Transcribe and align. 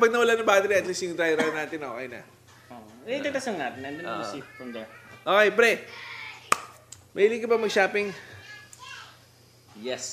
Kapag 0.00 0.16
nawala 0.16 0.32
ng 0.32 0.48
battery, 0.48 0.80
at 0.80 0.88
least 0.88 1.04
yung 1.04 1.12
dry 1.12 1.36
run 1.36 1.52
natin, 1.52 1.76
okay 1.84 2.08
na. 2.08 2.24
Oh. 2.72 2.80
Eh, 3.04 3.20
titas 3.20 3.44
lang 3.52 3.60
natin. 3.60 3.80
And 3.84 3.94
then 4.00 4.08
we'll 4.08 4.24
Ah. 4.24 4.32
see 4.32 4.40
from 4.56 4.72
there. 4.72 4.88
Okay, 5.20 5.48
pre. 5.52 5.72
Mahilig 7.12 7.44
ka 7.44 7.48
ba 7.52 7.60
mag-shopping? 7.60 8.08
Yes. 9.76 10.04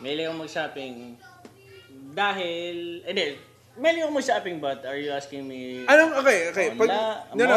Mahilig 0.00 0.24
ako 0.24 0.48
mag-shopping. 0.48 1.20
Dahil, 2.16 3.04
eh 3.04 3.12
di, 3.12 3.24
mahilig 3.76 4.08
ako 4.08 4.12
mag-shopping 4.16 4.56
but 4.56 4.80
are 4.88 4.96
you 4.96 5.12
asking 5.12 5.44
me 5.44 5.84
Anong, 5.84 6.24
okay, 6.24 6.48
okay. 6.48 6.66
Pag, 6.72 6.88
no, 7.36 7.44
no, 7.44 7.54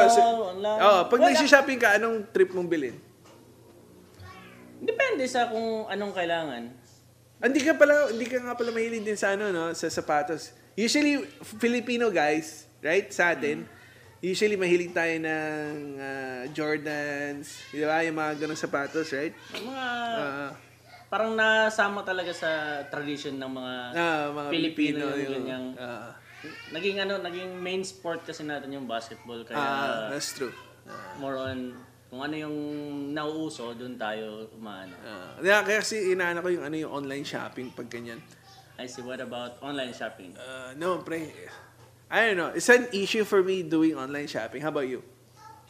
online. 0.52 0.80
oh, 0.84 1.02
pag 1.08 1.20
Wala. 1.24 1.32
nag-shopping 1.32 1.80
ka, 1.80 1.96
anong 1.96 2.28
trip 2.36 2.52
mong 2.52 2.68
bilhin? 2.68 3.00
Depende 4.84 5.24
sa 5.32 5.48
kung 5.48 5.88
anong 5.88 6.12
kailangan. 6.12 6.76
Hindi 7.40 7.64
ka 7.64 7.80
pala, 7.80 8.12
hindi 8.12 8.28
ka 8.28 8.36
nga 8.36 8.52
pala 8.52 8.76
mahilig 8.76 9.08
din 9.08 9.16
sa 9.16 9.32
ano, 9.32 9.48
no, 9.48 9.72
sa 9.72 9.88
sapatos. 9.88 10.52
Usually, 10.78 11.26
Filipino 11.58 12.14
guys, 12.14 12.70
right, 12.86 13.10
sa 13.10 13.34
atin, 13.34 13.66
usually 14.22 14.54
mahilig 14.54 14.94
tayo 14.94 15.10
ng 15.18 15.74
ah, 15.98 16.46
Jordans, 16.54 17.66
di 17.74 17.82
ba, 17.82 18.06
yung 18.06 18.14
mga 18.14 18.46
ganong 18.46 18.62
sapatos, 18.62 19.10
right? 19.10 19.34
Mga, 19.58 19.86
Ah, 20.22 20.54
parang 21.10 21.34
nasama 21.34 22.06
talaga 22.06 22.30
sa 22.30 22.86
tradition 22.94 23.42
ng 23.42 23.52
mga 23.58 23.74
ah, 23.98 24.26
mga 24.30 24.50
Pilipino 24.54 25.02
Filipino, 25.02 25.06
yung 25.10 25.18
yung, 25.18 25.34
ganyang- 25.34 25.74
ah, 25.82 26.14
naging 26.70 26.98
ano, 27.02 27.14
naging 27.26 27.58
main 27.58 27.82
sport 27.82 28.22
kasi 28.22 28.46
natin 28.46 28.70
yung 28.70 28.86
basketball 28.86 29.42
kaya 29.42 29.58
ah, 29.58 30.14
that's 30.14 30.38
true. 30.38 30.54
more 31.18 31.42
on 31.42 31.74
kung 32.08 32.22
ano 32.22 32.38
yung 32.38 32.58
nauuso, 33.18 33.74
doon 33.74 33.98
tayo 34.00 34.46
umaano. 34.56 34.94
Kaya, 35.42 35.60
kaya 35.66 35.84
kasi 35.84 36.14
inaano 36.14 36.40
ko 36.40 36.54
yung 36.54 36.64
ano 36.64 36.76
yung 36.78 36.94
online 37.04 37.26
shopping 37.26 37.68
pag 37.74 37.90
ganyan. 37.92 38.22
I 38.78 38.86
see, 38.86 39.02
what 39.02 39.20
about 39.20 39.58
online 39.62 39.94
shopping? 39.94 40.38
Uh, 40.38 40.74
no, 40.78 41.00
pre. 41.02 41.34
I 42.10 42.28
don't 42.32 42.38
know. 42.38 42.52
It's 42.56 42.70
an 42.70 42.88
issue 42.94 43.24
for 43.26 43.42
me 43.44 43.64
doing 43.64 43.98
online 43.98 44.28
shopping. 44.28 44.62
How 44.62 44.70
about 44.70 44.88
you? 44.88 45.04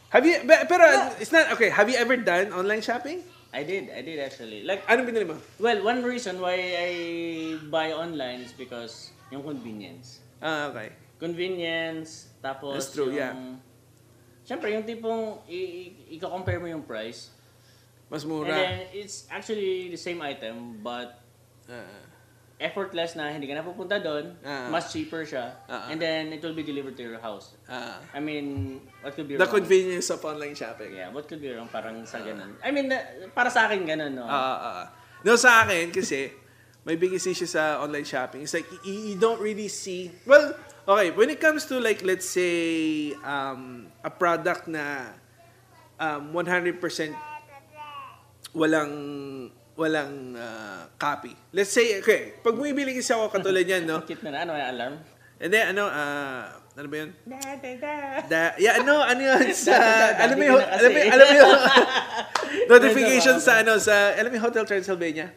Have 0.10 0.26
you, 0.26 0.40
be- 0.44 0.66
pero 0.68 0.86
it's 1.20 1.32
not, 1.32 1.52
okay, 1.56 1.70
have 1.70 1.90
you 1.90 1.96
ever 1.98 2.16
done 2.16 2.54
online 2.54 2.82
shopping? 2.82 3.24
I 3.54 3.64
did, 3.64 3.90
I 3.96 4.02
did 4.04 4.20
actually. 4.20 4.64
Like, 4.64 4.86
Anong 4.88 5.08
binili 5.08 5.28
mo? 5.28 5.36
well, 5.60 5.80
one 5.84 6.04
reason 6.04 6.40
why 6.40 6.56
I 6.56 6.90
buy 7.72 7.92
online 7.96 8.44
is 8.44 8.52
because 8.52 9.12
yung 9.32 9.44
convenience. 9.44 10.20
Ah, 10.44 10.68
okay. 10.72 10.92
Convenience, 11.20 12.28
tapos 12.44 12.76
That's 12.76 12.92
true, 12.94 13.10
yung... 13.10 13.16
yeah. 13.18 13.34
Siyempre, 14.48 14.72
yung 14.72 14.84
tipong 14.84 15.44
i-compare 15.48 16.60
mo 16.60 16.68
yung 16.68 16.84
price. 16.84 17.32
Mas 18.08 18.24
And 18.24 18.32
mura. 18.32 18.52
then, 18.56 18.88
it's 18.96 19.28
actually 19.28 19.92
the 19.92 20.00
same 20.00 20.22
item, 20.22 20.80
but 20.84 21.20
Ah, 21.68 21.84
effortless 22.58 23.14
na 23.14 23.30
hindi 23.30 23.46
ka 23.46 23.54
na 23.54 23.62
pupunta 23.62 24.02
doon, 24.02 24.34
Ah. 24.42 24.66
mas 24.74 24.90
cheaper 24.90 25.22
siya, 25.22 25.54
Ah. 25.70 25.94
and 25.94 26.02
then 26.02 26.34
it 26.34 26.42
will 26.42 26.58
be 26.58 26.66
delivered 26.66 26.98
to 26.98 27.06
your 27.06 27.22
house. 27.22 27.54
ah. 27.70 28.02
I 28.10 28.18
mean, 28.18 28.78
what 29.06 29.14
could 29.14 29.30
be 29.30 29.38
the 29.38 29.46
wrong? 29.46 29.62
convenience 29.62 30.10
of 30.10 30.26
online 30.26 30.58
shopping. 30.58 30.98
Yeah, 30.98 31.14
what 31.14 31.30
could 31.30 31.38
be 31.38 31.54
wrong 31.54 31.70
parang 31.70 32.02
sa 32.10 32.18
ganun. 32.18 32.58
I 32.66 32.74
mean, 32.74 32.90
para 33.32 33.54
sa 33.54 33.70
akin 33.70 33.86
ganun, 33.86 34.18
no? 34.18 34.26
Ah. 34.26 34.90
No, 35.22 35.38
sa 35.38 35.62
akin, 35.62 35.94
kasi, 35.94 36.34
may 36.82 36.98
biggest 36.98 37.30
issue 37.30 37.46
sa 37.46 37.78
online 37.78 38.06
shopping. 38.06 38.42
It's 38.42 38.54
like, 38.58 38.66
you, 38.82 39.14
you 39.14 39.16
don't 39.22 39.38
really 39.38 39.68
see, 39.70 40.10
well, 40.26 40.56
okay, 40.88 41.14
when 41.14 41.30
it 41.30 41.38
comes 41.38 41.66
to 41.70 41.78
like, 41.78 42.02
let's 42.02 42.26
say, 42.26 43.14
um, 43.22 43.86
a 44.02 44.10
product 44.10 44.66
na 44.66 45.14
um, 46.00 46.34
100% 46.34 46.80
walang 48.56 48.94
walang 49.78 50.34
ah, 50.36 50.90
copy. 50.98 51.32
Let's 51.54 51.70
say, 51.70 52.02
okay, 52.02 52.42
pag 52.42 52.58
bumibili 52.58 52.98
kasi 52.98 53.14
ako 53.14 53.30
katulad 53.30 53.64
yan, 53.64 53.86
no? 53.86 54.02
Cute 54.10 54.26
na 54.26 54.34
na, 54.34 54.40
ano, 54.44 54.52
may 54.58 54.66
alarm? 54.66 54.96
And 55.38 55.50
then, 55.54 55.66
ano, 55.72 55.86
ah, 55.86 56.50
ano 56.74 56.88
ba 56.90 56.96
yun? 56.98 57.10
Da, 58.26 58.58
yeah, 58.58 58.82
ano, 58.82 59.02
ano 59.02 59.22
yun 59.22 59.54
sa, 59.54 59.72
Da, 59.72 59.78
da, 59.78 59.94
da, 59.94 60.22
alam 60.26 60.36
mo 60.36 60.44
di 60.44 60.50
yung, 60.50 60.58
ko 60.58 60.66
na 60.66 60.68
kasi. 60.68 60.82
alam 60.82 60.92
mo, 60.92 60.98
yung- 60.98 61.14
alam 61.14 61.26
mo 61.26 61.36
yung, 61.38 61.54
notification 62.68 63.38
sa, 63.38 63.52
ano, 63.62 63.74
sa, 63.78 63.96
alam 64.18 64.30
mo 64.30 64.36
yung 64.36 64.46
Hotel 64.50 64.66
Transylvania? 64.66 65.28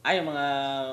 Ay, 0.00 0.16
yung 0.16 0.32
mga, 0.32 0.46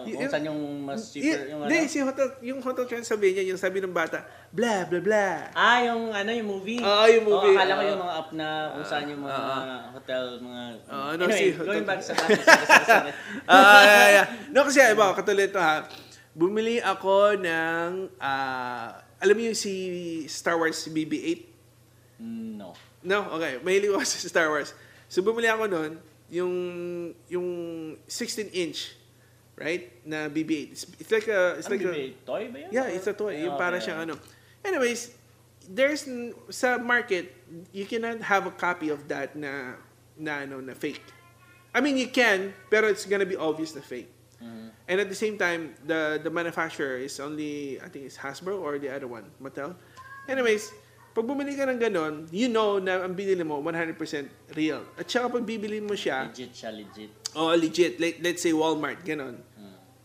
kung 0.03 0.27
saan 0.27 0.43
yung 0.51 0.61
mas 0.83 1.15
cheaper, 1.15 1.47
yung 1.47 1.63
ano? 1.63 1.71
Hindi, 1.71 1.87
si 1.87 2.03
Hotel, 2.03 2.27
yung 2.43 2.59
Hotel 2.59 2.83
Transylvania, 2.91 3.39
yung 3.39 3.55
sabi 3.55 3.79
ng 3.79 3.95
bata, 3.95 4.27
blah, 4.51 4.83
blah, 4.83 4.99
blah. 4.99 5.47
Ah, 5.55 5.79
yung 5.79 6.11
ano, 6.11 6.27
yung 6.35 6.49
movie. 6.51 6.83
Oo, 6.83 7.05
yung 7.07 7.23
movie. 7.23 7.55
Oo, 7.55 7.59
akala 7.59 7.71
ko 7.71 7.83
Oo. 7.87 7.91
yung 7.95 8.01
mga 8.03 8.15
app 8.19 8.29
na 8.35 8.47
kung 8.75 8.83
saan 8.83 9.05
yung 9.07 9.23
mga 9.23 9.43
hotel, 9.95 10.23
mga... 10.43 10.61
Oo, 10.91 11.09
no, 11.15 11.23
anyway, 11.23 11.39
si 11.39 11.55
going 11.55 11.87
back 11.87 12.03
sa 12.03 12.19
topic. 12.19 12.43
Ah, 13.47 13.79
yeah, 13.87 14.07
yeah. 14.11 14.25
No, 14.51 14.67
kasi, 14.67 14.83
iba, 14.83 15.15
katulad 15.15 15.47
ito 15.47 15.59
ha, 15.63 15.87
bumili 16.35 16.83
ako 16.83 17.39
ng, 17.39 18.11
ah, 18.19 18.91
alam 19.23 19.33
mo 19.39 19.41
yung 19.47 19.55
si 19.55 20.27
Star 20.27 20.59
Wars 20.59 20.83
BB-8? 20.83 21.47
No. 22.59 22.75
No? 23.07 23.19
Okay. 23.39 23.63
Mahilig 23.63 23.95
ako 23.95 24.03
sa 24.11 24.19
Star 24.27 24.51
Wars. 24.51 24.75
So, 25.07 25.23
bumili 25.23 25.47
ako 25.47 25.71
nun, 25.71 25.91
yung, 26.27 26.53
yung 27.31 27.47
16-inch, 28.03 28.96
right? 29.57 29.89
Na 30.05 30.29
BB-8. 30.29 30.71
It's, 30.71 30.83
it's 31.01 31.11
like 31.11 31.27
a, 31.27 31.57
it's 31.57 31.67
Ano 31.67 31.75
like 31.75 31.85
a, 31.85 31.91
BB-8? 31.91 32.13
Toy 32.25 32.43
ba 32.53 32.57
yun? 32.61 32.69
yeah, 32.71 32.87
it's 32.87 33.07
a 33.07 33.13
toy. 33.13 33.33
Yung 33.41 33.53
Okay, 33.53 33.57
para 33.57 33.75
okay. 33.77 33.85
siyang 33.89 33.99
ano. 34.05 34.15
Anyways, 34.63 35.11
there's, 35.67 36.05
sa 36.49 36.77
market, 36.77 37.33
you 37.73 37.85
cannot 37.85 38.21
have 38.21 38.45
a 38.45 38.53
copy 38.53 38.89
of 38.89 39.07
that 39.09 39.35
na, 39.35 39.75
na 40.15 40.45
ano, 40.45 40.61
na 40.61 40.73
fake. 40.73 41.01
I 41.73 41.81
mean, 41.81 41.97
you 41.97 42.07
can, 42.07 42.53
pero 42.69 42.87
it's 42.87 43.05
gonna 43.05 43.25
be 43.27 43.35
obvious 43.35 43.75
na 43.75 43.81
fake. 43.81 44.09
Mhm. 44.37 44.69
And 44.87 45.01
at 45.01 45.09
the 45.09 45.17
same 45.17 45.35
time, 45.35 45.73
the 45.83 46.21
the 46.21 46.29
manufacturer 46.31 46.95
is 46.95 47.17
only, 47.19 47.75
I 47.81 47.89
think 47.89 48.05
it's 48.05 48.15
Hasbro 48.17 48.61
or 48.61 48.77
the 48.79 48.87
other 48.87 49.09
one, 49.09 49.25
Mattel. 49.41 49.75
Anyways, 50.29 50.69
pag 51.11 51.25
bumili 51.25 51.57
ka 51.57 51.65
ng 51.65 51.81
ganon, 51.81 52.29
you 52.29 52.47
know 52.47 52.77
na 52.77 53.01
ang 53.03 53.17
binili 53.17 53.41
mo 53.43 53.57
100% 53.59 53.97
real. 54.53 54.85
At 54.95 55.09
saka 55.09 55.27
pag 55.33 55.43
bibili 55.43 55.81
mo 55.81 55.97
siya, 55.97 56.29
Legit 56.29 56.53
siya, 56.53 56.69
legit. 56.71 57.09
oh 57.33 57.51
legit, 57.57 57.97
let, 57.99 58.21
let's 58.21 58.45
say 58.45 58.53
Walmart, 58.53 59.01
ganon. 59.03 59.41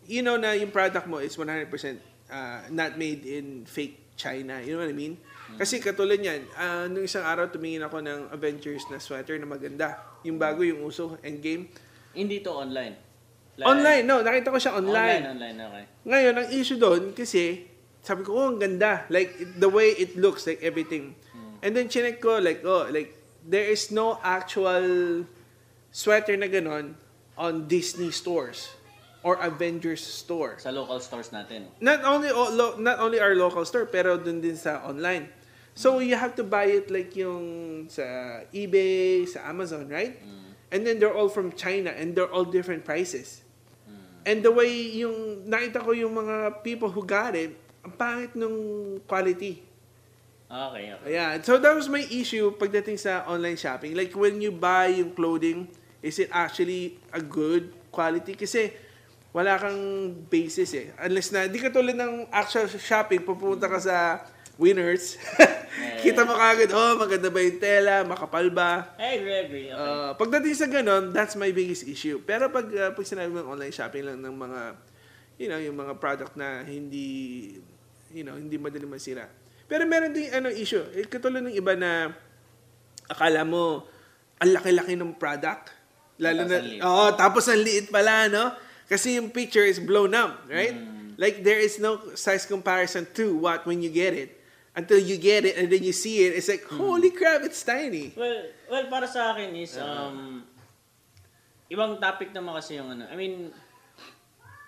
Hmm. 0.03 0.11
You 0.11 0.21
know 0.21 0.35
na 0.35 0.51
yung 0.51 0.69
product 0.69 1.07
mo 1.07 1.23
is 1.23 1.33
100% 1.39 1.71
uh, 2.27 2.59
not 2.69 2.99
made 2.99 3.23
in 3.23 3.63
fake 3.63 4.03
China. 4.15 4.61
You 4.61 4.75
know 4.77 4.83
what 4.85 4.91
I 4.91 4.97
mean? 4.97 5.17
Kasi 5.53 5.77
katulad 5.77 6.17
niyan, 6.17 6.49
uh, 6.57 6.85
nung 6.89 7.05
isang 7.05 7.21
araw 7.21 7.45
tumingin 7.45 7.85
ako 7.85 8.01
ng 8.01 8.33
Avengers 8.33 8.89
na 8.89 8.97
sweater 8.97 9.37
na 9.37 9.45
maganda. 9.45 10.01
Yung 10.25 10.41
bago, 10.41 10.65
yung 10.65 10.81
uso, 10.81 11.17
Endgame. 11.21 11.69
Hindi 12.13 12.41
to 12.41 12.53
online. 12.53 12.97
Like- 13.53 13.69
Online, 13.69 14.01
no, 14.01 14.25
nakita 14.25 14.49
ko 14.49 14.57
siya 14.57 14.73
Online, 14.81 15.21
online, 15.29 15.57
okay. 15.61 15.83
Ngayon, 16.09 16.33
ang 16.41 16.47
issue 16.49 16.79
doon, 16.81 17.13
kasi, 17.13 17.69
sabi 18.01 18.25
ko, 18.25 18.33
oh, 18.33 18.49
ang 18.49 18.57
ganda. 18.57 19.05
Like, 19.13 19.29
it- 19.37 19.61
the 19.61 19.69
way 19.69 19.93
it 19.93 20.17
looks, 20.17 20.49
like, 20.49 20.57
everything. 20.65 21.13
And 21.61 21.77
then, 21.77 21.85
chinek 21.85 22.17
ko, 22.17 22.41
like, 22.41 22.65
oh, 22.65 22.89
like, 22.89 23.13
there 23.45 23.69
is 23.69 23.93
no 23.93 24.17
actual 24.25 24.81
sweater 25.93 26.33
na 26.33 26.49
ganon 26.49 26.97
on 27.37 27.69
Disney 27.69 28.09
stores 28.09 28.73
or 29.23 29.39
Avengers 29.39 30.03
store. 30.03 30.59
Sa 30.59 30.69
local 30.69 30.99
stores 30.99 31.31
natin. 31.31 31.71
Not 31.79 32.03
only 32.03 32.29
not 32.83 32.99
only 32.99 33.23
our 33.23 33.33
local 33.33 33.63
store, 33.63 33.87
pero 33.87 34.19
dun 34.19 34.43
din 34.43 34.59
sa 34.59 34.83
online. 34.83 35.31
So, 35.73 35.97
you 36.05 36.13
have 36.13 36.37
to 36.37 36.45
buy 36.45 36.69
it 36.69 36.93
like 36.93 37.17
yung 37.17 37.89
sa 37.89 38.03
eBay, 38.53 39.25
sa 39.25 39.49
Amazon, 39.49 39.89
right? 39.89 40.21
And 40.69 40.85
then 40.85 41.01
they're 41.01 41.13
all 41.13 41.33
from 41.33 41.49
China 41.57 41.89
and 41.89 42.13
they're 42.13 42.29
all 42.29 42.45
different 42.45 42.85
prices. 42.85 43.41
And 44.23 44.39
the 44.39 44.53
way 44.53 44.71
yung 45.03 45.49
nakita 45.49 45.83
ko 45.83 45.91
yung 45.91 46.15
mga 46.15 46.63
people 46.63 46.87
who 46.93 47.03
got 47.03 47.35
it, 47.35 47.57
ang 47.83 47.91
pangit 47.97 48.31
nung 48.37 48.99
quality. 49.03 49.65
Okay, 50.47 50.93
okay. 50.93 51.09
Yeah, 51.11 51.41
so 51.41 51.57
that 51.57 51.73
was 51.73 51.89
my 51.89 52.05
issue 52.07 52.53
pagdating 52.55 53.01
sa 53.01 53.25
online 53.25 53.57
shopping. 53.57 53.97
Like 53.97 54.13
when 54.13 54.39
you 54.39 54.53
buy 54.53 54.93
yung 54.93 55.11
clothing, 55.11 55.67
is 55.99 56.21
it 56.21 56.29
actually 56.31 57.01
a 57.11 57.19
good 57.19 57.73
quality? 57.89 58.37
Kasi 58.37 58.71
wala 59.33 59.57
kang 59.57 59.81
basis 60.29 60.71
eh. 60.77 60.87
Unless 61.01 61.33
na, 61.33 61.49
di 61.49 61.57
ka 61.57 61.73
tulad 61.73 61.97
ng 61.97 62.29
actual 62.29 62.69
shopping, 62.69 63.25
pupunta 63.25 63.65
ka 63.65 63.81
sa 63.81 64.21
Winners. 64.61 65.17
Kita 66.05 66.21
mo 66.21 66.37
kagad, 66.37 66.69
oh, 66.69 66.93
maganda 67.01 67.33
ba 67.33 67.41
yung 67.41 67.57
tela, 67.57 68.05
makapal 68.05 68.53
ba? 68.53 68.93
I 69.01 69.17
agree, 69.17 69.37
agree. 69.41 69.67
Okay. 69.73 69.81
Uh, 69.81 70.13
pagdating 70.13 70.53
sa 70.53 70.69
ganun, 70.69 71.09
that's 71.09 71.33
my 71.33 71.49
biggest 71.49 71.89
issue. 71.89 72.21
Pero 72.21 72.53
pag, 72.53 72.69
uh, 72.69 72.93
pag 72.93 73.05
sinabi 73.09 73.33
mo 73.33 73.49
online 73.49 73.73
shopping 73.73 74.05
lang 74.05 74.21
ng 74.21 74.35
mga, 74.37 74.61
you 75.41 75.49
know, 75.49 75.57
yung 75.57 75.81
mga 75.81 75.97
product 75.97 76.37
na 76.37 76.61
hindi, 76.61 77.57
you 78.13 78.21
know, 78.21 78.37
hindi 78.37 78.61
madali 78.61 78.85
masira. 78.85 79.25
Pero 79.65 79.89
meron 79.89 80.13
din 80.13 80.29
ano 80.29 80.53
issue. 80.53 80.85
Eh, 80.93 81.09
katulad 81.09 81.41
ng 81.41 81.57
iba 81.57 81.73
na 81.73 82.13
akala 83.09 83.41
mo 83.41 83.89
ang 84.37 84.49
laki-laki 84.53 84.93
ng 84.93 85.17
product. 85.17 85.73
Lalo 86.21 86.45
Tapos 86.45 86.53
na, 86.53 86.85
oo, 86.85 87.05
tapos 87.17 87.43
ang 87.49 87.57
liit 87.57 87.89
pala, 87.89 88.29
no? 88.29 88.53
Kasi 88.93 89.17
yung 89.17 89.33
picture 89.33 89.65
is 89.65 89.81
blown 89.81 90.13
up, 90.13 90.45
right? 90.45 90.77
Like 91.17 91.41
there 91.41 91.57
is 91.57 91.81
no 91.81 92.13
size 92.13 92.45
comparison 92.45 93.09
to 93.17 93.33
what 93.41 93.65
when 93.65 93.81
you 93.81 93.89
get 93.89 94.13
it. 94.13 94.37
Until 94.77 95.01
you 95.01 95.17
get 95.17 95.45
it 95.45 95.57
and 95.57 95.69
then 95.69 95.81
you 95.81 95.93
see 95.93 96.25
it, 96.25 96.33
it's 96.33 96.49
like, 96.49 96.65
holy 96.65 97.09
crap, 97.13 97.41
it's 97.45 97.61
tiny. 97.61 98.13
Well, 98.13 98.49
well 98.69 98.85
para 98.89 99.05
sa 99.09 99.33
akin 99.33 99.53
is 99.53 99.77
um 99.77 100.45
ibang 101.69 101.97
topic 101.97 102.33
naman 102.33 102.57
kasi 102.57 102.77
yung 102.77 102.89
ano. 102.93 103.09
I 103.09 103.17
mean 103.17 103.49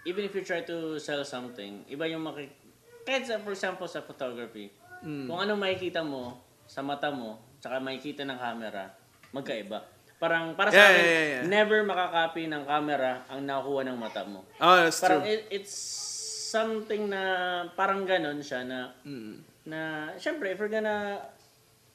even 0.06 0.26
if 0.26 0.34
you 0.38 0.46
try 0.46 0.62
to 0.62 1.02
sell 1.02 1.26
something, 1.26 1.86
iba 1.90 2.06
yung 2.10 2.22
maki... 2.22 2.50
Kahit 3.06 3.26
sa, 3.30 3.42
for 3.42 3.54
example, 3.54 3.86
sa 3.86 4.02
photography, 4.02 4.70
Mm. 5.06 5.30
kung 5.30 5.38
ano 5.38 5.54
makikita 5.54 6.02
mo 6.02 6.42
sa 6.66 6.82
mata 6.82 7.14
mo, 7.14 7.38
tsaka 7.62 7.78
makikita 7.78 8.26
ng 8.26 8.40
camera, 8.42 8.90
magkaiba. 9.30 9.86
Parang, 10.16 10.56
para 10.56 10.72
sa 10.72 10.78
Yeah, 10.78 10.90
akin, 10.90 10.96
yeah, 10.98 11.12
yeah, 11.12 11.28
yeah. 11.28 11.44
never 11.46 11.84
makakopy 11.84 12.48
ng 12.48 12.64
camera 12.64 13.28
ang 13.28 13.44
nakuha 13.44 13.84
ng 13.84 13.98
mata 13.98 14.24
mo. 14.24 14.48
Oh, 14.58 14.76
that's 14.80 14.98
Parang 14.98 15.22
true. 15.22 15.30
it, 15.30 15.42
it's 15.52 15.76
something 16.48 17.12
na 17.12 17.22
parang 17.72 18.04
ganon 18.04 18.40
siya 18.40 18.64
na 18.64 18.96
Mm. 19.02 19.44
na 19.66 19.80
syempre 20.16 20.50
if 20.50 20.58
you're 20.58 20.72
gonna 20.72 21.20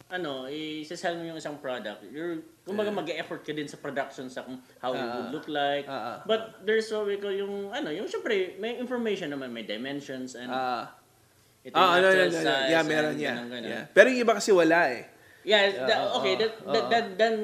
ano, 0.06 0.50
i-sell 0.50 1.14
mo 1.14 1.22
yung 1.22 1.38
isang 1.38 1.54
product, 1.56 2.02
you're 2.04 2.42
kumbaga 2.60 2.90
mag-effort 2.90 3.40
ka 3.40 3.54
din 3.54 3.64
sa 3.64 3.78
production 3.78 4.26
sa 4.26 4.42
kung 4.42 4.58
how 4.76 4.90
it 4.90 4.98
would 4.98 5.30
look 5.32 5.46
like. 5.46 5.86
ah, 5.86 6.18
ah, 6.18 6.18
But 6.24 6.60
there's 6.60 6.90
what 6.90 7.06
we 7.06 7.14
call 7.14 7.30
yung 7.30 7.70
ano, 7.70 7.88
yung 7.88 8.04
syempre 8.04 8.58
may 8.58 8.74
information 8.74 9.30
naman, 9.30 9.48
may 9.48 9.62
dimensions 9.62 10.34
and 10.34 10.50
Ah. 10.50 10.90
ito 11.62 11.72
Ah, 11.72 11.94
ano, 11.94 12.10
yung 12.10 12.26
actual 12.26 12.26
ano, 12.26 12.36
ano, 12.36 12.50
size. 12.58 12.68
yeah, 12.68 12.82
meron 12.82 13.14
yeah. 13.16 13.32
ganun, 13.32 13.48
ganun. 13.48 13.70
yeah. 13.70 13.84
Pero 13.88 14.06
yung 14.08 14.20
iba 14.20 14.34
kasi 14.34 14.50
wala 14.50 14.80
eh. 14.90 15.02
Yeah, 15.42 15.72
that- 15.88 16.00
oo, 16.12 16.20
okay, 16.20 16.34
that, 16.36 16.52
that, 16.68 16.84
oo. 16.84 16.90
that, 16.92 17.06
then 17.16 17.34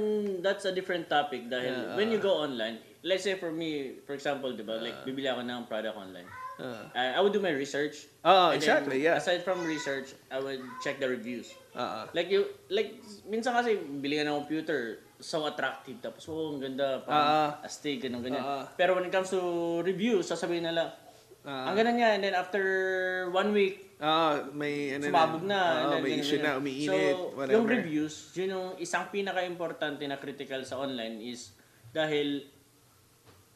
that's 0.44 0.68
a 0.68 0.72
different 0.72 1.08
topic 1.08 1.48
dahil 1.48 1.72
Yeah, 1.72 1.96
when 1.96 2.12
you 2.12 2.20
go 2.20 2.44
online, 2.44 2.76
let's 3.00 3.24
say 3.24 3.38
for 3.40 3.48
me, 3.48 4.00
for 4.04 4.12
example, 4.12 4.52
di 4.52 4.64
ba, 4.66 4.76
like 4.80 5.00
bibili 5.06 5.30
ako 5.32 5.40
ng 5.46 5.64
product 5.64 5.96
online. 5.96 6.28
Ah. 6.56 6.88
I, 6.96 7.20
would 7.20 7.36
do 7.36 7.40
my 7.40 7.52
research. 7.52 8.08
And 8.24 8.56
then, 8.56 8.56
exactly, 8.56 8.98
yeah. 9.04 9.20
Aside 9.20 9.44
from 9.44 9.60
research, 9.68 10.16
I 10.32 10.40
would 10.40 10.64
check 10.80 10.96
the 10.96 11.08
reviews. 11.08 11.52
Ah, 11.76 12.04
ah. 12.04 12.04
Like 12.16 12.32
you, 12.32 12.48
like 12.72 12.96
minsan 13.28 13.52
kasi 13.52 13.76
bili 13.76 14.16
ka 14.16 14.24
ng 14.24 14.44
computer, 14.44 15.04
so 15.20 15.44
attractive 15.48 16.00
tapos 16.00 16.28
oh, 16.28 16.56
ang 16.56 16.60
ganda, 16.60 17.04
parang 17.04 17.60
astig 17.60 18.00
ganun 18.00 18.24
ganyan. 18.24 18.40
Ah. 18.40 18.64
Pero 18.72 18.96
when 18.96 19.04
it 19.04 19.12
comes 19.12 19.28
to 19.28 19.40
reviews, 19.84 20.28
sasabihin 20.28 20.64
nila, 20.64 20.96
Ah. 21.46 21.70
ang 21.70 21.76
ganda 21.78 21.92
niya 21.94 22.16
and 22.18 22.24
then 22.24 22.34
after 22.34 22.62
one 23.30 23.52
week, 23.54 23.85
Ah, 23.96 24.44
may 24.52 24.92
ano 24.92 25.08
sumabog 25.08 25.42
na. 25.42 25.56
Oo, 25.56 25.72
and 25.72 25.88
then 25.88 26.02
may 26.02 26.10
ganun, 26.12 26.20
issue 26.20 26.36
ganyan. 26.36 26.46
na, 26.46 26.58
umiinit, 26.60 27.14
so, 27.16 27.32
whatever. 27.32 27.56
yung 27.56 27.66
reviews, 27.66 28.14
yun 28.34 28.48
yung 28.52 28.66
isang 28.76 29.08
pinaka-importante 29.08 30.04
na 30.04 30.16
critical 30.16 30.62
sa 30.62 30.76
online 30.76 31.18
is 31.24 31.50
dahil 31.90 32.44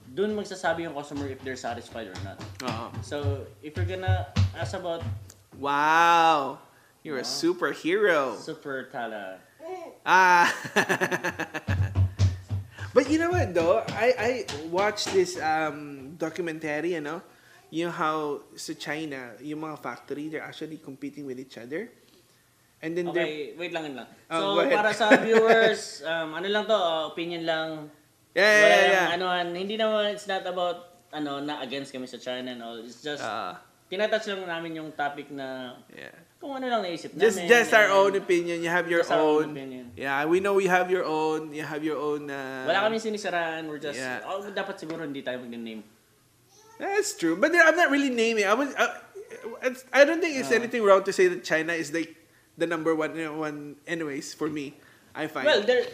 dun 0.02 0.32
magsasabi 0.32 0.82
yung 0.82 0.92
customer 0.92 1.28
if 1.28 1.38
they're 1.40 1.54
satisfied 1.54 2.08
or 2.08 2.16
not. 2.25 2.40
Oo. 2.64 2.87
So, 3.00 3.44
if 3.60 3.75
you're 3.75 3.84
gonna 3.84 4.26
ask 4.52 4.72
about 4.72 5.00
Wow. 5.54 6.58
You're 7.00 7.19
a 7.19 7.25
superhero. 7.25 8.34
super 8.34 8.88
tala, 8.88 9.37
Ah. 10.04 10.48
but 12.94 13.08
you 13.08 13.19
know 13.19 13.31
what 13.31 13.52
though? 13.52 13.81
I 13.88 14.06
I 14.16 14.31
watched 14.69 15.12
this 15.12 15.37
um 15.37 16.14
documentary, 16.16 16.96
you 16.96 17.00
know, 17.00 17.20
you 17.70 17.87
know 17.87 17.94
how 17.94 18.38
sa 18.55 18.75
China, 18.75 19.34
yung 19.40 19.62
mga 19.62 19.78
factory, 19.78 20.28
they're 20.28 20.44
actually 20.44 20.78
competing 20.78 21.25
with 21.25 21.38
each 21.38 21.56
other. 21.56 21.88
And 22.81 22.96
then 22.96 23.12
they're 23.12 23.28
Okay, 23.28 23.55
wait 23.56 23.72
lang 23.72 23.93
lang. 23.93 24.08
Oh, 24.32 24.56
So, 24.56 24.64
para 24.67 24.90
sa 24.90 25.12
viewers, 25.25 26.00
um, 26.02 26.32
ano 26.32 26.49
lang 26.49 26.64
to, 26.64 26.72
uh, 26.72 27.12
opinion 27.12 27.44
lang. 27.44 27.93
Yeah, 28.32 28.40
yeah, 28.40 28.62
Wala 28.62 28.76
yeah, 28.76 28.88
yeah. 28.88 29.08
ano, 29.14 29.26
hindi 29.52 29.76
naman, 29.76 30.14
it's 30.14 30.25
not 30.25 30.40
about, 30.46 30.88
ano, 31.12 31.44
na 31.44 31.61
against 31.61 31.93
kami 31.93 32.08
sa 32.08 32.17
China 32.17 32.49
and 32.49 32.62
all. 32.64 32.81
It's 32.81 33.05
just, 33.05 33.20
Ah, 33.20 33.61
tinatouch 33.90 34.25
lang 34.32 34.49
namin 34.49 34.81
yung 34.81 34.90
topic 34.96 35.28
na, 35.28 35.76
yeah. 35.93 36.14
kung 36.40 36.56
ano 36.56 36.73
lang 36.73 36.81
naisip 36.81 37.12
Just 37.20 37.44
namin. 37.44 37.52
just 37.52 37.70
our 37.76 37.93
and 37.93 38.00
own 38.00 38.12
opinion. 38.16 38.64
You 38.64 38.73
have 38.73 38.88
your 38.88 39.05
just 39.05 39.12
our 39.12 39.20
own. 39.20 39.52
own 39.52 39.52
opinion. 39.52 39.84
Yeah, 39.93 40.25
we 40.25 40.40
know 40.40 40.56
you 40.56 40.73
have 40.73 40.88
your 40.88 41.05
own. 41.05 41.52
You 41.52 41.69
have 41.69 41.84
your 41.84 42.00
own. 42.00 42.32
Uh, 42.32 42.64
Wala 42.64 42.88
kami 42.88 42.96
sinisiraan, 42.96 43.69
we're 43.69 43.76
just, 43.76 44.00
Yeah. 44.00 44.25
oh, 44.25 44.40
dapat 44.49 44.81
siguro 44.81 45.05
hindi 45.05 45.20
tayo 45.20 45.37
mag-name. 45.44 45.84
That's 46.81 47.12
true, 47.12 47.37
but 47.37 47.53
I'm 47.53 47.77
not 47.77 47.93
really 47.93 48.09
naming. 48.09 48.49
I 48.49 48.56
was. 48.56 48.73
Uh, 48.73 48.88
it's, 49.62 49.85
I 49.93 50.09
don't 50.09 50.21
think 50.25 50.41
it's 50.41 50.50
Uh. 50.50 50.56
anything 50.56 50.81
wrong 50.82 51.05
to 51.05 51.12
say 51.12 51.29
that 51.29 51.44
China 51.44 51.77
is 51.77 51.93
like 51.93 52.17
the 52.56 52.65
number 52.67 52.97
one 52.97 53.12
know, 53.12 53.37
one. 53.37 53.77
Anyways, 53.85 54.32
for 54.32 54.49
me, 54.49 54.81
I 55.12 55.29
find. 55.29 55.44
Well, 55.44 55.61
they're, 55.61 55.85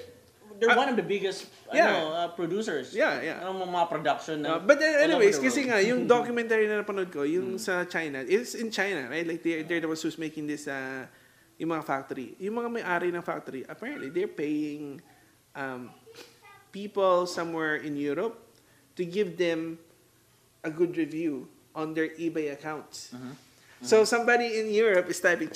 they're 0.62 0.73
Ah, 0.73 0.79
one 0.79 0.88
of 0.88 0.97
the 0.97 1.05
biggest, 1.05 1.47
yeah. 1.75 1.91
ano, 1.91 1.99
uh, 2.15 2.29
producers. 2.33 2.94
Yeah, 2.94 3.21
yeah. 3.21 3.44
Ang 3.44 3.61
mga 3.67 3.91
production 3.91 4.47
Uh, 4.47 4.62
but 4.62 4.79
over 4.79 5.05
anyways, 5.05 5.37
kasi 5.43 5.69
nga, 5.69 5.83
yung 5.83 6.06
documentary 6.17 6.65
na 6.71 6.81
napanood 6.81 7.12
ko, 7.12 7.29
yung 7.29 7.59
sa 7.59 7.85
China, 7.85 8.25
it's 8.25 8.55
in 8.56 8.71
China, 8.71 9.11
right? 9.11 9.27
Like, 9.27 9.43
they're, 9.43 9.62
they're 9.67 9.82
the 9.85 9.91
ones 9.91 10.00
who's 10.00 10.17
making 10.17 10.47
this, 10.49 10.65
uh, 10.65 11.05
yung 11.61 11.71
mga 11.77 11.85
factory. 11.85 12.37
Yung 12.41 12.56
mga 12.56 12.69
may-ari 12.73 13.09
ng 13.12 13.21
factory, 13.21 13.65
apparently, 13.69 14.09
they're 14.09 14.32
paying 14.32 15.00
um, 15.53 15.91
people 16.73 17.27
somewhere 17.27 17.77
in 17.77 17.97
Europe 17.97 18.37
to 18.97 19.05
give 19.05 19.37
them 19.37 19.77
a 20.67 20.71
good 20.71 20.99
review 20.99 21.47
on 21.79 21.95
their 21.95 22.11
eBay 22.19 22.51
accounts. 22.51 23.15
Uh-huh. 23.15 23.31
So, 23.87 24.03
somebody 24.03 24.59
in 24.59 24.75
Europe 24.75 25.07
is 25.07 25.23
typing, 25.23 25.53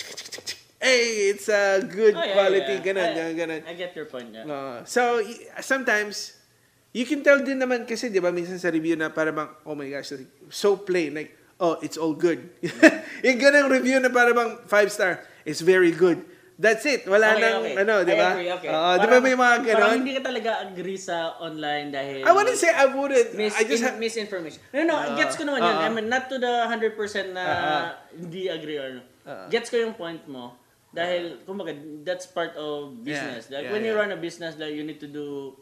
hey, 0.78 1.34
it's 1.34 1.50
a 1.50 1.82
good 1.82 2.14
Oh, 2.14 2.22
yeah, 2.22 2.36
quality, 2.38 2.74
yeah. 2.78 2.84
ganun, 2.86 3.06
I- 3.10 3.16
ganun, 3.18 3.34
ganun. 3.34 3.60
I 3.66 3.74
get 3.74 3.90
your 3.98 4.06
point, 4.06 4.30
yeah. 4.30 4.46
Uh, 4.46 4.84
so, 4.86 5.18
sometimes, 5.58 6.38
you 6.94 7.02
can 7.08 7.24
tell 7.26 7.42
din 7.42 7.58
naman 7.58 7.88
kasi, 7.88 8.06
di 8.12 8.22
ba, 8.22 8.30
minsan 8.30 8.60
sa 8.62 8.70
review 8.70 8.94
na 8.94 9.10
para 9.10 9.34
bang, 9.34 9.50
oh 9.66 9.74
my 9.74 9.88
gosh, 9.90 10.14
so 10.52 10.78
plain, 10.78 11.16
like, 11.18 11.34
oh, 11.58 11.74
it's 11.82 11.98
all 11.98 12.14
good. 12.14 12.38
yung 13.26 13.40
ganang 13.40 13.66
review 13.72 13.98
na 13.98 14.12
para 14.12 14.30
bang 14.30 14.60
five 14.70 14.92
star, 14.92 15.24
it's 15.42 15.64
very 15.64 15.90
good. 15.90 16.22
That's 16.60 16.84
it. 16.84 17.08
Wala 17.08 17.32
Okay, 17.32 17.40
nang, 17.40 17.64
okay. 17.64 17.74
ano, 17.80 17.94
di 18.04 18.12
ba? 18.12 18.28
agree, 18.36 18.52
okay. 18.52 18.68
Oo, 18.68 18.90
di 19.00 19.06
ba 19.08 19.16
may 19.18 19.32
mga 19.32 19.54
Parang 19.64 19.64
ganon? 19.64 19.96
hindi 20.04 20.12
ka 20.12 20.22
talaga 20.28 20.50
agree 20.60 21.00
sa 21.00 21.40
online 21.40 21.88
dahil... 21.88 22.20
I 22.20 22.32
wouldn't 22.36 22.60
say 22.60 22.68
I 22.68 22.84
wouldn't. 22.84 23.32
Mis- 23.32 23.56
I 23.56 23.64
just 23.64 23.80
in- 23.80 23.88
ha- 23.88 23.96
misinformation. 23.96 24.60
No, 24.76 24.84
no, 24.84 24.92
Ah, 24.92 25.16
gets 25.16 25.40
ko 25.40 25.48
naman 25.48 25.64
yun. 25.64 25.72
ah, 25.72 25.84
I 25.84 25.88
mean, 25.88 26.12
not 26.12 26.28
to 26.28 26.36
the 26.36 26.68
100% 26.68 27.32
na 27.32 27.40
Ah, 27.42 27.88
hindi 28.12 28.52
agree 28.52 28.76
or 28.76 29.00
no. 29.00 29.02
Ah. 29.24 29.48
Gets 29.48 29.72
ko 29.72 29.80
yung 29.80 29.96
point 29.96 30.20
mo. 30.28 30.52
Dahil, 30.92 31.40
kumbaga, 31.48 31.72
that's 32.04 32.28
part 32.28 32.52
of 32.60 32.92
business. 33.00 33.48
Yeah, 33.48 33.56
like, 33.56 33.64
yeah, 33.64 33.72
when 33.72 33.80
you 33.80 33.96
yeah. 33.96 34.00
run 34.04 34.12
a 34.12 34.20
business, 34.20 34.60
like, 34.60 34.76
you 34.76 34.84
need 34.84 35.00
to 35.00 35.08
do 35.08 35.56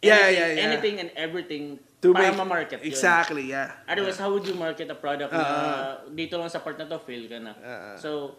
Yeah, 0.00 0.16
anything, 0.16 0.32
yeah, 0.32 0.48
yeah. 0.48 0.66
anything 0.66 0.94
and 0.96 1.10
everything 1.12 1.64
to 2.00 2.16
para 2.16 2.32
make- 2.32 2.38
ma-market 2.38 2.80
yun. 2.80 2.88
Exactly, 2.88 3.50
yeah. 3.50 3.74
Otherwise, 3.84 4.16
how 4.16 4.32
would 4.32 4.48
you 4.48 4.56
market 4.56 4.88
a 4.88 4.96
product 4.96 5.28
na 5.28 5.44
Ah, 5.44 5.92
dito 6.08 6.40
lang 6.40 6.48
sa 6.48 6.64
part 6.64 6.80
na 6.80 6.88
to, 6.88 6.96
fail 7.00 7.28
ka 7.28 7.36
na. 7.36 7.52
Ah. 7.58 7.96
so, 8.00 8.32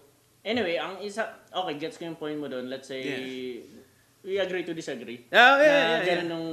anyway, 0.47 0.79
ang 0.79 1.03
isa, 1.03 1.27
okay, 1.51 1.75
gets 1.75 1.99
ko 1.99 2.07
yung 2.07 2.15
point 2.15 2.39
mo 2.39 2.47
doon. 2.47 2.71
Let's 2.71 2.87
say, 2.87 3.03
we 4.23 4.39
agree 4.39 4.63
to 4.63 4.71
disagree. 4.71 5.27
Oh, 5.29 5.35
yeah, 5.35 5.59
na 5.59 5.59
yeah, 5.59 5.83
yeah. 5.91 6.07
ganun 6.07 6.27
nung 6.31 6.49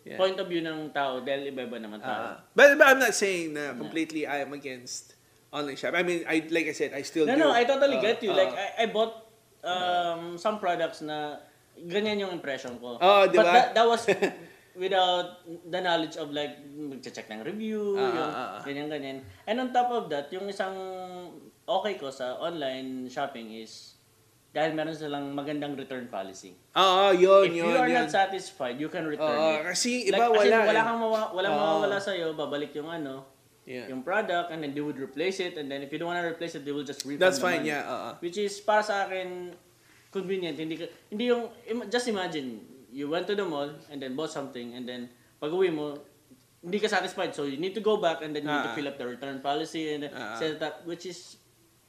Yeah. 0.00 0.16
point 0.16 0.32
of 0.40 0.48
view 0.48 0.64
ng 0.64 0.96
tao 0.96 1.20
dahil 1.20 1.52
iba-iba 1.52 1.76
naman 1.76 2.00
tao. 2.00 2.32
Uh, 2.32 2.34
but, 2.56 2.72
but 2.80 2.88
I'm 2.88 2.96
not 2.96 3.12
saying 3.12 3.52
na 3.52 3.76
completely 3.76 4.24
I 4.24 4.40
am 4.40 4.56
against 4.56 5.12
online 5.52 5.76
shop. 5.76 5.92
I 5.92 6.00
mean, 6.00 6.24
I 6.24 6.40
like 6.48 6.72
I 6.72 6.74
said, 6.74 6.96
I 6.96 7.04
still 7.04 7.28
no, 7.28 7.36
do. 7.36 7.44
no, 7.44 7.52
I 7.52 7.68
totally 7.68 8.00
Uh, 8.00 8.08
get 8.08 8.16
you. 8.24 8.32
uh, 8.32 8.40
like, 8.40 8.48
I, 8.48 8.66
I 8.80 8.84
bought 8.88 9.28
um, 9.60 10.40
some 10.40 10.56
products 10.56 11.04
na 11.04 11.44
ganyan 11.76 12.16
yung 12.16 12.32
impression 12.32 12.80
ko. 12.80 12.96
Oo, 12.96 13.28
di 13.28 13.36
But 13.36 13.44
ba? 13.44 13.52
that, 13.52 13.68
that 13.76 13.84
was 13.84 14.08
without 14.88 15.44
the 15.68 15.80
knowledge 15.84 16.16
of 16.16 16.32
like, 16.32 16.56
magche-check 16.64 17.28
ng 17.28 17.44
review, 17.44 18.00
Ah, 18.00 18.64
yung 18.64 18.72
ganyan-ganyan. 18.72 19.20
And 19.44 19.60
on 19.60 19.68
top 19.68 19.92
of 19.92 20.08
that, 20.08 20.32
yung 20.32 20.48
isang 20.48 20.72
okay 21.70 21.94
ko 21.94 22.10
sa 22.10 22.34
online 22.36 23.06
shopping 23.06 23.54
is 23.54 23.94
dahil 24.50 24.74
meron 24.74 24.90
silang 24.90 25.30
magandang 25.30 25.78
return 25.78 26.10
policy. 26.10 26.58
Oo, 26.74 27.14
yun, 27.14 27.46
If 27.46 27.54
yun, 27.54 27.70
you 27.70 27.78
are 27.78 27.86
yun. 27.86 28.02
not 28.02 28.10
satisfied, 28.10 28.74
you 28.76 28.90
can 28.90 29.06
return 29.06 29.30
Oo, 29.30 29.62
it. 29.62 29.70
kasi 29.70 30.10
iba 30.10 30.26
like, 30.26 30.34
wala. 30.34 30.42
As 30.42 30.50
in, 30.50 30.66
wala 30.66 30.80
eh. 30.82 30.84
kang 30.84 30.98
mawa, 30.98 31.20
walang 31.30 31.54
Oo. 31.54 31.60
mawawala 31.62 31.96
sa'yo, 32.02 32.34
babalik 32.34 32.74
yung 32.74 32.90
ano, 32.90 33.22
Yeah. 33.62 33.86
yung 33.86 34.02
product, 34.02 34.50
and 34.50 34.66
then 34.66 34.74
they 34.74 34.82
would 34.82 34.98
replace 34.98 35.38
it, 35.38 35.54
and 35.54 35.70
then 35.70 35.78
if 35.78 35.94
you 35.94 36.02
don't 36.02 36.10
want 36.10 36.18
to 36.18 36.26
replace 36.26 36.58
it, 36.58 36.66
they 36.66 36.74
will 36.74 36.82
just 36.82 37.06
refund 37.06 37.22
That's 37.22 37.38
fine, 37.38 37.62
money. 37.62 37.70
yeah. 37.70 37.86
oo. 37.86 38.10
Which 38.18 38.34
is, 38.34 38.58
para 38.58 38.82
sa 38.82 39.06
akin, 39.06 39.54
convenient. 40.10 40.58
Hindi, 40.58 40.82
ka- 40.82 40.90
hindi 41.06 41.30
yung, 41.30 41.46
just 41.86 42.10
imagine, 42.10 42.58
you 42.90 43.06
went 43.06 43.30
to 43.30 43.38
the 43.38 43.46
mall, 43.46 43.70
and 43.86 44.02
then 44.02 44.18
bought 44.18 44.34
something, 44.34 44.74
and 44.74 44.82
then, 44.82 45.06
pag 45.38 45.54
uwi 45.54 45.70
mo, 45.70 45.94
hindi 46.58 46.82
ka 46.82 46.90
satisfied, 46.90 47.30
so 47.30 47.46
you 47.46 47.56
need 47.56 47.70
to 47.70 47.80
go 47.80 47.96
back, 47.96 48.18
and 48.20 48.34
then 48.34 48.42
you 48.42 48.50
need 48.50 48.66
to 48.66 48.72
Ah. 48.72 48.74
fill 48.74 48.90
up 48.90 48.98
the 48.98 49.06
return 49.06 49.38
policy, 49.38 49.94
and 49.94 50.10
Ah. 50.10 50.34
set 50.34 50.58
it 50.58 50.60
up, 50.60 50.82
which 50.82 51.06
is, 51.06 51.38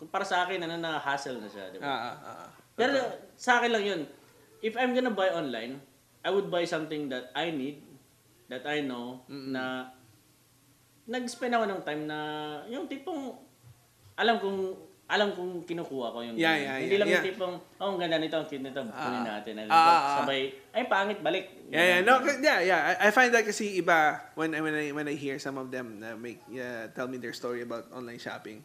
para 0.10 0.26
sa 0.26 0.44
akin, 0.44 0.64
ano 0.64 0.78
na, 0.78 0.98
hassle 0.98 1.38
na 1.38 1.46
siya, 1.46 1.70
di 1.70 1.78
ba? 1.78 1.86
Ah, 1.86 2.00
ah, 2.02 2.16
ah. 2.26 2.48
Pero 2.74 2.98
sa 3.36 3.60
akin 3.60 3.70
lang 3.70 3.84
yun. 3.86 4.02
If 4.62 4.74
I'm 4.74 4.94
gonna 4.94 5.12
buy 5.12 5.30
online, 5.30 5.78
I 6.22 6.30
would 6.30 6.50
buy 6.50 6.66
something 6.66 7.10
that 7.10 7.30
I 7.34 7.50
need, 7.50 7.82
that 8.48 8.66
I 8.66 8.82
know, 8.82 9.22
na 9.28 9.90
nag-spend 11.06 11.54
ako 11.54 11.66
ng 11.68 11.82
time 11.82 12.04
na 12.06 12.18
yung 12.70 12.86
tipong 12.86 13.34
alam 14.16 14.38
kong 14.38 14.60
alam 15.12 15.36
kong 15.36 15.68
kinukuha 15.68 16.08
ko 16.16 16.24
yung 16.24 16.40
Yeah, 16.40 16.56
yeah, 16.56 16.76
Hindi 16.80 16.96
yeah, 16.96 17.00
lang 17.04 17.08
yung 17.12 17.20
yeah. 17.20 17.30
tipong, 17.36 17.54
oh, 17.60 17.88
ang 17.92 18.00
ganda 18.00 18.16
nito, 18.16 18.40
ang 18.40 18.48
cute 18.48 18.64
nito, 18.64 18.80
kunin 18.80 18.96
Ah. 19.28 19.44
natin. 19.44 19.54
Ah, 19.60 19.68
ah, 19.68 19.76
ah. 19.76 20.16
sabay, 20.24 20.56
ay, 20.72 20.88
pangit, 20.88 21.20
balik. 21.20 21.52
Yeah, 21.68 21.84
yeah, 21.84 22.00
no, 22.00 22.24
k- 22.24 22.40
yeah, 22.40 22.60
yeah. 22.64 22.82
I, 22.96 23.08
I 23.08 23.10
find 23.12 23.28
that 23.36 23.44
kasi 23.44 23.76
iba 23.76 24.24
when 24.40 24.56
when 24.56 24.72
I 24.72 24.96
when 24.96 25.08
I 25.12 25.16
hear 25.20 25.36
some 25.36 25.60
of 25.60 25.68
them 25.68 26.00
na 26.00 26.16
make 26.16 26.40
uh, 26.56 26.88
tell 26.96 27.12
me 27.12 27.20
their 27.20 27.36
story 27.36 27.60
about 27.60 27.92
online 27.92 28.24
shopping. 28.24 28.64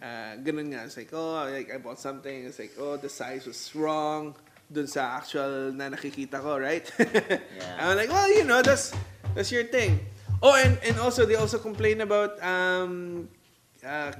Uh, 0.00 0.32
ganun 0.40 0.72
nga, 0.72 0.88
it's 0.88 0.96
like, 0.96 1.12
oh, 1.12 1.44
like 1.44 1.68
I 1.68 1.76
bought 1.76 2.00
something, 2.00 2.48
it's 2.48 2.58
like, 2.58 2.72
oh, 2.80 2.96
the 2.96 3.08
size 3.08 3.44
was 3.44 3.60
wrong 3.76 4.32
dun 4.70 4.86
sa 4.86 5.18
actual 5.18 5.74
na 5.74 5.90
nakikita 5.90 6.38
ko, 6.40 6.56
right? 6.56 6.86
Yeah. 6.96 7.36
I'm 7.82 7.98
like, 7.98 8.08
well, 8.08 8.30
you 8.30 8.46
know, 8.46 8.62
that's 8.62 8.94
that's 9.34 9.50
your 9.50 9.66
thing. 9.66 9.98
Oh, 10.40 10.56
and 10.56 10.78
and 10.86 10.96
also 10.96 11.26
they 11.26 11.34
also 11.36 11.58
complain 11.58 12.00
about 12.00 12.38
um, 12.40 13.28
uh, 13.84 14.14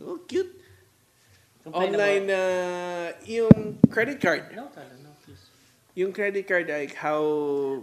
oh 0.00 0.16
cute 0.24 0.48
Complain 1.62 1.94
online 1.94 2.24
about- 2.30 2.40
uh, 2.40 3.26
yung 3.28 3.54
credit 3.90 4.18
card. 4.18 4.48
No, 4.56 4.66
tala, 4.72 4.90
no, 5.02 5.10
please. 5.22 5.44
Yung 5.94 6.10
credit 6.16 6.48
card 6.48 6.66
like 6.66 6.94
how 6.96 7.20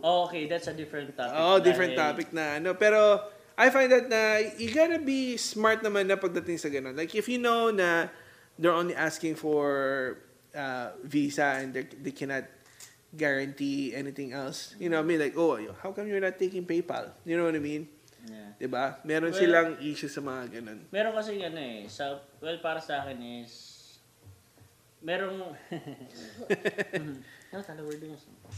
Oh, 0.01 0.25
okay, 0.27 0.47
that's 0.49 0.67
a 0.67 0.73
different 0.73 1.15
topic. 1.15 1.35
Oh, 1.37 1.59
different 1.61 1.93
Dahil- 1.95 2.01
topic 2.15 2.27
na 2.33 2.57
ano. 2.59 2.73
Pero, 2.75 3.21
I 3.59 3.67
find 3.67 3.91
that 3.91 4.07
na 4.07 4.39
you 4.55 4.71
gotta 4.71 5.03
be 5.03 5.35
smart 5.35 5.83
naman 5.83 6.07
na 6.07 6.15
pagdating 6.15 6.55
sa 6.55 6.71
ganun. 6.71 6.95
Like, 6.95 7.11
if 7.11 7.27
you 7.27 7.43
know 7.43 7.75
na 7.75 8.07
they're 8.55 8.71
only 8.75 8.95
asking 8.95 9.35
for 9.35 10.15
uh, 10.55 10.95
visa 11.03 11.59
and 11.59 11.75
they, 11.75 11.83
they 11.83 12.15
cannot 12.15 12.47
guarantee 13.11 13.91
anything 13.91 14.31
else. 14.31 14.75
You 14.79 14.87
know, 14.87 14.99
I 14.99 15.03
mean, 15.03 15.19
like, 15.19 15.35
oh, 15.35 15.59
how 15.83 15.91
come 15.91 16.07
you're 16.07 16.23
not 16.23 16.39
taking 16.39 16.63
PayPal? 16.63 17.11
You 17.27 17.35
know 17.35 17.43
what 17.51 17.55
I 17.55 17.63
mean? 17.63 17.91
Yeah. 18.23 18.51
'Di 18.59 18.67
ba? 18.67 18.99
Meron 19.07 19.31
Well- 19.31 19.39
silang 19.39 19.69
issue 19.79 20.11
sa 20.11 20.19
mga 20.19 20.59
ganun. 20.59 20.79
Meron 20.91 21.15
kasi 21.15 21.39
ano 21.39 21.59
eh, 21.59 21.87
sa, 21.87 22.19
well, 22.43 22.59
para 22.59 22.79
sa 22.83 23.03
akin 23.03 23.15
is, 23.43 23.51
merong, 24.99 25.39
no, 27.51 27.57
tala, 27.63 27.81
we're 27.87 27.99
doing 27.99 28.19
something. 28.19 28.55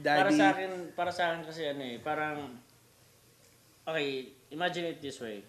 Para 0.00 0.32
sa 0.32 0.56
akin, 0.56 0.70
para 0.96 1.12
sa 1.12 1.22
akin 1.32 1.40
kasi 1.44 1.68
ano 1.68 1.84
eh, 1.84 2.00
parang 2.00 2.56
okay, 3.84 4.32
imagine 4.52 4.84
it 4.86 5.00
this 5.00 5.18
way. 5.18 5.40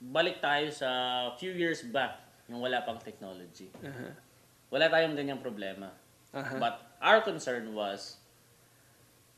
Balik 0.00 0.40
tayo 0.40 0.72
sa 0.72 0.88
few 1.36 1.52
years 1.52 1.84
back, 1.84 2.16
yung 2.48 2.58
wala 2.58 2.80
pang 2.82 2.96
technology. 2.96 3.68
Aha. 3.84 4.16
Wala 4.72 4.88
tayong 4.88 5.12
ganyang 5.14 5.38
problema. 5.38 5.92
Aha. 6.32 6.56
But 6.56 6.74
our 6.98 7.20
concern 7.20 7.68
was 7.70 8.16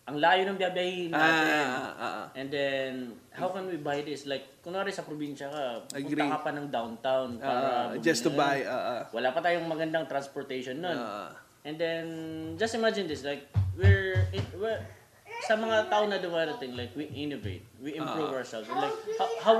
ang 0.02 0.18
layo 0.18 0.42
ng 0.44 0.58
biyabiyahin 0.58 1.14
Ah, 1.14 1.18
natin. 1.18 1.46
ah, 1.46 1.78
ah, 1.78 2.02
ah. 2.02 2.26
And 2.34 2.50
then, 2.50 2.92
how 3.30 3.54
can 3.54 3.70
we 3.70 3.78
buy 3.78 4.02
this? 4.02 4.26
Like, 4.26 4.58
kunwari 4.58 4.90
sa 4.90 5.06
probinsya 5.06 5.46
ka, 5.46 5.62
Agree. 5.94 6.18
punta 6.18 6.26
ka 6.26 6.38
pa 6.42 6.50
ng 6.50 6.66
downtown 6.74 7.28
para 7.38 7.94
Ah, 7.94 8.02
just 8.02 8.26
to 8.26 8.30
buy. 8.34 8.66
ah, 8.66 8.74
ah. 8.98 9.02
Wala 9.14 9.30
pa 9.30 9.38
tayong 9.38 9.62
magandang 9.62 10.10
transportation 10.10 10.82
nun. 10.82 10.98
Ah. 10.98 11.30
And 11.62 11.78
then, 11.78 12.04
just 12.58 12.74
imagine 12.74 13.06
this, 13.06 13.22
like, 13.22 13.46
we're, 13.78 14.26
it, 14.34 14.42
we're 14.58 14.82
sa 15.42 15.54
mga 15.54 15.90
tao 15.90 16.06
na 16.06 16.16
dumarating, 16.16 16.72
like, 16.72 16.94
we 16.94 17.10
innovate, 17.12 17.66
we 17.82 17.94
improve 17.94 18.30
Ah. 18.30 18.38
ourselves. 18.38 18.70
And 18.70 18.78
like, 18.78 18.94
how, 19.18 19.26
how, 19.42 19.56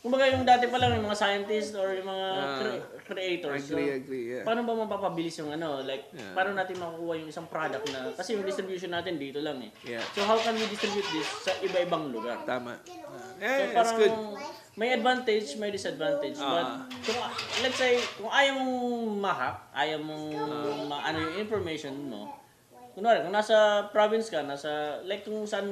kumbaga 0.00 0.32
yung 0.32 0.42
dati 0.42 0.64
pa 0.66 0.80
lang, 0.80 0.96
yung 0.96 1.04
mga 1.04 1.18
scientists 1.18 1.76
or 1.76 1.92
yung 1.92 2.08
mga 2.08 2.28
Ah. 2.32 2.56
cre- 2.56 2.84
creators. 3.04 3.68
Agree, 3.68 3.84
so, 3.86 3.96
agree, 4.00 4.24
yeah. 4.32 4.42
Paano 4.42 4.64
ba 4.64 4.72
mapapabilis 4.74 5.36
yung 5.36 5.52
ano, 5.52 5.84
like, 5.84 6.08
Yeah. 6.10 6.32
paano 6.32 6.56
natin 6.56 6.80
makukuha 6.80 7.14
yung 7.20 7.28
isang 7.28 7.46
product 7.46 7.84
na, 7.92 8.10
kasi 8.12 8.32
yung 8.32 8.42
distribution 8.42 8.88
natin 8.88 9.20
dito 9.20 9.38
lang 9.38 9.60
eh. 9.60 9.70
Yeah. 9.84 10.02
So, 10.12 10.24
how 10.24 10.36
can 10.36 10.56
we 10.56 10.64
distribute 10.66 11.04
this 11.10 11.28
sa 11.42 11.52
iba-ibang 11.60 12.08
lugar? 12.10 12.40
Tama. 12.42 12.80
Ah. 12.80 13.36
So, 13.36 13.44
Eh, 13.44 13.60
it's 13.62 13.76
parang 13.76 13.96
good. 13.98 14.14
may 14.74 14.88
advantage, 14.90 15.48
may 15.56 15.68
disadvantage. 15.68 16.40
Ah. 16.40 16.48
But, 16.48 16.68
kung, 17.04 17.18
let's 17.60 17.76
say, 17.76 18.00
kung 18.16 18.32
ayaw 18.32 18.56
mong 18.56 18.80
mahak, 19.20 19.56
ayaw 19.74 20.00
mong 20.00 20.26
Ah. 20.32 20.80
maano 20.88 21.18
yung 21.22 21.36
information 21.38 21.92
mo, 22.02 22.32
kunwari, 22.96 23.20
kung 23.20 23.36
nasa 23.36 23.86
province 23.92 24.32
ka, 24.32 24.40
nasa, 24.40 25.04
like 25.04 25.20
kung 25.28 25.44
saan 25.44 25.68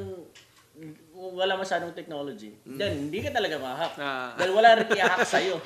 wala 1.15 1.55
masyadong 1.57 1.95
technology, 1.95 2.53
then 2.67 3.09
hindi 3.09 3.23
ka 3.23 3.31
talaga 3.31 3.57
mahak. 3.57 3.95
Mm. 3.97 4.03
Ah. 4.05 4.35
Dahil 4.37 4.53
wala 4.53 4.69
rin 4.83 4.89
i-hack 4.93 5.23
sa'yo. 5.25 5.57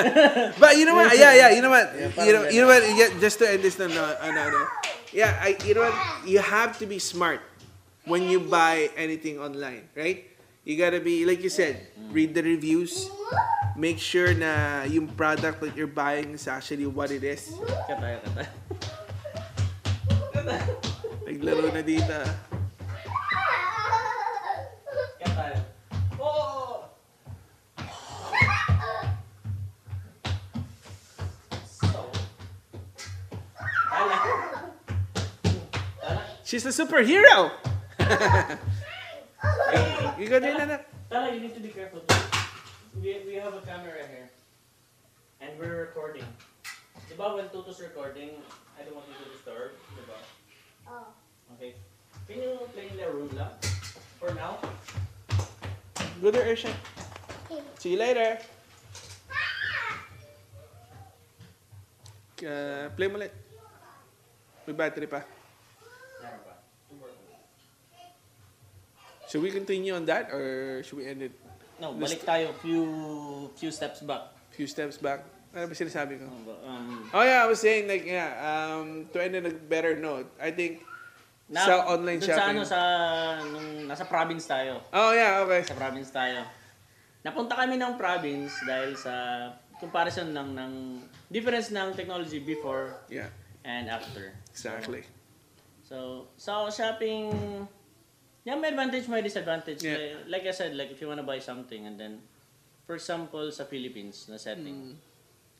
But 0.62 0.76
you 0.76 0.84
know 0.84 0.98
what? 0.98 1.14
Yeah, 1.14 1.32
yeah. 1.32 1.50
You 1.54 1.62
know 1.62 1.70
what? 1.72 1.86
parang 2.12 2.26
you 2.26 2.32
know, 2.34 2.42
you 2.50 2.60
know 2.60 2.70
what? 2.70 2.82
Yeah, 2.82 3.14
just 3.22 3.38
to 3.38 3.46
end 3.48 3.62
this, 3.62 3.78
no, 3.78 3.86
no, 3.86 4.04
no, 4.04 4.42
no. 4.52 4.62
Yeah, 5.14 5.38
I, 5.40 5.56
you 5.62 5.72
know 5.78 5.86
what? 5.88 5.96
You 6.28 6.42
have 6.42 6.76
to 6.82 6.86
be 6.90 6.98
smart 6.98 7.40
when 8.04 8.26
you 8.26 8.42
buy 8.42 8.90
anything 8.98 9.38
online, 9.38 9.88
right? 9.94 10.26
You 10.66 10.76
gotta 10.76 11.00
be, 11.00 11.24
like 11.24 11.40
you 11.40 11.48
said, 11.48 11.88
read 12.12 12.34
the 12.34 12.42
reviews. 12.42 13.08
Make 13.78 14.02
sure 14.02 14.34
na 14.34 14.82
yung 14.84 15.06
product 15.14 15.62
that 15.62 15.72
you're 15.78 15.88
buying 15.88 16.34
is 16.34 16.50
actually 16.50 16.84
what 16.84 17.14
it 17.14 17.22
is. 17.22 17.48
Kataya, 17.86 18.18
kataya. 18.26 18.50
Naglaro 21.28 21.68
na 21.76 21.84
dito. 21.84 22.16
Kataya. 25.20 25.60
Oh! 26.16 26.88
So, 31.68 32.08
Ala. 33.92 34.16
Ala. 36.00 36.22
She's 36.48 36.64
a 36.64 36.72
superhero! 36.72 37.52
you 40.16 40.32
got 40.32 40.40
din 40.40 40.56
anak. 40.56 40.88
Tala, 41.12 41.28
you 41.28 41.44
need 41.44 41.52
to 41.52 41.60
be 41.60 41.68
careful. 41.68 42.08
We, 43.04 43.20
we 43.28 43.36
have 43.36 43.52
a 43.52 43.60
camera 43.68 44.00
here. 44.08 44.32
And 45.44 45.52
we're 45.60 45.92
recording. 45.92 46.24
Diba 47.12 47.36
when 47.36 47.52
Tuto's 47.52 47.84
recording, 47.84 48.40
I 48.80 48.88
don't 48.88 48.96
want 48.96 49.12
you 49.12 49.16
to 49.20 49.28
disturb. 49.28 49.76
Diba? 49.92 50.16
Oh. 50.88 51.17
Okay. 51.58 51.74
Can 52.30 52.36
you 52.38 52.54
play 52.70 52.86
in 52.86 52.96
the 52.96 53.08
room 53.10 53.30
lang? 53.34 53.50
For 54.22 54.30
now? 54.34 54.62
Go 56.22 56.30
there, 56.30 56.46
Ersha. 56.46 56.70
See 57.82 57.94
you 57.94 57.98
later. 57.98 58.38
Uh, 62.38 62.86
play 62.94 63.10
mo 63.10 63.18
ulit. 63.18 63.34
May 64.66 64.74
battery 64.74 65.10
pa. 65.10 65.26
Pa. 65.26 66.54
Should 69.26 69.42
we 69.42 69.50
continue 69.50 69.92
on 69.98 70.06
that 70.06 70.30
or 70.30 70.78
should 70.86 71.02
we 71.02 71.06
end 71.10 71.22
it 71.26 71.34
No, 71.78 71.94
Let's- 71.94 72.10
balik 72.18 72.22
tayo 72.26 72.46
few 72.58 72.82
few 73.54 73.70
steps 73.70 74.02
back. 74.02 74.34
few 74.50 74.66
steps 74.66 74.98
back? 74.98 75.22
Ano 75.54 75.70
ba 75.70 75.74
sinasabi 75.78 76.18
ko? 76.18 76.26
Um, 76.66 77.06
Oh 77.14 77.22
yeah, 77.22 77.42
I 77.42 77.46
was 77.46 77.62
saying 77.62 77.86
like 77.86 78.02
yeah, 78.02 78.34
um, 78.42 79.06
to 79.14 79.22
end 79.22 79.38
on 79.38 79.46
a 79.46 79.54
better 79.54 79.94
note, 79.94 80.26
I 80.42 80.50
think 80.50 80.82
na, 81.48 81.60
sa 81.64 81.74
online 81.88 82.20
dun 82.20 82.28
shopping. 82.28 82.38
Sa 82.38 82.52
ano, 82.52 82.60
sa, 82.64 82.78
nung 83.42 83.68
nasa 83.88 84.04
province 84.04 84.44
tayo. 84.44 84.84
Oh 84.92 85.12
yeah, 85.12 85.40
okay. 85.42 85.64
Sa 85.64 85.74
province 85.74 86.12
tayo. 86.12 86.44
Napunta 87.24 87.56
kami 87.56 87.80
ng 87.80 87.96
province 87.96 88.52
dahil 88.62 88.92
sa 88.94 89.14
comparison 89.80 90.28
ng, 90.30 90.48
ng 90.54 90.72
difference 91.28 91.72
ng 91.72 91.94
technology 91.94 92.40
before 92.40 92.98
Yeah, 93.08 93.30
and 93.64 93.88
after. 93.88 94.34
exactly. 94.50 95.02
So, 95.82 96.28
sa 96.36 96.68
shopping, 96.68 97.32
yeah, 98.44 98.54
may 98.54 98.68
advantage, 98.68 99.08
may 99.08 99.24
disadvantage. 99.24 99.80
Yeah. 99.80 100.20
Like, 100.28 100.44
like 100.44 100.44
I 100.50 100.54
said, 100.54 100.76
like 100.76 100.92
if 100.92 101.00
you 101.00 101.08
wanna 101.08 101.24
buy 101.24 101.40
something 101.40 101.88
and 101.88 101.96
then, 101.96 102.20
for 102.84 102.96
example, 102.96 103.48
sa 103.48 103.64
Philippines 103.64 104.28
na 104.28 104.36
setting, 104.36 104.92
Mm. 104.92 104.96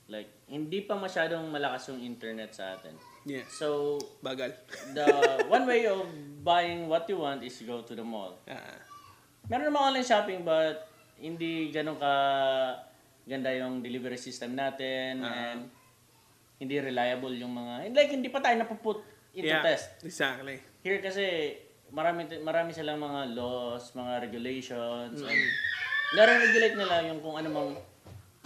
like, 0.09 0.28
hindi 0.49 0.85
pa 0.85 0.97
masyadong 0.97 1.49
malakas 1.49 1.88
yung 1.88 2.00
internet 2.00 2.52
sa 2.52 2.76
atin. 2.76 2.92
Yeah, 3.28 3.44
So, 3.47 4.00
bagal. 4.18 4.56
the 4.97 5.04
one 5.52 5.68
way 5.68 5.85
of 5.85 6.08
buying 6.40 6.88
what 6.88 7.04
you 7.06 7.20
want 7.20 7.44
is 7.44 7.61
go 7.61 7.85
to 7.85 7.92
the 7.92 8.00
mall. 8.02 8.40
Ah, 8.49 8.80
Meron 9.47 9.68
namang 9.68 9.92
online 9.92 10.04
shopping 10.04 10.40
but 10.42 10.88
hindi 11.20 11.68
ganun 11.68 12.00
ka 12.00 12.12
ganda 13.25 13.52
yung 13.52 13.85
delivery 13.85 14.16
system 14.16 14.56
natin 14.56 15.20
Ah. 15.20 15.52
and 15.52 15.68
hindi 16.56 16.80
reliable 16.80 17.32
yung 17.32 17.52
mga 17.52 17.92
like 17.92 18.08
hindi 18.08 18.28
pa 18.28 18.40
tayo 18.40 18.56
napuput 18.56 19.04
into 19.30 19.47
yeah, 19.47 19.61
test. 19.61 20.00
exactly. 20.00 20.56
Here 20.80 20.99
kasi 20.99 21.52
marami 21.92 22.25
marami 22.40 22.73
silang 22.73 22.97
mga 22.99 23.37
laws, 23.37 23.92
mga 23.92 24.25
regulations 24.25 25.20
and 25.20 25.40
nare-regulate 26.16 26.75
nila 26.75 27.04
yung 27.04 27.20
kung 27.20 27.37
ano 27.37 27.49
mang 27.52 27.70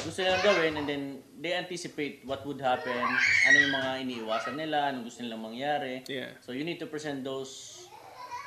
gusto 0.00 0.18
nilang 0.24 0.42
gawin 0.42 0.72
and 0.80 0.86
then 0.88 1.02
they 1.38 1.52
anticipate 1.52 2.24
what 2.24 2.42
would 2.48 2.58
happen, 2.58 3.04
ano 3.48 3.56
yung 3.60 3.74
mga 3.76 3.90
iniiwasan 4.02 4.54
nila, 4.56 4.90
ano 4.90 5.04
gusto 5.04 5.20
nilang 5.20 5.42
mangyari. 5.44 6.02
Yeah. 6.08 6.32
So 6.40 6.56
you 6.56 6.64
need 6.64 6.80
to 6.80 6.88
present 6.88 7.22
those 7.22 7.84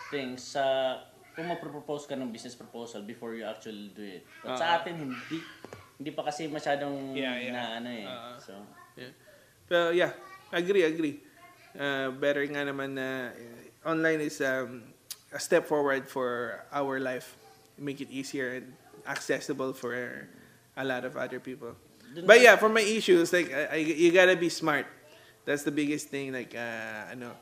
things 0.09 0.41
sa 0.43 0.97
kung 1.35 1.51
magpro-propose 1.51 2.07
ka 2.07 2.15
ng 2.15 2.31
business 2.31 2.55
proposal 2.55 3.03
before 3.03 3.35
you 3.35 3.43
actually 3.43 3.91
do 3.91 4.03
it. 4.03 4.23
But 4.43 4.57
sa 4.57 4.79
atin 4.81 4.95
hindi 4.99 5.37
hindi 5.95 6.11
pa 6.11 6.27
kasi 6.27 6.47
masyadong 6.47 7.15
Yeah, 7.15 7.35
yeah. 7.39 7.51
na 7.51 7.61
ano 7.79 7.89
eh. 7.91 8.05
Ah. 8.07 8.35
so 8.39 8.55
Yeah. 8.95 9.11
Pero 9.67 9.91
yeah, 9.91 10.15
agree, 10.55 10.87
agree. 10.87 11.19
Uh, 11.75 12.15
better 12.15 12.47
nga 12.47 12.63
naman 12.63 12.95
na 12.95 13.35
uh, 13.35 13.91
online 13.91 14.23
is 14.23 14.39
um, 14.39 14.87
a 15.35 15.39
step 15.39 15.67
forward 15.67 16.07
for 16.07 16.63
our 16.71 17.03
life. 17.03 17.35
Make 17.75 17.99
it 17.99 18.07
easier 18.07 18.63
and 18.63 18.71
accessible 19.03 19.75
for 19.75 19.91
a 20.77 20.83
lot 20.83 21.03
of 21.05 21.15
other 21.17 21.39
people. 21.39 21.75
But 22.23 22.39
yeah, 22.39 22.55
for 22.55 22.69
my 22.69 22.81
issues, 22.83 23.33
like 23.33 23.51
I, 23.51 23.65
I, 23.65 23.77
you 23.83 24.11
gotta 24.11 24.35
be 24.35 24.47
smart. 24.47 24.87
That's 25.43 25.63
the 25.63 25.71
biggest 25.71 26.07
thing. 26.07 26.31
Like 26.31 26.55
uh, 26.55 27.11
ano, 27.11 27.35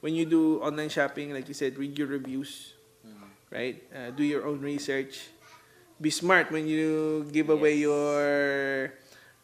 when 0.00 0.14
you 0.14 0.24
do 0.24 0.60
online 0.64 0.88
shopping, 0.88 1.32
like 1.32 1.48
you 1.48 1.54
said, 1.54 1.76
read 1.76 1.98
your 1.98 2.08
reviews, 2.08 2.72
right? 3.52 3.82
Uh, 3.92 4.10
do 4.16 4.24
your 4.24 4.46
own 4.48 4.60
research. 4.60 5.28
Be 6.00 6.10
smart 6.10 6.50
when 6.50 6.66
you 6.66 7.24
give 7.30 7.50
away 7.50 7.76
Yes. 7.78 7.86
your 7.86 8.92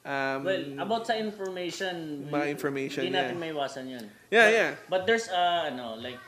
um, 0.04 0.44
well, 0.44 0.64
about 0.80 1.06
sa 1.06 1.14
information, 1.14 2.26
mga 2.32 2.49
information, 2.50 3.04
hindi 3.04 3.12
natin 3.14 3.37
yeah. 3.37 3.44
'yun. 3.85 4.04
Yeah, 4.32 4.44
But- 4.49 4.52
yeah. 4.56 4.70
But 4.88 5.00
there's 5.06 5.28
uh, 5.28 5.68
ano, 5.68 5.94
like 6.00 6.18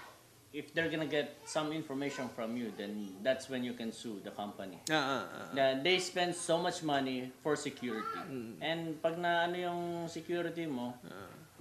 if 0.52 0.74
they're 0.76 0.88
gonna 0.92 1.08
get 1.08 1.40
some 1.48 1.72
information 1.72 2.28
from 2.36 2.56
you, 2.56 2.72
then 2.76 3.08
that's 3.24 3.48
when 3.48 3.64
you 3.64 3.72
can 3.72 3.90
sue 3.90 4.20
the 4.22 4.30
company. 4.30 4.78
Ah, 4.92 4.94
ah, 4.94 5.24
ah. 5.24 5.54
Na 5.56 5.64
they 5.80 5.98
spend 5.98 6.36
so 6.36 6.60
much 6.60 6.84
money 6.84 7.32
for 7.42 7.56
security. 7.56 8.20
Mm. 8.28 8.60
And 8.60 8.80
pag 9.00 9.16
na 9.16 9.48
ano 9.48 9.56
yung 9.56 9.82
security 10.08 10.68
mo, 10.68 10.94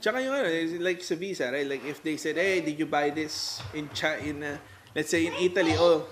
Tsaka 0.02 0.18
yung 0.18 0.34
ano, 0.34 0.50
is 0.50 0.82
like 0.82 1.06
sa 1.06 1.14
visa, 1.14 1.54
right? 1.54 1.70
Like 1.70 1.86
if 1.86 2.02
they 2.02 2.18
said, 2.18 2.34
hey, 2.34 2.66
did 2.66 2.74
you 2.74 2.90
buy 2.90 3.14
this 3.14 3.62
in 3.78 3.86
Cha 3.94 4.18
in 4.18 4.42
uh, 4.42 4.58
let's 4.98 5.14
say 5.14 5.30
in 5.30 5.36
Italy? 5.38 5.78
Oh, 5.78 6.10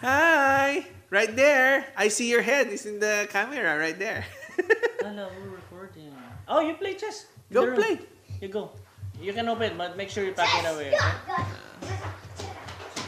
hi, 0.00 0.88
right 1.12 1.28
there. 1.36 1.92
I 1.92 2.08
see 2.08 2.32
your 2.32 2.40
head. 2.40 2.72
It's 2.72 2.88
in 2.88 2.98
the 2.98 3.28
camera 3.28 3.76
right 3.76 3.98
there. 4.00 4.24
Hello, 5.04 5.28
we're 5.28 5.60
recording. 5.60 6.08
Oh, 6.48 6.64
you 6.64 6.72
play 6.80 6.96
chess? 6.96 7.28
Go 7.52 7.76
play. 7.76 8.00
You 8.40 8.48
go. 8.48 8.72
You 9.22 9.30
can 9.30 9.46
open, 9.46 9.78
but 9.78 9.94
make 9.94 10.10
sure 10.10 10.24
you 10.24 10.34
pack 10.34 10.50
it 10.52 10.66
away. 10.66 10.90
Okay? 10.90 11.14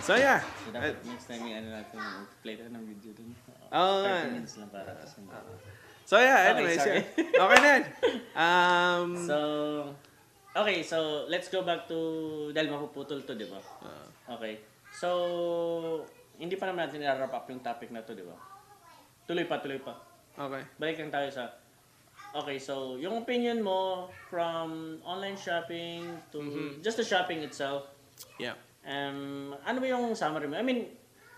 so 0.00 0.14
yeah. 0.14 0.38
So, 0.62 0.70
dapat 0.70 0.94
next 1.02 1.26
time 1.26 1.42
yung 1.42 1.56
ano 1.58 1.68
natin, 1.74 1.98
play 2.38 2.54
tayo 2.54 2.70
ng 2.70 2.84
video 2.86 3.10
dun. 3.12 3.34
Oo 3.68 3.94
30 4.00 4.06
nga. 4.06 4.16
minutes 4.30 4.54
lang 4.56 4.70
para 4.70 4.90
kasi. 4.94 5.18
So 6.04 6.20
yeah, 6.20 6.38
Okay, 6.38 6.50
anyways, 6.52 6.78
sorry. 6.78 7.02
yeah. 7.02 7.42
Okay 7.42 7.58
na. 7.58 7.68
yan. 7.68 7.82
Um, 8.36 9.10
So, 9.16 9.36
okay, 10.54 10.82
so 10.82 10.98
let's 11.26 11.48
go 11.48 11.62
back 11.62 11.88
to, 11.88 11.98
dahil 12.52 12.68
mapuputol 12.68 13.24
to, 13.24 13.32
di 13.32 13.48
ba? 13.48 13.58
uh, 13.80 14.06
Okay. 14.36 14.60
So, 14.92 15.08
hindi 16.36 16.54
pa 16.54 16.68
naman 16.68 16.86
natin 16.86 17.00
i-wrap 17.00 17.32
up 17.32 17.46
yung 17.48 17.58
topic 17.58 17.88
na 17.88 18.02
to, 18.02 18.12
di 18.12 18.22
ba? 18.22 18.36
Tuloy 19.24 19.48
pa, 19.48 19.58
tuloy 19.58 19.80
pa. 19.80 19.96
okay. 20.36 20.62
Balik 20.76 21.00
lang 21.00 21.10
tayo 21.10 21.28
sa 21.32 21.48
Okay, 22.34 22.58
so 22.58 22.98
yung 22.98 23.22
opinion 23.22 23.62
mo 23.62 24.10
from 24.26 24.98
online 25.06 25.38
shopping 25.38 26.02
to 26.34 26.38
Mm-hmm. 26.42 26.82
just 26.82 26.98
the 26.98 27.06
shopping 27.06 27.46
itself. 27.46 27.86
Yeah. 28.42 28.58
Um, 28.82 29.54
ano 29.62 29.78
ba 29.78 29.86
yung 29.86 30.18
summary 30.18 30.50
mo? 30.50 30.58
I 30.58 30.66
mean, 30.66 30.90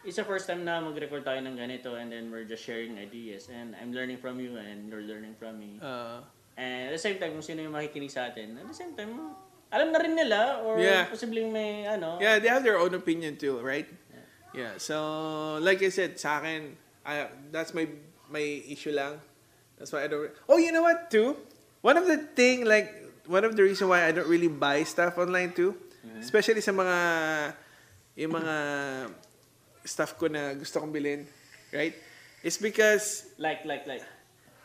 it's 0.02 0.16
the 0.16 0.24
first 0.24 0.48
time 0.48 0.64
na 0.64 0.80
mag-record 0.80 1.20
tayo 1.20 1.36
ng 1.44 1.52
ganito 1.52 2.00
and 2.00 2.08
then 2.08 2.32
we're 2.32 2.48
just 2.48 2.64
sharing 2.64 2.96
ideas 2.96 3.52
and 3.52 3.76
I'm 3.76 3.92
learning 3.92 4.24
from 4.24 4.40
you 4.40 4.56
and 4.56 4.88
you're 4.88 5.04
learning 5.04 5.36
from 5.36 5.60
me. 5.60 5.76
Uh, 5.84 6.24
And 6.56 6.88
at 6.88 6.96
the 6.96 7.02
same 7.04 7.20
time, 7.20 7.36
kung 7.36 7.44
sino 7.44 7.60
yung 7.60 7.76
makikinig 7.76 8.08
sa 8.08 8.32
atin, 8.32 8.56
at 8.56 8.64
the 8.64 8.72
same 8.72 8.96
time, 8.96 9.36
alam 9.68 9.92
na 9.92 10.00
rin 10.00 10.16
nila 10.16 10.64
or 10.64 10.80
Yeah. 10.80 11.04
posibleng 11.04 11.52
may 11.52 11.84
ano. 11.84 12.16
yeah, 12.16 12.40
they 12.40 12.48
have 12.48 12.64
their 12.64 12.80
own 12.80 12.96
opinion 12.96 13.36
too, 13.36 13.60
right? 13.60 13.84
Yeah. 14.56 14.80
So, 14.80 14.96
like 15.60 15.84
I 15.84 15.92
said, 15.92 16.16
sa 16.16 16.40
akin, 16.40 16.72
I, 17.04 17.28
that's 17.52 17.76
my 17.76 17.84
my 18.32 18.40
issue 18.40 18.96
lang. 18.96 19.20
That's 19.76 19.92
why 19.92 20.04
I 20.04 20.08
don't. 20.08 20.32
Oh, 20.48 20.56
you 20.56 20.72
know 20.72 20.82
what? 20.82 21.10
Too. 21.10 21.36
One 21.80 21.96
of 21.96 22.08
the 22.08 22.16
thing, 22.34 22.64
like 22.64 22.90
one 23.28 23.44
of 23.44 23.54
the 23.54 23.62
reason 23.62 23.88
why 23.88 24.06
I 24.06 24.10
don't 24.10 24.26
really 24.28 24.48
buy 24.50 24.82
stuff 24.82 25.18
online 25.18 25.52
too, 25.52 25.76
especially 26.18 26.62
sa 26.62 26.72
mga 26.72 26.96
yung 28.16 28.32
mga 28.32 28.54
stuff 29.84 30.16
ko 30.18 30.26
na 30.26 30.56
gusto 30.56 30.80
kong 30.80 30.90
bilhin, 30.90 31.28
right? 31.70 31.94
It's 32.42 32.58
because 32.58 33.26
Like, 33.38 33.62
like, 33.66 33.86
like. 33.86 34.02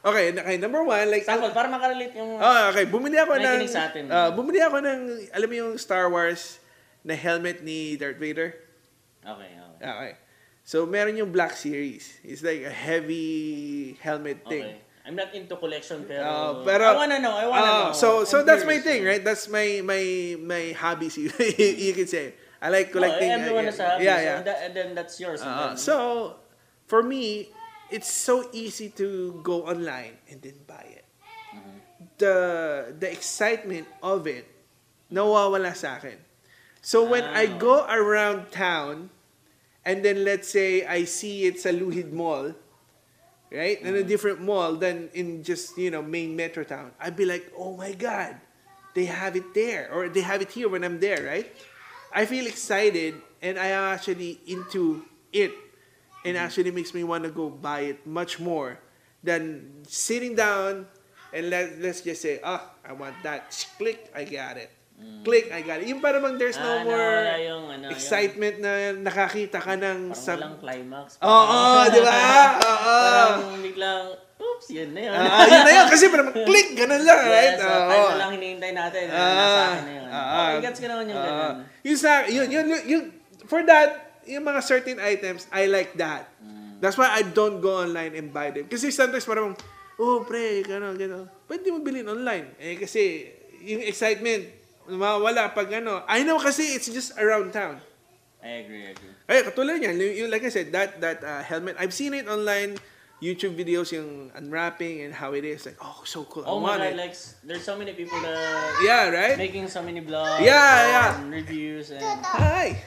okay, 0.05 0.33
okay 0.33 0.57
number 0.57 0.81
one, 0.81 1.09
like 1.11 1.25
Sample, 1.25 1.53
para 1.53 1.69
makarelate 1.69 2.13
yung... 2.17 2.41
Oh, 2.41 2.69
okay. 2.73 2.85
Bumili 2.89 3.17
ako 3.21 3.37
ng 3.37 3.59
sa 3.69 3.89
atin. 3.89 4.09
ah, 4.09 4.29
bumili 4.33 4.61
ako 4.61 4.81
ng 4.81 4.99
alam 5.33 5.47
mo 5.49 5.55
yung 5.55 5.73
Star 5.77 6.09
Wars 6.09 6.57
na 7.05 7.13
helmet 7.13 7.61
ni 7.61 7.97
Darth 7.97 8.17
Vader. 8.17 8.53
Okay, 9.21 9.51
okay. 9.57 9.81
Okay. 9.85 10.11
So 10.65 10.85
meron 10.85 11.17
yung 11.17 11.29
Black 11.33 11.53
Series. 11.57 12.17
It's 12.25 12.41
like 12.41 12.65
a 12.65 12.73
heavy 12.73 13.97
helmet 14.01 14.45
thing. 14.45 14.77
Okay. 14.77 14.89
I'm 15.01 15.17
not 15.17 15.33
into 15.33 15.57
collection 15.57 16.05
pero, 16.05 16.21
Uh, 16.21 16.53
pero 16.61 16.85
I 16.85 16.95
wanna 16.95 17.17
know, 17.19 17.33
I 17.33 17.45
wanna 17.49 17.65
Ah, 17.65 17.77
know. 17.89 17.93
So 17.97 18.21
so 18.23 18.41
I'm 18.41 18.45
that's 18.45 18.61
my 18.63 18.77
curious. 18.77 18.85
thing, 18.85 19.01
right? 19.01 19.23
That's 19.25 19.49
my 19.49 19.81
my 19.81 20.03
my 20.37 20.63
hobbies 20.77 21.17
you, 21.21 21.33
you 21.57 21.93
can 21.97 22.05
say. 22.05 22.37
I 22.61 22.69
like 22.69 22.93
collecting. 22.93 23.33
Oh, 23.33 23.39
everyone 23.41 23.65
uh, 23.65 23.73
has 23.73 23.79
a 23.81 23.85
hobby, 23.97 24.05
yeah, 24.05 24.17
so 24.17 24.21
yeah. 24.21 24.39
that, 24.45 24.57
and 24.61 24.71
then 24.77 24.87
that's 24.93 25.17
yours. 25.17 25.41
Uh, 25.41 25.73
then- 25.73 25.81
so, 25.81 26.37
for 26.85 27.01
me, 27.01 27.49
it's 27.89 28.05
so 28.05 28.45
easy 28.53 28.93
to 29.01 29.41
go 29.41 29.65
online 29.65 30.21
and 30.29 30.37
then 30.45 30.61
buy 30.69 30.85
it. 30.85 31.05
The 32.17 32.37
the 32.93 33.09
excitement 33.09 33.89
of 34.05 34.29
it 34.29 34.45
nawawala 35.09 35.73
sa 35.73 35.97
akin. 35.97 36.21
So 36.81 37.01
when 37.05 37.25
I 37.25 37.49
Ah. 37.49 37.57
go 37.57 37.75
around 37.89 38.49
town 38.53 39.09
and 39.85 40.05
then 40.05 40.21
let's 40.25 40.49
say 40.49 40.85
I 40.85 41.05
see 41.05 41.45
it 41.49 41.57
sa 41.61 41.69
Luhid 41.73 42.13
Mall, 42.13 42.53
right? 43.51 43.81
In 43.81 43.95
a 43.95 44.03
different 44.03 44.41
mall 44.41 44.75
than 44.75 45.09
in 45.13 45.43
just, 45.43 45.77
you 45.77 45.91
know, 45.91 46.01
main 46.01 46.35
metro 46.35 46.63
town. 46.63 46.91
I'd 46.99 47.15
be 47.15 47.25
like, 47.25 47.51
"Oh 47.57 47.75
my 47.75 47.91
god. 47.91 48.39
They 48.93 49.05
have 49.05 49.35
it 49.35 49.53
there 49.53 49.87
or 49.91 50.09
they 50.09 50.21
have 50.21 50.41
it 50.41 50.51
here 50.51 50.69
when 50.69 50.83
I'm 50.83 50.99
there, 50.99 51.23
right?" 51.23 51.47
I 52.11 52.25
feel 52.25 52.45
excited 52.45 53.15
and 53.41 53.57
I 53.57 53.67
am 53.67 53.93
actually 53.93 54.39
into 54.47 55.05
it 55.31 55.51
and 56.25 56.37
actually 56.37 56.71
makes 56.71 56.93
me 56.93 57.03
want 57.03 57.23
to 57.23 57.29
go 57.29 57.49
buy 57.49 57.95
it 57.95 58.05
much 58.05 58.39
more 58.39 58.79
than 59.23 59.83
sitting 59.87 60.35
down 60.35 60.87
and 61.33 61.49
let, 61.49 61.79
let's 61.79 62.01
just 62.01 62.21
say, 62.21 62.39
ah, 62.43 62.71
I 62.83 62.93
want 62.93 63.15
that. 63.23 63.55
Click, 63.77 64.11
I 64.13 64.25
got 64.25 64.57
it. 64.57 64.69
Click, 65.21 65.53
I 65.53 65.61
got 65.61 65.77
it. 65.77 65.85
Yung 65.85 66.01
parang 66.01 66.33
there's 66.33 66.57
no 66.57 66.65
Ah, 66.65 66.81
more 66.81 67.21
yung, 67.37 67.69
ano, 67.69 67.85
yung- 67.85 67.93
excitement 67.93 68.57
na 68.57 68.89
nakakita 68.97 69.61
ka 69.61 69.77
ng 69.77 70.09
Parang 70.09 70.17
sa... 70.17 70.33
walang 70.33 70.57
climax. 70.57 71.07
Oo, 71.21 71.29
oh, 71.29 71.81
di 71.93 72.01
ba? 72.01 72.17
Oo. 72.73 72.97
Parang 73.05 73.61
biglang, 73.61 74.03
oops, 74.41 74.67
yun 74.73 74.89
na 74.97 75.01
yun. 75.05 75.13
Ah, 75.13 75.45
yun 75.45 75.61
na 75.61 75.71
yun. 75.77 75.85
Kasi 75.93 76.09
parang 76.09 76.33
click, 76.49 76.73
ganun 76.73 77.05
lang, 77.05 77.21
right? 77.21 77.53
Yes, 77.53 77.61
so, 77.61 77.69
Oo. 77.69 77.85
time 77.85 78.05
na 78.09 78.17
lang 78.17 78.31
hinihintay 78.33 78.71
natin. 78.73 79.03
Uh, 79.13 79.13
nasa 79.13 79.59
akin 79.61 79.83
na 79.85 79.93
yun. 79.93 80.07
ah, 80.09 80.25
okay, 80.25 80.57
gets 80.65 80.79
ko 80.81 80.87
naman 80.89 81.03
yung 81.05 81.21
ah. 81.21 81.25
ganun. 81.29 81.55
Yung 81.85 81.99
sa, 82.01 82.11
yun, 82.25 82.47
yun, 82.49 82.65
yun, 82.65 82.81
yun, 82.89 83.03
for 83.45 83.61
that, 83.61 83.89
yung 84.25 84.41
mga 84.41 84.61
certain 84.65 84.97
items, 84.97 85.45
I 85.53 85.69
like 85.69 85.93
that. 86.01 86.33
Mm. 86.41 86.81
That's 86.81 86.97
why 86.97 87.13
I 87.13 87.21
don't 87.21 87.61
go 87.61 87.77
online 87.77 88.17
and 88.17 88.33
buy 88.33 88.49
them. 88.49 88.65
Kasi 88.65 88.89
sometimes 88.89 89.29
parang, 89.29 89.53
oh, 90.01 90.25
pre, 90.25 90.65
gano'n, 90.65 90.97
gano'n. 90.97 91.29
Pwede 91.45 91.69
mo 91.69 91.77
bilhin 91.77 92.09
online. 92.09 92.57
Eh, 92.57 92.73
kasi, 92.73 93.29
yung 93.61 93.85
excitement, 93.85 94.60
mawala 94.91 95.55
pag 95.55 95.71
ano. 95.73 96.03
I 96.07 96.23
know 96.27 96.37
kasi 96.37 96.75
it's 96.75 96.91
just 96.91 97.15
around 97.17 97.55
town. 97.55 97.79
I 98.41 98.65
agree, 98.65 98.89
I 98.89 98.91
agree. 98.97 99.13
Ay, 99.29 99.45
katulad 99.45 99.77
niyan, 99.77 99.95
yung, 100.01 100.13
yung, 100.25 100.29
like 100.33 100.41
I 100.43 100.49
said, 100.49 100.73
that 100.73 100.97
that 100.99 101.21
uh, 101.21 101.45
helmet, 101.45 101.77
I've 101.77 101.93
seen 101.93 102.17
it 102.17 102.25
online, 102.25 102.73
YouTube 103.21 103.53
videos, 103.53 103.93
yung 103.93 104.33
unwrapping 104.33 105.05
and 105.05 105.13
how 105.13 105.37
it 105.37 105.45
is. 105.45 105.69
Like, 105.69 105.77
oh, 105.77 106.01
so 106.03 106.25
cool. 106.25 106.41
Oh 106.49 106.57
I 106.57 106.59
my 106.59 106.65
want 106.73 106.81
god, 106.81 106.91
it. 106.91 106.97
like, 106.97 107.15
there's 107.45 107.61
so 107.61 107.77
many 107.77 107.93
people 107.93 108.17
that 108.17 108.81
yeah, 108.81 109.13
right? 109.13 109.37
making 109.37 109.69
so 109.69 109.85
many 109.85 110.01
vlogs 110.01 110.41
Yeah, 110.41 111.21
and 111.21 111.29
reviews 111.29 111.93
and 111.93 112.01
Hi. 112.25 112.81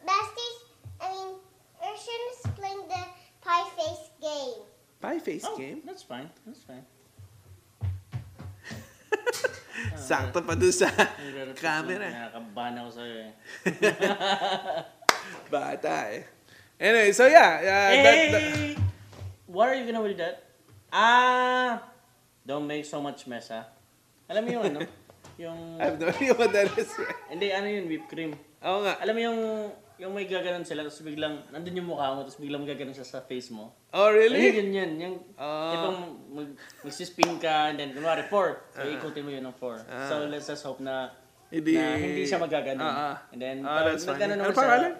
Besties, 0.00 0.58
I 1.04 1.12
mean, 1.12 1.36
Urshan 1.84 2.20
is 2.32 2.40
playing 2.56 2.82
the 2.88 3.02
pie 3.44 3.68
face 3.76 4.08
game. 4.24 4.64
Pie 5.04 5.20
face 5.20 5.44
oh, 5.44 5.52
game. 5.60 5.84
that's 5.84 6.02
fine, 6.02 6.32
that's 6.48 6.64
fine. 6.64 6.84
Sakto 10.08 10.40
pa 10.40 10.54
dun 10.54 10.72
sa 10.72 10.88
camera. 11.62 12.08
Nakakabahan 12.08 12.74
ako 12.80 12.90
sa'yo 12.92 13.16
eh. 13.26 13.32
Bata 15.52 15.94
eh. 16.12 16.22
Anyway, 16.76 17.10
so 17.12 17.24
yeah. 17.26 17.50
Uh, 17.60 17.90
hey! 17.92 18.02
that, 18.02 18.16
that- 18.32 18.78
What 19.46 19.70
are 19.70 19.76
you 19.78 19.86
gonna 19.86 20.02
with 20.02 20.18
that? 20.18 20.42
Ah! 20.92 21.80
Don't 22.44 22.66
make 22.66 22.84
so 22.84 23.00
much 23.00 23.26
mess, 23.26 23.48
ha? 23.50 23.66
Alam 24.26 24.42
mo 24.44 24.50
yung 24.58 24.64
ano? 24.74 24.80
Yung... 25.38 25.58
I 25.78 25.90
have 25.90 25.98
no 25.98 26.10
idea 26.10 26.34
what 26.34 26.50
that 26.50 26.70
is. 26.78 26.90
Hindi, 27.30 27.50
ano 27.54 27.66
yun, 27.70 27.84
whipped 27.86 28.10
cream. 28.10 28.34
Oo 28.62 28.78
nga. 28.82 28.98
Alam 29.02 29.14
mo 29.14 29.20
yung... 29.22 29.40
Yung 29.96 30.12
may 30.12 30.28
gaganon 30.28 30.60
sila, 30.60 30.84
tapos 30.84 31.00
biglang, 31.00 31.40
nandun 31.48 31.80
yung 31.80 31.88
mukha 31.88 32.12
mo, 32.12 32.20
tapos 32.20 32.36
biglang 32.36 32.68
gaganon 32.68 32.92
siya 32.92 33.08
sa 33.08 33.24
face 33.24 33.48
mo. 33.48 33.72
Oh, 33.96 34.12
Ayun, 34.12 34.28
really? 34.28 34.52
yun 34.52 34.68
yun. 34.68 34.90
Yung, 35.00 35.14
Ah. 35.40 35.72
itong 35.72 35.98
mag, 36.36 36.48
magsispin 36.84 37.40
ka, 37.40 37.72
and 37.72 37.80
then, 37.80 37.96
kunwari, 37.96 38.28
four. 38.28 38.60
So, 38.76 38.84
Ah. 38.84 38.92
ikutin 38.92 39.24
mo 39.24 39.32
yun 39.32 39.44
ng 39.48 39.56
four. 39.56 39.80
So, 40.08 40.28
let's 40.28 40.52
just 40.52 40.68
hope 40.68 40.84
na, 40.84 41.16
Hindi. 41.48 41.80
na 41.80 41.96
hindi 41.96 42.28
siya 42.28 42.36
magaganon. 42.36 42.84
Ah, 42.84 43.16
ah. 43.16 43.16
And 43.32 43.40
then, 43.40 43.64
that's 43.64 44.04
funny. 44.04 44.20
nagganon 44.20 44.36
Ano 44.36 44.42
naman 44.44 44.52
siya, 44.52 44.60
pangalan? 44.60 44.92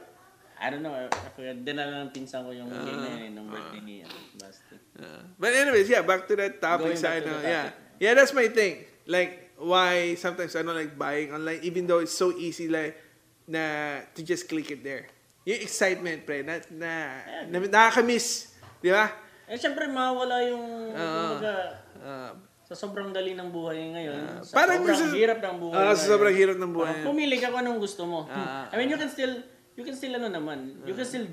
I 0.56 0.66
don't 0.72 0.80
know. 0.80 0.96
Dinala 1.36 2.08
ng 2.08 2.12
pinsan 2.16 2.48
ko 2.48 2.50
yung 2.56 2.72
game 2.72 2.96
na 3.04 3.10
yun, 3.20 3.36
birthday 3.52 3.82
ni 3.84 4.00
ano, 4.00 4.16
Basti. 4.40 4.76
Uh, 4.96 5.20
but 5.36 5.52
anyways, 5.52 5.84
yeah, 5.84 6.00
back 6.00 6.24
to 6.24 6.32
that 6.32 6.56
topic 6.56 6.96
Going 6.96 6.96
sa 6.96 7.12
ano, 7.12 7.28
yeah. 7.44 7.68
topic. 7.68 8.00
Yeah, 8.00 8.12
that's 8.16 8.32
my 8.32 8.48
thing. 8.48 8.88
Like, 9.04 9.52
why 9.60 10.16
sometimes 10.16 10.56
I 10.56 10.64
don't 10.64 10.72
like 10.72 10.96
buying 10.96 11.28
online, 11.36 11.60
even 11.60 11.84
though 11.84 12.00
it's 12.00 12.16
so 12.16 12.32
easy, 12.32 12.72
like, 12.72 12.96
na, 13.46 13.62
to 14.12 14.20
just 14.20 14.46
click 14.46 14.70
it 14.70 14.82
there. 14.82 15.06
Yung 15.46 15.62
excitement, 15.62 16.26
pre, 16.26 16.42
na, 16.42 16.58
na, 16.68 16.90
na 17.46 17.56
nakakamiss. 17.62 18.50
Di 18.82 18.90
ba? 18.90 19.06
Eh, 19.46 19.54
syempre, 19.54 19.86
mawala 19.86 20.42
yung, 20.44 20.90
Ah. 20.92 21.02
kumbaga, 21.38 21.54
Uh, 21.96 22.30
sa 22.66 22.74
sobrang 22.76 23.10
dali 23.10 23.32
ng 23.32 23.48
buhay 23.48 23.78
ngayon, 23.94 24.42
sa 24.42 24.52
parang 24.52 24.82
sobrang 24.82 24.98
gusto- 25.00 25.16
hirap 25.16 25.38
ng 25.38 25.56
buhay 25.56 25.78
ah, 25.80 25.94
sa 25.94 26.06
sobrang 26.08 26.34
hirap 26.34 26.56
ng 26.56 26.70
buhay. 26.70 26.92
parang 26.92 27.06
pumili 27.08 27.36
ka 27.38 27.48
kung 27.48 27.62
anong 27.62 27.78
gusto 27.78 28.02
mo. 28.04 28.26
Ah. 28.26 28.66
I 28.70 28.76
mean, 28.76 28.90
you 28.90 28.98
can 28.98 29.08
still, 29.08 29.38
you 29.74 29.82
can 29.82 29.94
still 29.94 30.12
ano 30.12 30.26
naman, 30.28 30.82
you 30.82 30.92
can 30.92 31.06
still 31.06 31.26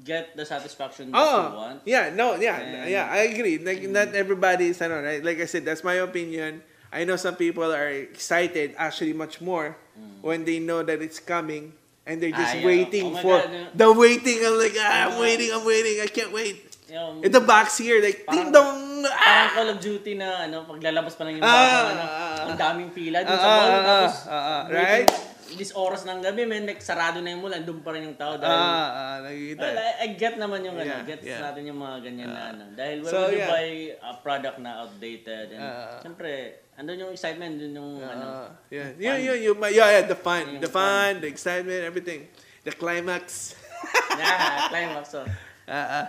get 0.00 0.34
the 0.34 0.42
satisfaction 0.42 1.10
that 1.10 1.14
Oh, 1.14 1.38
you 1.44 1.54
want. 1.54 1.78
yeah, 1.84 2.10
no, 2.10 2.34
yeah, 2.34 2.58
And- 2.58 2.90
yeah, 2.90 3.06
I 3.06 3.28
agree. 3.28 3.58
Like, 3.58 3.82
not 3.86 4.10
everybody 4.12 4.70
is, 4.70 4.78
ano, 4.80 4.98
right? 4.98 5.22
Like 5.22 5.38
I 5.38 5.46
said, 5.46 5.62
that's 5.62 5.82
my 5.82 5.98
opinion. 6.00 6.62
I 6.94 7.02
know 7.02 7.18
some 7.18 7.34
people 7.34 7.66
are 7.66 7.90
excited, 7.90 8.78
actually 8.78 9.12
much 9.12 9.42
more, 9.42 9.74
Mm. 9.98 10.22
when 10.22 10.46
they 10.46 10.62
know 10.62 10.86
that 10.86 11.02
it's 11.02 11.18
coming 11.18 11.74
And 12.04 12.20
they're 12.20 12.36
just 12.36 12.52
Ah, 12.52 12.60
yeah. 12.60 12.68
waiting 12.68 13.16
Oh 13.16 13.22
for 13.24 13.40
God, 13.40 13.48
the 13.72 13.88
waiting. 13.96 14.36
I'm 14.44 14.60
like, 14.60 14.76
ah, 14.76 15.08
I'm 15.08 15.16
waiting, 15.16 15.48
I'm 15.48 15.64
waiting. 15.64 16.04
I 16.04 16.08
can't 16.12 16.36
wait. 16.36 16.60
Yung, 16.92 17.24
In 17.24 17.32
the 17.32 17.40
box 17.40 17.80
here, 17.80 17.96
like, 17.96 18.28
Parang- 18.28 18.44
ding 18.44 18.52
dong. 18.52 19.08
parang 19.08 19.24
Ah! 19.24 19.48
Call 19.56 19.68
of 19.72 19.80
Duty 19.80 20.12
na 20.12 20.44
ano, 20.44 20.68
paglalabas 20.68 21.16
pa 21.16 21.24
lang 21.24 21.40
yung 21.40 21.44
Ah, 21.48 21.48
bagong 21.48 21.88
ano, 21.96 22.04
ah, 22.04 22.12
ah, 22.12 22.44
ang 22.44 22.56
daming 22.60 22.90
pila 22.92 23.24
dun 23.24 23.32
Ah, 23.32 23.40
sa 23.40 23.48
ah, 23.48 23.56
mall. 23.56 23.64
ah, 23.72 23.80
tapos, 23.80 24.14
ah, 24.20 24.36
ah, 24.36 24.62
waiting, 24.68 24.84
right? 24.84 25.08
This 25.54 25.70
oras 25.70 26.02
ng 26.02 26.18
gabi, 26.18 26.44
man, 26.44 26.64
like, 26.64 26.78
sarado 26.78 27.18
na 27.18 27.30
yung 27.30 27.40
mall, 27.40 27.50
andun 27.50 27.78
pa 27.80 27.94
rin 27.94 28.04
yung 28.04 28.18
tao. 28.18 28.34
Dahil, 28.34 28.50
Ah, 28.52 28.88
ah, 28.90 29.16
nakikita. 29.22 29.62
well, 29.62 29.78
I, 29.78 29.90
I 30.02 30.06
get 30.12 30.34
naman 30.34 30.60
yung 30.62 30.74
ano, 30.74 30.90
Yeah, 30.90 31.06
gets 31.06 31.22
yeah. 31.22 31.40
natin 31.40 31.62
yung 31.64 31.78
mga 31.78 31.96
ganyan 32.02 32.28
na 32.28 32.42
ano. 32.50 32.64
Dahil 32.72 32.96
when 33.00 33.10
So, 33.10 33.18
would 33.22 33.32
you 33.32 33.42
yeah. 33.42 33.50
buy 33.50 33.66
a 33.94 34.12
product 34.18 34.58
na 34.58 34.70
outdated, 34.82 35.46
and 35.52 35.62
Ah. 35.62 35.98
siyempre, 35.98 36.30
andun 36.74 36.98
yung 36.98 37.12
excitement, 37.12 37.54
dun 37.54 37.72
yung 37.72 37.92
ano. 37.98 38.26
Uh, 38.26 38.48
yeah, 38.68 38.88
yeah, 38.96 39.16
yeah, 39.16 39.36
you, 39.36 39.54
yeah, 39.70 39.88
yeah, 39.94 40.04
the 40.04 40.18
fun, 40.18 40.58
the 40.58 40.66
fun, 40.66 41.22
the 41.22 41.28
excitement, 41.28 41.80
everything, 41.80 42.26
the 42.62 42.74
climax. 42.74 43.54
yeah, 44.18 44.68
climax. 44.68 45.10
So, 45.10 45.22
Ah, 45.64 46.04
ah. 46.04 46.06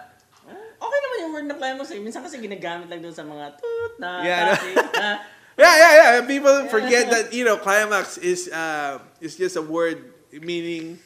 okay 0.75 0.99
naman 0.99 1.17
yung 1.21 1.31
word 1.34 1.47
na 1.47 1.55
climax 1.55 1.88
eh. 1.89 1.99
Minsan 1.99 2.19
kasi 2.19 2.38
ginagamit 2.38 2.86
lang 2.86 2.99
dun 2.99 3.12
sa 3.12 3.23
mga 3.23 3.55
toot 3.55 3.93
na 3.97 4.19
Yeah, 4.19 4.41
no? 4.41 4.51
kasi, 4.51 4.69
na, 4.93 5.10
Yeah, 5.58 5.78
yeah, 5.78 5.94
yeah. 6.20 6.28
People 6.28 6.68
forget 6.68 7.10
that 7.12 7.32
you 7.34 7.46
know 7.48 7.56
climax 7.58 8.18
is 8.20 8.50
uh 8.52 9.00
is 9.22 9.36
just 9.39 9.56
a 9.56 9.62
word 9.63 10.04
meaning 10.32 11.00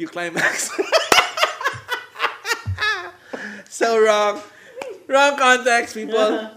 you 0.00 0.08
climax. 0.08 0.72
so 3.68 4.00
wrong, 4.00 4.40
wrong 5.06 5.36
context, 5.36 5.94
people. 5.94 6.48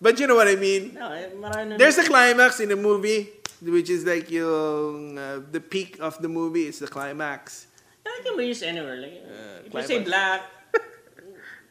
But 0.00 0.18
you 0.18 0.26
know 0.26 0.34
what 0.34 0.48
I 0.48 0.56
mean. 0.56 0.96
no, 0.96 1.76
There's 1.76 1.98
a 1.98 2.04
climax 2.08 2.58
in 2.60 2.72
a 2.72 2.76
movie, 2.76 3.28
which 3.60 3.90
is 3.92 4.06
like 4.08 4.30
yung 4.32 5.18
uh, 5.20 5.44
the 5.52 5.60
peak 5.60 6.00
of 6.00 6.16
the 6.24 6.28
movie 6.28 6.64
is 6.72 6.78
the 6.80 6.88
climax. 6.88 7.66
That 8.04 8.24
can 8.24 8.32
be 8.40 8.48
used 8.48 8.64
anywhere. 8.64 8.96
Like, 8.96 9.20
Uh, 9.20 9.68
if 9.68 9.74
you 9.76 9.82
say 9.84 10.00
black, 10.00 10.40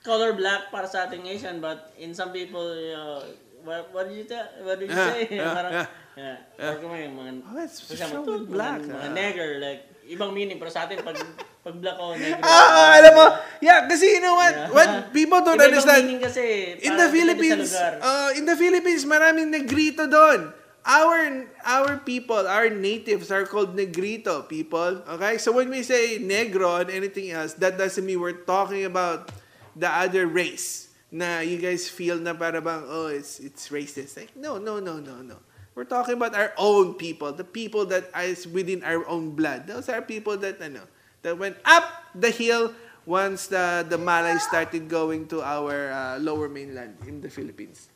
color 0.06 0.38
black 0.38 0.70
para 0.70 0.86
sa 0.86 1.10
ating 1.10 1.26
Asian, 1.26 1.58
but 1.58 1.90
in 1.98 2.14
some 2.14 2.30
people, 2.30 2.70
uh, 2.70 3.26
what, 3.64 3.94
what 3.94 4.04
did 4.10 4.18
you 4.18 4.28
tell? 4.28 4.46
What 4.64 4.80
did 4.80 4.90
you 4.90 4.96
Yeah, 4.96 5.12
say? 5.14 5.22
yeah, 5.32 5.54
Parang, 5.54 5.74
yeah. 5.74 6.38
yeah. 6.58 6.74
Kung 6.80 6.92
may 6.92 7.08
mga, 7.08 7.32
Oh, 7.46 7.58
it's 7.60 7.80
so 7.84 7.96
mga- 7.96 8.50
black, 8.50 8.80
mga, 8.84 8.96
ah. 8.96 9.14
negger, 9.14 9.52
like, 9.60 9.82
ibang 10.10 10.34
meaning, 10.34 10.58
pero 10.58 10.74
sa 10.74 10.90
atin, 10.90 11.00
pag, 11.06 11.16
pag 11.66 11.76
black 11.78 11.98
o 12.02 12.18
negro. 12.18 12.42
Ah, 12.42 12.50
ah, 12.50 12.92
alam 12.98 13.14
mo, 13.14 13.26
yeah, 13.62 13.86
kasi 13.86 14.18
you 14.18 14.22
know 14.22 14.36
what? 14.36 14.54
Yeah. 14.54 14.74
What 14.74 14.90
people 15.14 15.40
don't 15.46 15.56
Iba-ibang 15.56 15.70
understand. 15.70 16.02
meaning 16.04 16.22
kasi. 16.24 16.44
In 16.82 16.92
parang 16.92 16.98
the 16.98 17.10
Philippines, 17.14 17.70
uh, 17.78 18.30
in 18.34 18.44
the 18.50 18.58
Philippines, 18.58 19.04
maraming 19.06 19.54
negrito 19.54 20.10
doon. 20.10 20.52
Our 20.82 21.46
our 21.68 22.02
people, 22.02 22.48
our 22.50 22.72
natives 22.72 23.30
are 23.30 23.46
called 23.46 23.76
negrito 23.78 24.42
people. 24.50 25.04
Okay? 25.06 25.38
So 25.38 25.54
when 25.54 25.70
we 25.70 25.84
say 25.86 26.18
negro 26.18 26.82
and 26.82 26.90
anything 26.90 27.30
else, 27.30 27.54
that 27.62 27.78
doesn't 27.78 28.02
mean 28.02 28.18
we're 28.18 28.42
talking 28.48 28.88
about 28.90 29.30
the 29.78 29.86
other 29.86 30.26
race 30.26 30.89
na 31.12 31.40
you 31.40 31.58
guys 31.58 31.90
feel 31.90 32.18
na 32.18 32.34
para 32.34 32.62
bang, 32.62 32.84
oh, 32.88 33.08
it's, 33.08 33.40
it's 33.40 33.70
racist. 33.70 34.18
Like, 34.18 34.36
no, 34.36 34.58
no, 34.58 34.80
no, 34.80 35.00
no, 35.00 35.22
no. 35.22 35.38
We're 35.76 35.88
talking 35.88 36.16
about 36.16 36.36
our 36.36 36.54
own 36.58 36.96
people, 36.96 37.32
the 37.32 37.44
people 37.48 37.86
that 37.88 38.10
is 38.24 38.48
within 38.48 38.84
our 38.84 39.08
own 39.08 39.32
blood. 39.32 39.68
Those 39.68 39.88
are 39.90 40.02
people 40.02 40.38
that, 40.38 40.62
ano, 40.62 40.82
that 41.22 41.38
went 41.38 41.58
up 41.66 41.84
the 42.14 42.30
hill 42.30 42.74
once 43.06 43.48
the, 43.48 43.86
the 43.88 43.98
Malay 43.98 44.38
started 44.38 44.90
going 44.90 45.28
to 45.28 45.42
our 45.42 45.92
uh, 45.92 46.20
lower 46.20 46.50
mainland 46.50 46.98
in 47.08 47.22
the 47.22 47.30
Philippines. 47.30 47.90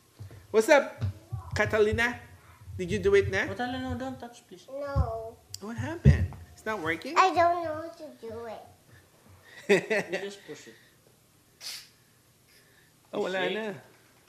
What's 0.52 0.69
up, 0.69 1.04
Catalina? 1.56 2.19
Did 2.78 2.89
you 2.89 2.99
do 2.99 3.13
it 3.15 3.30
na? 3.30 3.45
But 3.45 3.60
alam, 3.60 3.82
no, 3.82 3.93
don't 3.95 4.19
touch, 4.19 4.41
please. 4.47 4.65
No, 4.71 5.38
What 5.62 5.78
happened? 5.78 6.28
It's 6.54 6.65
not 6.65 6.82
working? 6.82 7.15
I 7.17 7.34
don't 7.34 7.63
know 7.63 7.88
how 7.88 7.91
to 7.95 8.08
do 8.19 8.47
it. 8.49 10.12
You 10.12 10.19
just 10.19 10.39
push 10.45 10.67
it. 10.67 10.76
Oh, 13.13 13.21
wala 13.21 13.39
shake. 13.39 13.54
na. 13.56 13.73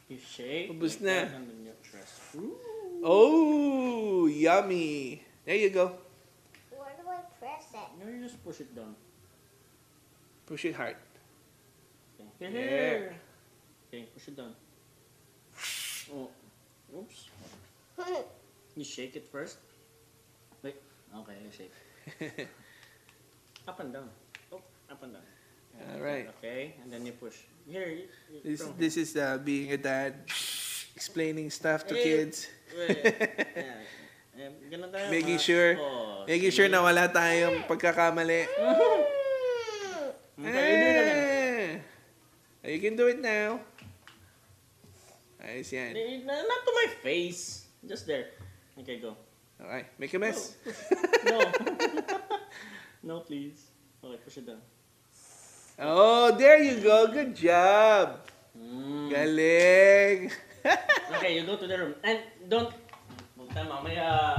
You 0.09 0.19
shake. 0.21 0.69
Ubus 0.73 1.01
na. 1.01 1.07
that, 1.09 1.35
And 1.35 1.49
then 1.49 1.61
you 1.65 1.73
press. 1.81 2.13
Oh, 3.03 4.27
yummy. 4.27 5.23
There 5.45 5.57
you 5.57 5.71
go. 5.71 5.93
Where 6.71 6.93
do 6.97 7.05
I 7.09 7.21
press 7.41 7.69
it? 7.73 7.89
No, 8.01 8.11
you 8.11 8.23
just 8.25 8.43
push 8.45 8.61
it 8.61 8.75
down. 8.75 8.95
Push 10.47 10.65
it 10.65 10.75
hard. 10.75 10.97
Okay. 12.21 12.29
Yeah. 12.41 12.49
Here. 12.51 13.15
Okay, 13.89 14.03
push 14.15 14.29
it 14.29 14.37
down. 14.37 14.53
Oh, 16.13 16.29
oops. 16.97 17.29
You 18.77 18.83
shake 18.83 19.15
it 19.15 19.23
first. 19.31 19.59
Wait. 20.65 20.75
Okay, 21.15 21.37
you 21.47 21.51
shake. 21.55 21.71
Up 23.69 23.79
and 23.79 23.93
down. 23.95 24.11
Oh, 24.51 24.59
up 24.91 25.01
and 25.05 25.13
down. 25.15 25.23
All 25.83 26.01
right. 26.01 26.31
Okay, 26.39 26.75
and 26.83 26.93
then 26.93 27.03
you 27.05 27.13
push. 27.13 27.35
Here. 27.67 27.89
You, 27.89 28.05
you 28.31 28.41
This, 28.45 28.61
from- 28.63 28.77
this 28.77 28.95
is 28.97 29.17
uh, 29.17 29.39
being 29.41 29.73
a 29.73 29.81
dad, 29.81 30.27
explaining 30.95 31.49
stuff 31.51 31.87
to 31.89 31.95
Eh, 31.97 32.03
kids. 32.03 32.47
Wait. 32.77 32.99
yeah. 33.57 33.81
Eh, 34.35 34.51
ganun 34.71 34.91
tayo, 34.91 35.07
Making 35.11 35.39
mga- 35.39 35.47
sure, 35.47 35.73
Oh, 35.79 36.27
making 36.27 36.53
sure 36.53 36.69
na 36.69 36.83
wala 36.83 37.07
tayong 37.09 37.65
pagkakamali. 37.71 38.51
Okay, 40.35 41.81
you 42.67 42.71
You 42.75 42.81
can 42.81 42.97
do 42.97 43.07
it 43.07 43.21
now. 43.21 43.61
Ayos 45.39 45.69
yan. 45.71 45.93
Eh, 45.95 46.25
na- 46.25 46.43
Not 46.43 46.61
to 46.65 46.73
my 46.73 46.89
face. 47.05 47.69
Just 47.85 48.09
there. 48.09 48.33
Okay, 48.81 48.99
go. 48.99 49.15
Okay, 49.61 49.85
make 50.01 50.11
a 50.13 50.19
mess. 50.19 50.57
No. 51.29 51.39
no, 53.09 53.15
please. 53.21 53.71
Okay, 54.03 54.19
push 54.25 54.41
it 54.41 54.49
down. 54.49 54.59
Oh, 55.79 56.31
there 56.31 56.63
you 56.63 56.79
go. 56.79 57.11
Good 57.11 57.35
job. 57.35 58.23
Mm. 58.55 59.11
Galing. 59.11 60.31
Okay, 61.15 61.37
you 61.37 61.45
go 61.45 61.61
to 61.61 61.69
the 61.69 61.77
room. 61.77 61.95
And 62.01 62.25
don't... 62.49 62.73
Tayo 63.53 63.69
mamaya... 63.69 64.33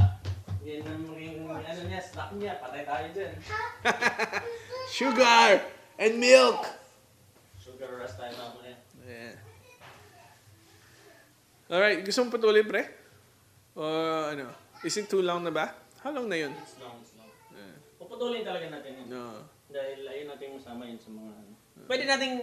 Yan 0.65 0.81
ang 0.81 1.05
maging 1.13 1.45
ano 1.45 1.81
niya, 1.85 2.01
snack 2.01 2.33
niya. 2.33 2.57
Patay 2.57 2.81
tayo 2.81 3.05
dyan. 3.13 3.33
Sugar 4.97 5.61
and 6.01 6.17
milk. 6.17 6.65
Sugar 7.61 8.01
rush 8.01 8.17
tayo 8.17 8.33
mamaya. 8.33 8.73
Yeah. 9.05 9.37
Alright, 11.69 12.01
gusto 12.01 12.25
mo 12.25 12.33
patuloy, 12.33 12.65
pre? 12.65 12.89
O 13.77 13.85
ano? 14.33 14.49
Is 14.81 14.97
it 14.97 15.05
too 15.05 15.21
long 15.21 15.45
na 15.45 15.53
ba? 15.53 15.77
How 16.01 16.09
long 16.09 16.25
na 16.25 16.41
yun? 16.41 16.53
It's 16.57 16.81
long, 16.81 16.97
it's 17.05 17.13
long. 17.13 17.29
Yeah. 17.53 17.77
Puputuloy 18.01 18.41
talaga 18.41 18.65
natin 18.73 19.05
yun. 19.05 19.07
No. 19.13 19.54
Dahil 19.67 19.99
ayun 20.05 20.27
natin 20.29 20.55
masama 20.55 20.85
yun 20.85 20.97
sa 20.97 21.09
mga 21.09 21.31
ano. 21.31 21.51
Pwede 21.85 22.03
nating 22.05 22.35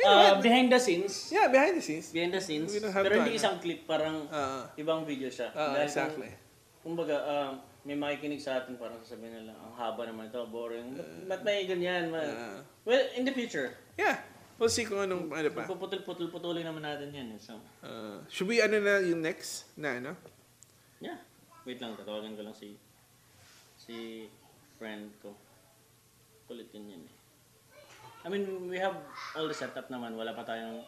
uh, 0.00 0.38
behind 0.38 0.68
the 0.68 0.78
scenes. 0.78 1.30
Yeah, 1.30 1.48
behind 1.48 1.74
the 1.76 1.84
scenes. 1.84 2.12
Behind 2.12 2.32
the 2.32 2.40
scenes. 2.40 2.70
We 2.70 2.80
don't 2.80 2.92
have 2.92 3.02
Pero 3.02 3.14
to, 3.14 3.20
hindi 3.22 3.34
ano. 3.34 3.40
isang 3.40 3.56
clip, 3.58 3.80
parang 3.84 4.28
Uh, 4.28 4.64
ibang 4.76 5.02
video 5.02 5.28
siya. 5.28 5.50
uh, 5.50 5.74
Dahil 5.74 5.88
exactly. 5.88 6.30
Kung, 6.84 6.94
kumbaga, 6.94 7.16
um, 7.24 7.52
may 7.84 7.96
makikinig 7.96 8.40
sa 8.40 8.60
atin, 8.60 8.76
parang 8.76 8.96
sasabihin 9.00 9.44
nila, 9.44 9.52
ang 9.54 9.72
haba 9.76 10.08
naman 10.08 10.28
ito, 10.28 10.40
boring. 10.48 10.96
Ba't 11.24 11.44
may 11.44 11.64
ganyan? 11.64 12.08
Man? 12.08 12.28
Uh, 12.28 12.58
well, 12.84 13.04
in 13.12 13.24
the 13.24 13.32
future, 13.32 13.72
yeah. 13.96 14.20
We'll 14.54 14.70
see 14.70 14.86
kung 14.86 15.02
anong 15.02 15.34
ano 15.34 15.50
pa. 15.50 15.66
puputol-putol-putulin 15.66 16.62
naman 16.62 16.80
natin 16.80 17.10
yan. 17.10 17.34
eh. 17.34 17.40
So, 17.42 17.58
Uh, 17.82 18.22
should 18.30 18.46
we 18.46 18.62
ano 18.62 18.78
na 18.78 19.02
yung 19.02 19.18
next 19.18 19.66
na 19.74 19.98
ano? 19.98 20.14
yeah. 21.02 21.18
Wait 21.66 21.82
lang, 21.82 21.96
tatawagan 21.98 22.36
ko 22.36 22.44
lang 22.44 22.54
si 22.54 22.76
si 23.74 24.28
friend 24.78 25.10
ko. 25.18 25.32
Kulit 26.44 26.68
yun 26.72 26.90
yun 26.90 27.02
eh. 27.08 27.14
I 28.24 28.32
mean, 28.32 28.68
we 28.72 28.80
have 28.80 28.96
all 29.36 29.44
the 29.48 29.56
setup 29.56 29.92
naman. 29.92 30.16
Wala 30.16 30.32
pa 30.32 30.48
tayong 30.48 30.80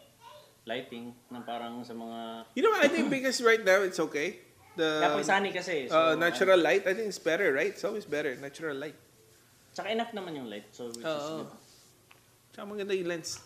lighting 0.65 1.13
na 1.29 1.45
parang 1.45 1.85
sa 1.85 1.93
mga... 1.93 2.49
You 2.57 2.65
know 2.65 2.73
what? 2.73 2.81
I 2.83 2.89
think 2.89 3.09
because 3.13 3.37
right 3.45 3.61
now 3.61 3.85
it's 3.85 4.01
okay. 4.01 4.41
Kaya 4.77 5.17
The 5.17 5.25
sunny 5.25 5.49
kasi. 5.49 5.89
So, 5.89 5.97
uh, 5.97 6.13
natural 6.13 6.61
light, 6.61 6.85
I 6.85 6.93
think 6.93 7.09
it's 7.09 7.17
better, 7.21 7.53
right? 7.53 7.73
It's 7.73 7.85
always 7.85 8.05
better, 8.05 8.37
natural 8.37 8.77
light. 8.77 8.97
Tsaka 9.73 9.89
enough 9.89 10.13
naman 10.13 10.37
yung 10.37 10.49
light. 10.49 10.69
So, 10.69 10.89
which 10.89 11.01
is 11.01 11.05
Oo. 11.05 11.45
good. 11.45 11.49
Tsaka 12.53 12.65
maganda 12.65 12.93
yung 12.93 13.09
lens. 13.09 13.41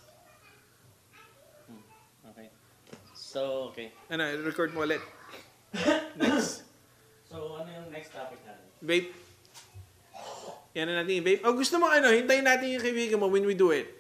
Okay. 2.32 2.47
So, 3.15 3.71
okay. 3.71 3.95
Ano, 4.12 4.28
record 4.43 4.76
mo 4.76 4.84
ulit. 4.84 5.04
Next. 6.19 6.67
So, 7.32 7.56
ano 7.63 7.69
yung 7.71 7.88
next 7.95 8.12
topic 8.12 8.43
natin? 8.43 8.67
Vape. 8.84 9.15
Yan 10.71 10.88
na 10.88 11.03
natin 11.03 11.19
yung 11.19 11.27
vape. 11.27 11.43
Oh, 11.43 11.51
gusto 11.51 11.75
mo 11.75 11.86
ano, 11.86 12.07
hintayin 12.10 12.43
natin 12.43 12.71
yung 12.71 12.79
kaibigan 12.79 13.19
mo 13.19 13.27
when 13.27 13.43
we 13.43 13.51
do 13.53 13.71
it. 13.71 13.91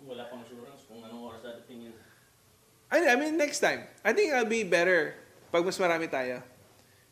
Wala 0.00 0.28
pang 0.28 0.40
assurance 0.40 0.84
kung 0.84 1.00
anong 1.00 1.22
oras 1.26 1.40
dadating 1.40 1.88
yun. 1.88 1.96
I, 2.90 3.16
mean, 3.16 3.38
next 3.38 3.60
time. 3.60 3.86
I 4.02 4.12
think 4.12 4.34
I'll 4.34 4.44
be 4.44 4.66
better 4.66 5.16
pag 5.48 5.62
mas 5.62 5.78
marami 5.78 6.06
tayo. 6.06 6.44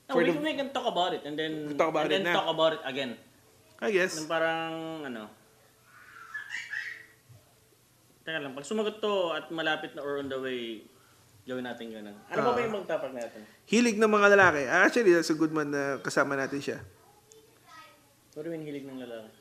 No, 0.04 0.12
For 0.12 0.20
we, 0.20 0.28
the- 0.28 0.40
we 0.40 0.52
can 0.52 0.68
talk 0.70 0.84
about 0.84 1.12
it 1.12 1.22
and 1.22 1.36
then, 1.36 1.72
Talk 1.72 1.88
about 1.88 2.04
and 2.04 2.12
it 2.12 2.20
then 2.20 2.24
na. 2.26 2.36
talk 2.36 2.48
about 2.48 2.72
it 2.74 2.82
again. 2.84 3.16
I 3.78 3.88
guess. 3.88 4.18
Nang 4.18 4.28
parang, 4.28 4.72
ano, 5.04 5.22
Teka 8.24 8.44
lang, 8.44 8.52
pag 8.52 8.66
sumagot 8.66 9.00
to 9.00 9.12
at 9.32 9.48
malapit 9.48 9.96
na 9.96 10.04
or 10.04 10.20
on 10.20 10.28
the 10.28 10.36
way, 10.36 10.84
gawin 11.48 11.64
natin 11.64 11.88
ganun. 11.88 12.12
Ano 12.28 12.40
ba 12.44 12.52
ba 12.52 12.60
Ah. 12.60 12.64
yung 12.66 12.74
magtapak 12.76 13.08
natin? 13.08 13.40
Hilig 13.64 13.96
ng 13.96 14.04
mga 14.06 14.36
lalaki. 14.36 14.68
Ah, 14.68 14.84
Actually, 14.84 15.16
that's 15.16 15.32
a 15.32 15.38
good 15.38 15.48
one 15.48 15.72
na 15.72 15.96
kasama 15.96 16.36
natin 16.36 16.60
siya. 16.60 16.78
What 18.38 18.46
do 18.46 18.54
you 18.54 18.54
mean 18.54 18.70
hilig 18.70 18.86
ng 18.86 19.02
lalaki? 19.02 19.34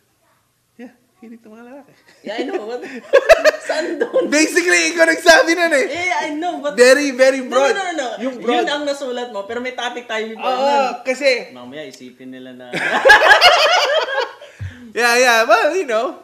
Yeah, 0.82 0.90
hilig 1.22 1.46
ng 1.46 1.54
mga 1.54 1.66
lalaki. 1.70 1.94
Yeah, 2.26 2.42
I 2.42 2.50
know. 2.50 2.66
What? 2.66 2.82
Saan 3.70 4.02
doon? 4.02 4.26
Basically, 4.26 4.90
ikaw 4.90 5.06
nagsabi 5.06 5.54
nun 5.54 5.70
eh. 5.70 5.86
Eh, 5.86 6.10
I 6.10 6.28
know, 6.34 6.66
but... 6.66 6.74
Very, 6.74 7.14
very 7.14 7.46
No, 7.46 7.54
broad. 7.54 7.78
no, 7.78 7.94
no, 7.94 7.94
no. 7.94 8.08
Yung 8.26 8.42
broad. 8.42 8.66
Yun 8.66 8.74
ang 8.74 8.90
nasulat 8.90 9.30
mo, 9.30 9.46
pero 9.46 9.62
may 9.62 9.78
topic 9.78 10.10
tayo 10.10 10.34
before 10.34 10.50
Oo, 10.50 10.66
nun. 10.66 11.06
kasi, 11.06 11.54
Mamaya 11.54 11.86
isipin 11.86 12.34
nila 12.34 12.58
na... 12.58 12.74
yeah, 14.98 15.14
yeah, 15.22 15.38
well, 15.46 15.70
you 15.78 15.86
know, 15.86 16.18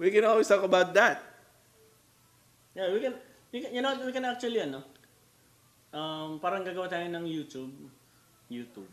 we 0.00 0.08
can 0.08 0.24
always 0.24 0.48
talk 0.48 0.64
about 0.64 0.96
that. 0.96 1.20
yeah, 2.72 2.88
we 2.88 3.04
can, 3.04 3.12
we 3.52 3.60
can, 3.60 3.76
you 3.76 3.84
know, 3.84 3.92
we 3.92 4.12
can 4.16 4.24
actually, 4.24 4.64
ano, 4.64 4.88
um, 5.92 6.40
parang 6.40 6.64
gagawa 6.64 6.88
tayo 6.88 7.04
ng 7.12 7.28
YouTube. 7.28 7.76
YouTube. 8.48 8.88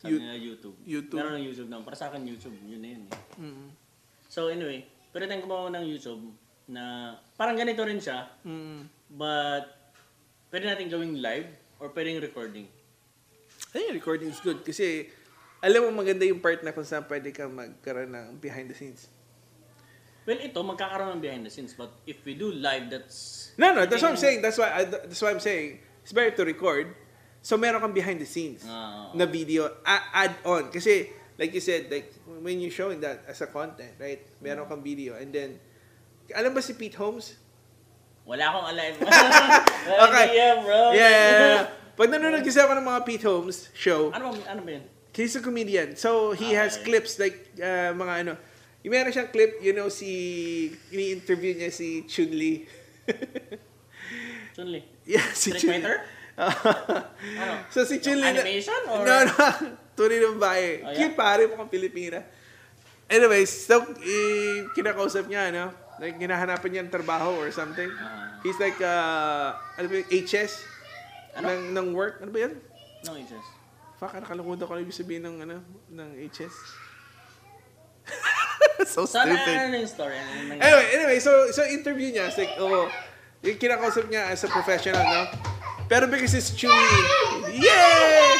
Sabi 0.00 0.16
You- 0.16 0.20
nila 0.24 0.36
YouTube. 0.40 0.76
YouTube. 0.82 1.18
Meron 1.20 1.34
ng 1.36 1.44
YouTube 1.44 1.68
na. 1.68 1.84
Para 1.84 1.92
sa 1.94 2.08
akin, 2.08 2.24
YouTube. 2.24 2.56
Yun 2.64 2.80
na 2.80 2.88
yun 2.88 3.02
eh. 3.04 3.12
Mm. 3.36 3.68
So 4.32 4.48
anyway, 4.48 4.80
pwede 5.12 5.28
tayong 5.28 5.44
gumawa 5.44 5.68
ng 5.70 5.84
YouTube 5.84 6.24
na 6.70 7.14
parang 7.36 7.58
ganito 7.58 7.84
rin 7.84 8.00
siya, 8.00 8.30
Mm. 8.40 8.88
but 9.12 9.64
pwede 10.48 10.64
natin 10.64 10.88
gawing 10.88 11.20
live 11.20 11.50
or 11.76 11.92
pwedeng 11.92 12.16
recording. 12.22 12.64
Ay, 13.76 13.92
recording 13.92 14.32
is 14.32 14.40
good 14.40 14.64
kasi 14.64 15.10
alam 15.60 15.84
mo 15.90 16.00
maganda 16.00 16.24
yung 16.24 16.40
part 16.40 16.64
na 16.64 16.72
kung 16.72 16.86
saan 16.86 17.04
pwede 17.04 17.28
kang 17.30 17.52
magkaroon 17.52 18.08
ng 18.08 18.26
behind 18.40 18.72
the 18.72 18.76
scenes. 18.76 19.10
Well, 20.24 20.38
ito, 20.38 20.56
magkakaroon 20.62 21.18
ng 21.18 21.22
behind 21.22 21.42
the 21.44 21.52
scenes, 21.52 21.74
but 21.74 21.90
if 22.06 22.22
we 22.22 22.38
do 22.38 22.54
live, 22.54 22.88
that's... 22.88 23.50
No, 23.58 23.74
no, 23.74 23.82
that's 23.84 24.00
what 24.00 24.14
I'm 24.14 24.20
saying. 24.20 24.40
That's 24.40 24.56
why 24.56 24.70
I, 24.70 24.82
that's 24.86 25.20
why 25.20 25.32
I'm 25.34 25.42
saying 25.42 25.80
it's 26.00 26.14
better 26.14 26.30
to 26.38 26.44
record. 26.46 26.94
So 27.40 27.56
meron 27.56 27.80
kang 27.80 27.92
behind 27.92 28.20
the 28.20 28.28
scenes 28.28 28.62
Ah, 28.64 29.10
na 29.12 29.24
video 29.24 29.68
add 29.82 30.36
on 30.44 30.68
kasi 30.68 31.08
like 31.36 31.50
you 31.50 31.60
said 31.60 31.88
like 31.88 32.12
when 32.40 32.60
you're 32.60 32.70
showing 32.70 33.00
that 33.00 33.24
as 33.24 33.40
a 33.40 33.48
content, 33.48 33.96
right? 33.96 34.20
Meron 34.38 34.64
kang 34.64 34.80
video 34.80 35.16
and 35.16 35.32
then 35.32 35.56
alam 36.30 36.52
ba 36.52 36.60
si 36.60 36.72
Pete 36.72 36.94
Holmes? 36.94 37.36
wala 38.22 38.46
akong 38.46 38.66
alam. 38.70 38.92
Okay. 40.06 40.26
Yeah, 40.36 40.54
bro. 40.62 40.92
Yeah, 40.92 41.10
yeah, 41.10 41.32
yeah. 41.34 41.64
Pag 41.96 42.08
nanonood 42.08 42.44
kasi 42.44 42.60
ako 42.60 42.78
ng 42.78 42.86
mga 42.86 43.00
Pete 43.02 43.26
Holmes 43.26 43.66
show, 43.74 44.12
ano, 44.14 44.30
ba- 44.30 44.46
ano 44.46 44.60
ba 44.62 44.70
yun? 44.78 44.84
he's 45.10 45.34
a 45.34 45.42
comedian. 45.42 45.98
So 45.98 46.30
he 46.32 46.54
has 46.54 46.78
Okay. 46.78 46.86
clips 46.86 47.18
like 47.18 47.34
uh, 47.58 47.90
mga 47.90 48.12
ano, 48.22 48.32
yung 48.80 48.92
meron 48.94 49.10
siyang 49.10 49.28
clip, 49.28 49.58
you 49.60 49.74
know, 49.74 49.90
si, 49.90 50.08
ini-interview 50.88 51.58
niya 51.58 51.68
si 51.68 52.06
Chun-Li. 52.06 52.64
Chun-Li. 54.56 54.80
yeah, 55.04 55.26
si 55.32 55.50
Street 55.50 55.60
Chun- 55.60 55.70
Fighter? 55.82 55.96
Ano? 56.40 57.54
So 57.74 57.84
si 57.84 58.00
Chun-Li 58.00 58.24
na- 58.24 58.40
Animation 58.40 58.80
or- 58.88 59.04
No, 59.04 59.16
no. 59.28 59.34
Tunay 59.98 60.18
ng 60.18 60.38
bae. 60.40 60.80
Oh, 60.80 60.88
yeah? 60.88 60.96
Cute 60.96 61.14
pare 61.14 61.44
mo 61.44 61.60
kang 61.60 61.68
Pilipina. 61.68 62.24
Anyways, 63.10 63.50
so, 63.66 63.82
eh, 64.00 64.64
kinakausap 64.72 65.26
niya, 65.26 65.50
ano? 65.50 65.74
Like, 65.98 66.16
hinahanapan 66.16 66.68
niya 66.70 66.82
ng 66.86 66.94
trabaho 66.94 67.36
or 67.36 67.50
something. 67.50 67.90
Ah. 67.98 68.38
He's 68.40 68.56
like, 68.56 68.78
uh, 68.80 69.52
ano 69.76 69.86
ba 69.90 69.94
yun? 70.00 70.06
HS? 70.08 70.64
Ano? 71.36 71.50
Ng, 71.50 71.62
ng 71.76 71.86
work? 71.92 72.22
Ano 72.22 72.30
ba 72.32 72.48
yan? 72.48 72.54
No, 73.04 73.18
it's 73.18 73.28
just... 73.28 73.50
Fuck, 74.00 74.16
nakalimutan 74.16 74.64
ko 74.64 74.72
na 74.72 74.80
ibig 74.80 74.96
sabihin 74.96 75.26
ng, 75.26 75.36
ano, 75.44 75.60
ng 75.92 76.08
HS. 76.32 76.54
so 78.94 79.04
stupid. 79.04 79.36
ano 79.36 79.76
yung 79.76 79.90
story? 79.90 80.16
Ano 80.16 80.56
yung? 80.56 80.60
Anyway, 80.62 80.86
anyway, 80.96 81.18
so 81.20 81.52
so 81.52 81.60
interview 81.68 82.08
niya, 82.08 82.32
it's 82.32 82.40
like, 82.40 82.56
oh, 82.56 82.88
yung 83.44 83.58
kinakausap 83.60 84.08
niya 84.08 84.32
as 84.32 84.40
a 84.44 84.48
professional, 84.48 85.04
no? 85.04 85.22
Pero 85.90 86.06
because 86.06 86.38
it's 86.38 86.54
Chewy, 86.54 86.70
yay! 87.50 88.38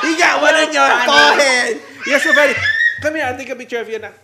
he 0.00 0.16
got 0.16 0.40
one 0.40 0.56
in 0.64 0.72
your 0.72 0.88
forehead! 1.04 1.76
You're 2.08 2.20
so 2.24 2.32
funny. 2.32 2.56
Come 3.04 3.14
here, 3.20 3.28
I'll 3.28 3.36
take 3.36 3.52
a 3.52 3.56
picture 3.56 3.80
of 3.84 3.88
you 3.92 4.00
now. 4.00 4.16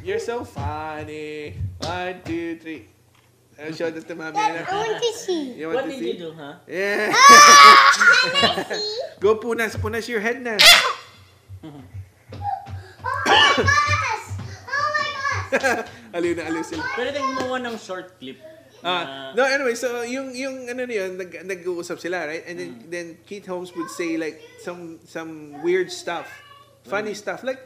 You're 0.00 0.18
so 0.18 0.40
funny. 0.40 1.52
One, 1.84 2.24
two, 2.24 2.56
three. 2.56 2.88
I'll 3.60 3.76
show 3.76 3.92
this 3.92 4.04
to 4.08 4.16
mommy. 4.16 4.40
Dad, 4.40 4.64
I 4.64 4.72
want 4.72 4.96
to 5.04 5.12
see. 5.20 5.52
You 5.60 5.68
What 5.68 5.84
want 5.84 5.92
to 5.92 6.00
did 6.00 6.00
you 6.00 6.12
see? 6.12 6.18
do, 6.18 6.32
huh? 6.32 6.54
Yeah. 6.64 7.12
Can 7.12 8.40
I 8.40 8.72
see? 8.72 9.20
Go 9.20 9.36
punas, 9.36 9.76
punas 9.76 10.08
your 10.08 10.24
head 10.24 10.40
na. 10.40 10.56
Oh 11.60 11.68
my 11.68 11.84
gosh! 13.28 14.32
Oh 14.64 14.88
my 14.96 15.08
gosh! 15.52 15.84
aliw 16.16 16.32
na 16.40 16.48
aliw 16.48 16.64
sila. 16.64 16.80
Pwede 16.96 17.12
tayong 17.12 17.36
gumawa 17.36 17.60
ng 17.68 17.76
short 17.76 18.16
clip. 18.16 18.40
Ah, 18.80 19.32
na- 19.32 19.32
no, 19.36 19.42
anyway, 19.44 19.76
so 19.76 20.00
yung 20.02 20.32
yung 20.32 20.68
ano 20.68 20.88
na 20.88 20.94
yun, 20.94 21.20
nag, 21.20 21.30
nag-uusap 21.44 22.00
sila, 22.00 22.24
right? 22.24 22.44
And 22.48 22.56
then 22.56 22.72
then 22.88 23.06
Keith 23.28 23.44
Holmes 23.44 23.72
would 23.76 23.92
say 23.92 24.16
like 24.16 24.40
some 24.64 25.00
some 25.04 25.60
weird 25.60 25.92
stuff, 25.92 26.28
funny 26.88 27.12
stuff. 27.12 27.44
Like 27.44 27.60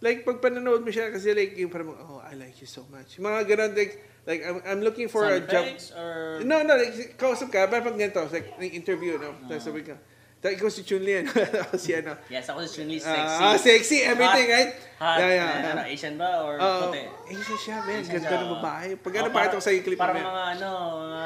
like 0.00 0.24
pag 0.24 0.40
pananood 0.40 0.84
mo 0.84 0.90
siya 0.92 1.12
kasi 1.12 1.32
like 1.36 1.56
yung 1.56 1.68
parang 1.68 1.92
oh, 1.92 2.20
I 2.24 2.36
like 2.36 2.56
you 2.60 2.68
so 2.68 2.84
much. 2.88 3.20
Mga 3.20 3.38
ganun 3.48 3.72
like 3.76 3.94
like 4.26 4.40
I'm, 4.44 4.58
I'm 4.66 4.80
looking 4.82 5.08
for 5.08 5.24
a 5.24 5.38
sound 5.38 5.48
job. 5.48 5.64
effects 5.64 5.92
or... 5.94 6.42
No, 6.42 6.60
no, 6.66 6.74
like 6.76 7.14
kausap 7.16 7.48
ka, 7.52 7.70
parang 7.70 7.94
pag 7.94 7.96
ganito, 8.00 8.26
like 8.32 8.50
interview, 8.74 9.16
no? 9.16 9.38
Tapos 9.46 9.62
sabi 9.62 9.86
ka, 9.86 9.94
tapos 10.36 10.54
ikaw 10.60 10.68
si 10.68 10.82
Chun-Li, 10.84 11.12
ano? 11.24 11.30
Ako 11.66 11.74
si 11.80 11.90
ano. 11.96 12.12
Yes, 12.28 12.46
ako 12.52 12.60
si 12.68 12.70
Chun-Li, 12.78 12.98
sexy. 13.00 13.40
Ah, 13.40 13.56
sexy, 13.56 13.98
everything, 14.04 14.46
Hot. 14.46 14.56
right? 14.60 14.70
Hot. 15.00 15.18
Yeah, 15.18 15.32
yeah. 15.32 15.70
Ano, 15.74 15.82
Asian 15.88 16.14
ba 16.14 16.30
or 16.44 16.54
Oo. 16.60 16.92
puti? 16.92 17.02
Asian 17.34 17.58
siya, 17.58 17.76
man. 17.82 17.98
Asian 18.04 18.12
Ganda 18.20 18.28
siya, 18.28 18.44
ng 18.44 18.52
babae. 18.60 18.88
Pag 19.00 19.12
ano, 19.16 19.26
Oh, 19.26 19.34
pakita 19.34 19.54
ko 19.56 19.64
sa 19.64 19.72
clip 19.74 19.98
Parang 19.98 20.16
mga 20.20 20.44
ano, 20.60 20.70
mga, 21.02 21.22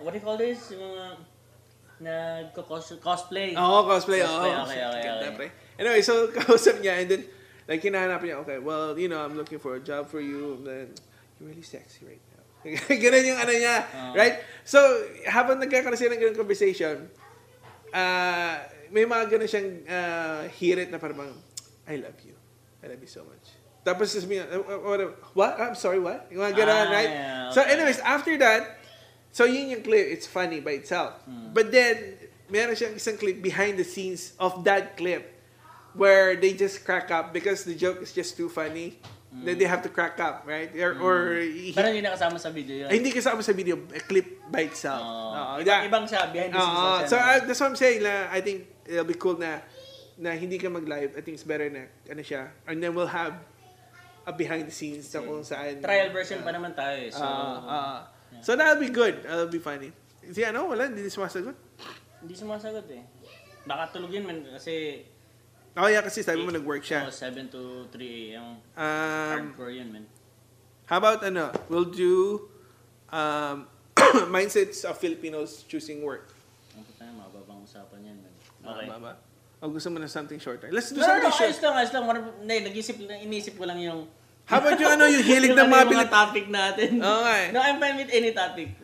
what 0.00 0.10
do 0.10 0.16
you 0.16 0.24
call 0.24 0.38
this? 0.38 0.60
Yung 0.72 0.82
mga 0.82 1.06
nagko-cosplay. 2.02 3.54
Oo, 3.54 3.78
cosplay. 3.86 4.20
Oo. 4.22 4.30
Cosplay, 4.30 4.78
okay, 4.78 4.82
okay, 4.88 5.02
Ganda, 5.02 5.26
okay. 5.26 5.36
pre. 5.36 5.46
Anyway, 5.78 6.00
so 6.02 6.26
kausap 6.36 6.82
niya 6.82 7.02
and 7.02 7.08
then 7.10 7.22
like 7.66 7.82
hinahanap 7.82 8.20
niya, 8.22 8.42
okay, 8.42 8.58
well, 8.58 8.94
you 8.98 9.06
know, 9.06 9.22
I'm 9.22 9.38
looking 9.38 9.58
for 9.58 9.78
a 9.78 9.82
job 9.82 10.10
for 10.10 10.18
you. 10.18 10.58
And 10.58 10.66
then, 10.66 10.86
you're 11.38 11.50
really 11.50 11.66
sexy 11.66 12.06
right 12.06 12.22
now. 12.30 12.42
Ganun 13.02 13.24
yung 13.26 13.40
ano 13.42 13.52
niya, 13.54 13.76
Oo. 13.86 14.14
right? 14.14 14.38
So, 14.62 14.78
habang 15.26 15.58
nagkakaroon 15.58 15.98
sila 15.98 16.14
ng 16.14 16.22
ganun 16.22 16.38
conversation, 16.38 17.10
ah 17.92 18.64
may 18.92 19.08
mga 19.08 19.24
ganun 19.32 19.48
siyang 19.48 19.68
ah, 19.88 20.44
hirit 20.52 20.92
na 20.92 21.00
parang, 21.00 21.32
I 21.88 21.96
love 21.96 22.16
you. 22.24 22.36
I 22.84 22.92
love 22.92 23.00
you 23.00 23.08
so 23.08 23.24
much. 23.24 23.56
Tapos 23.82 24.12
sasabihin 24.12 24.46
niya, 24.46 24.46
uh, 24.52 24.62
uh, 24.62 24.78
what, 24.84 25.00
what? 25.34 25.52
I'm 25.58 25.74
sorry, 25.74 25.98
what? 25.98 26.28
Yung 26.30 26.44
mga 26.44 26.54
ganun, 26.54 26.86
Ah, 26.86 26.92
right? 26.92 27.10
yeah, 27.10 27.50
So 27.50 27.64
okay. 27.64 27.74
anyways, 27.74 27.98
after 28.04 28.36
that, 28.38 28.78
so 29.34 29.42
yun 29.48 29.72
yung 29.74 29.82
clip, 29.82 30.06
it's 30.06 30.28
funny 30.28 30.60
by 30.60 30.78
itself. 30.78 31.18
Hmm. 31.26 31.50
But 31.50 31.72
then, 31.74 32.14
meron 32.46 32.76
siyang 32.78 32.94
isang 32.94 33.16
clip 33.18 33.40
behind 33.42 33.80
the 33.80 33.86
scenes 33.88 34.36
of 34.38 34.62
that 34.68 34.94
clip 34.94 35.32
where 35.96 36.36
they 36.36 36.52
just 36.54 36.84
crack 36.84 37.10
up 37.10 37.32
because 37.32 37.64
the 37.64 37.74
joke 37.74 38.04
is 38.04 38.12
just 38.12 38.36
too 38.36 38.46
funny. 38.48 39.00
Then 39.32 39.56
they 39.56 39.64
have 39.64 39.80
to 39.80 39.88
crack 39.88 40.20
up, 40.20 40.44
right? 40.44 40.68
Or, 40.76 40.92
or 41.00 41.16
he-. 41.40 41.72
Pero 41.72 41.88
hindi 41.88 42.04
nakasama 42.04 42.36
sa 42.36 42.52
video 42.52 42.84
yun. 42.84 42.88
ay, 42.92 43.00
hindi 43.00 43.16
kasama 43.16 43.40
sa 43.40 43.56
video, 43.56 43.80
a 43.96 44.00
clip 44.04 44.44
by 44.52 44.68
itself. 44.68 45.00
Oo, 45.00 45.56
Ibang- 45.56 45.64
yeah. 45.64 45.88
Ibang 45.88 46.04
siya, 46.04 46.28
behind 46.28 46.52
the 46.52 46.60
scenes 46.60 46.76
lang 46.84 47.08
so 47.08 47.16
uh, 47.16 47.38
that's 47.40 47.60
what 47.64 47.68
I'm 47.72 47.78
saying 47.80 48.00
na 48.04 48.28
I 48.28 48.44
think 48.44 48.68
it'll 48.84 49.08
be 49.08 49.16
cool 49.16 49.40
na 49.40 49.64
na 50.20 50.36
hindi 50.36 50.60
ka 50.60 50.68
mag-live. 50.68 51.16
I 51.16 51.24
think 51.24 51.40
it's 51.40 51.48
better 51.48 51.72
na 51.72 51.88
ano 52.12 52.20
siya. 52.20 52.52
And 52.68 52.76
then 52.84 52.92
we'll 52.92 53.08
have 53.08 53.40
a 54.28 54.36
behind 54.36 54.68
the 54.68 54.74
scenes 54.74 55.08
na 55.16 55.24
kung 55.24 55.40
saan. 55.42 55.80
Trial 55.80 56.12
version 56.12 56.44
pa 56.44 56.52
naman 56.52 56.76
tayo 56.76 56.94
eh. 56.94 57.10
So, 57.10 57.24
Ah, 57.24 57.56
ah. 57.64 57.98
so 58.44 58.52
that'll 58.52 58.78
be 58.78 58.92
good. 58.92 59.24
That'll 59.24 59.48
be 59.48 59.58
funny. 59.64 59.96
Si 60.28 60.44
ano, 60.44 60.68
wala, 60.70 60.92
hindi 60.92 61.08
sumasagot. 61.08 61.56
hindi 62.22 62.36
sumasagot 62.36 62.86
eh. 62.92 63.02
Baka 63.66 63.96
tulog 63.96 64.12
yun 64.12 64.28
man 64.28 64.44
kasi 64.44 65.02
Oh 65.72 65.88
yeah, 65.88 66.04
kasi 66.04 66.20
sabi 66.20 66.44
mo 66.44 66.52
nag-work 66.52 66.84
siya. 66.84 67.08
oh, 67.08 67.12
7 67.12 67.48
to 67.48 67.88
3 67.88 68.36
a.m. 68.36 68.60
Um, 68.76 69.56
Hardcore 69.56 69.72
yun 69.72 69.88
man. 69.88 70.04
how 70.84 71.00
about 71.00 71.24
ano, 71.24 71.48
we'll 71.72 71.88
do 71.88 72.44
um, 73.08 73.64
mindsets 74.34 74.84
of 74.84 75.00
Filipinos 75.00 75.64
choosing 75.64 76.04
work. 76.04 76.28
Ang 76.76 76.84
puta 76.84 77.08
na, 77.08 77.12
mababang 77.16 77.64
usapan 77.64 78.04
yan 78.04 78.16
man. 78.20 78.34
Okay. 78.60 78.84
Tama 78.84 78.98
ba? 79.00 79.12
O 79.62 79.70
gusto 79.70 79.88
mo 79.88 79.96
na 79.96 80.10
something 80.10 80.36
shorter? 80.36 80.68
Let's 80.68 80.90
do 80.92 81.00
No, 81.00 81.06
no, 81.06 81.08
something 81.08 81.30
no, 81.30 81.38
short. 81.38 81.48
ayos 81.48 81.60
lang, 81.62 81.74
ayos 81.78 81.92
lang. 81.94 82.04
Hindi, 82.42 82.56
nag-isip 82.66 82.96
lang, 83.06 83.20
inisip 83.22 83.54
ko 83.56 83.64
lang 83.64 83.78
yung... 83.78 84.10
How 84.44 84.58
about 84.58 84.74
yung 84.76 84.92
ano, 84.98 85.06
yung 85.06 85.22
hilig 85.30 85.54
ng 85.54 85.62
ano, 85.62 85.70
mga 85.70 85.84
yung 85.86 85.92
Pilip... 85.94 86.10
topic 86.10 86.44
natin. 86.50 86.90
Nga 86.98 87.32
eh. 87.38 87.46
No, 87.54 87.58
I'm 87.62 87.78
fine 87.78 87.96
with 87.96 88.10
any 88.10 88.34
topic. 88.34 88.74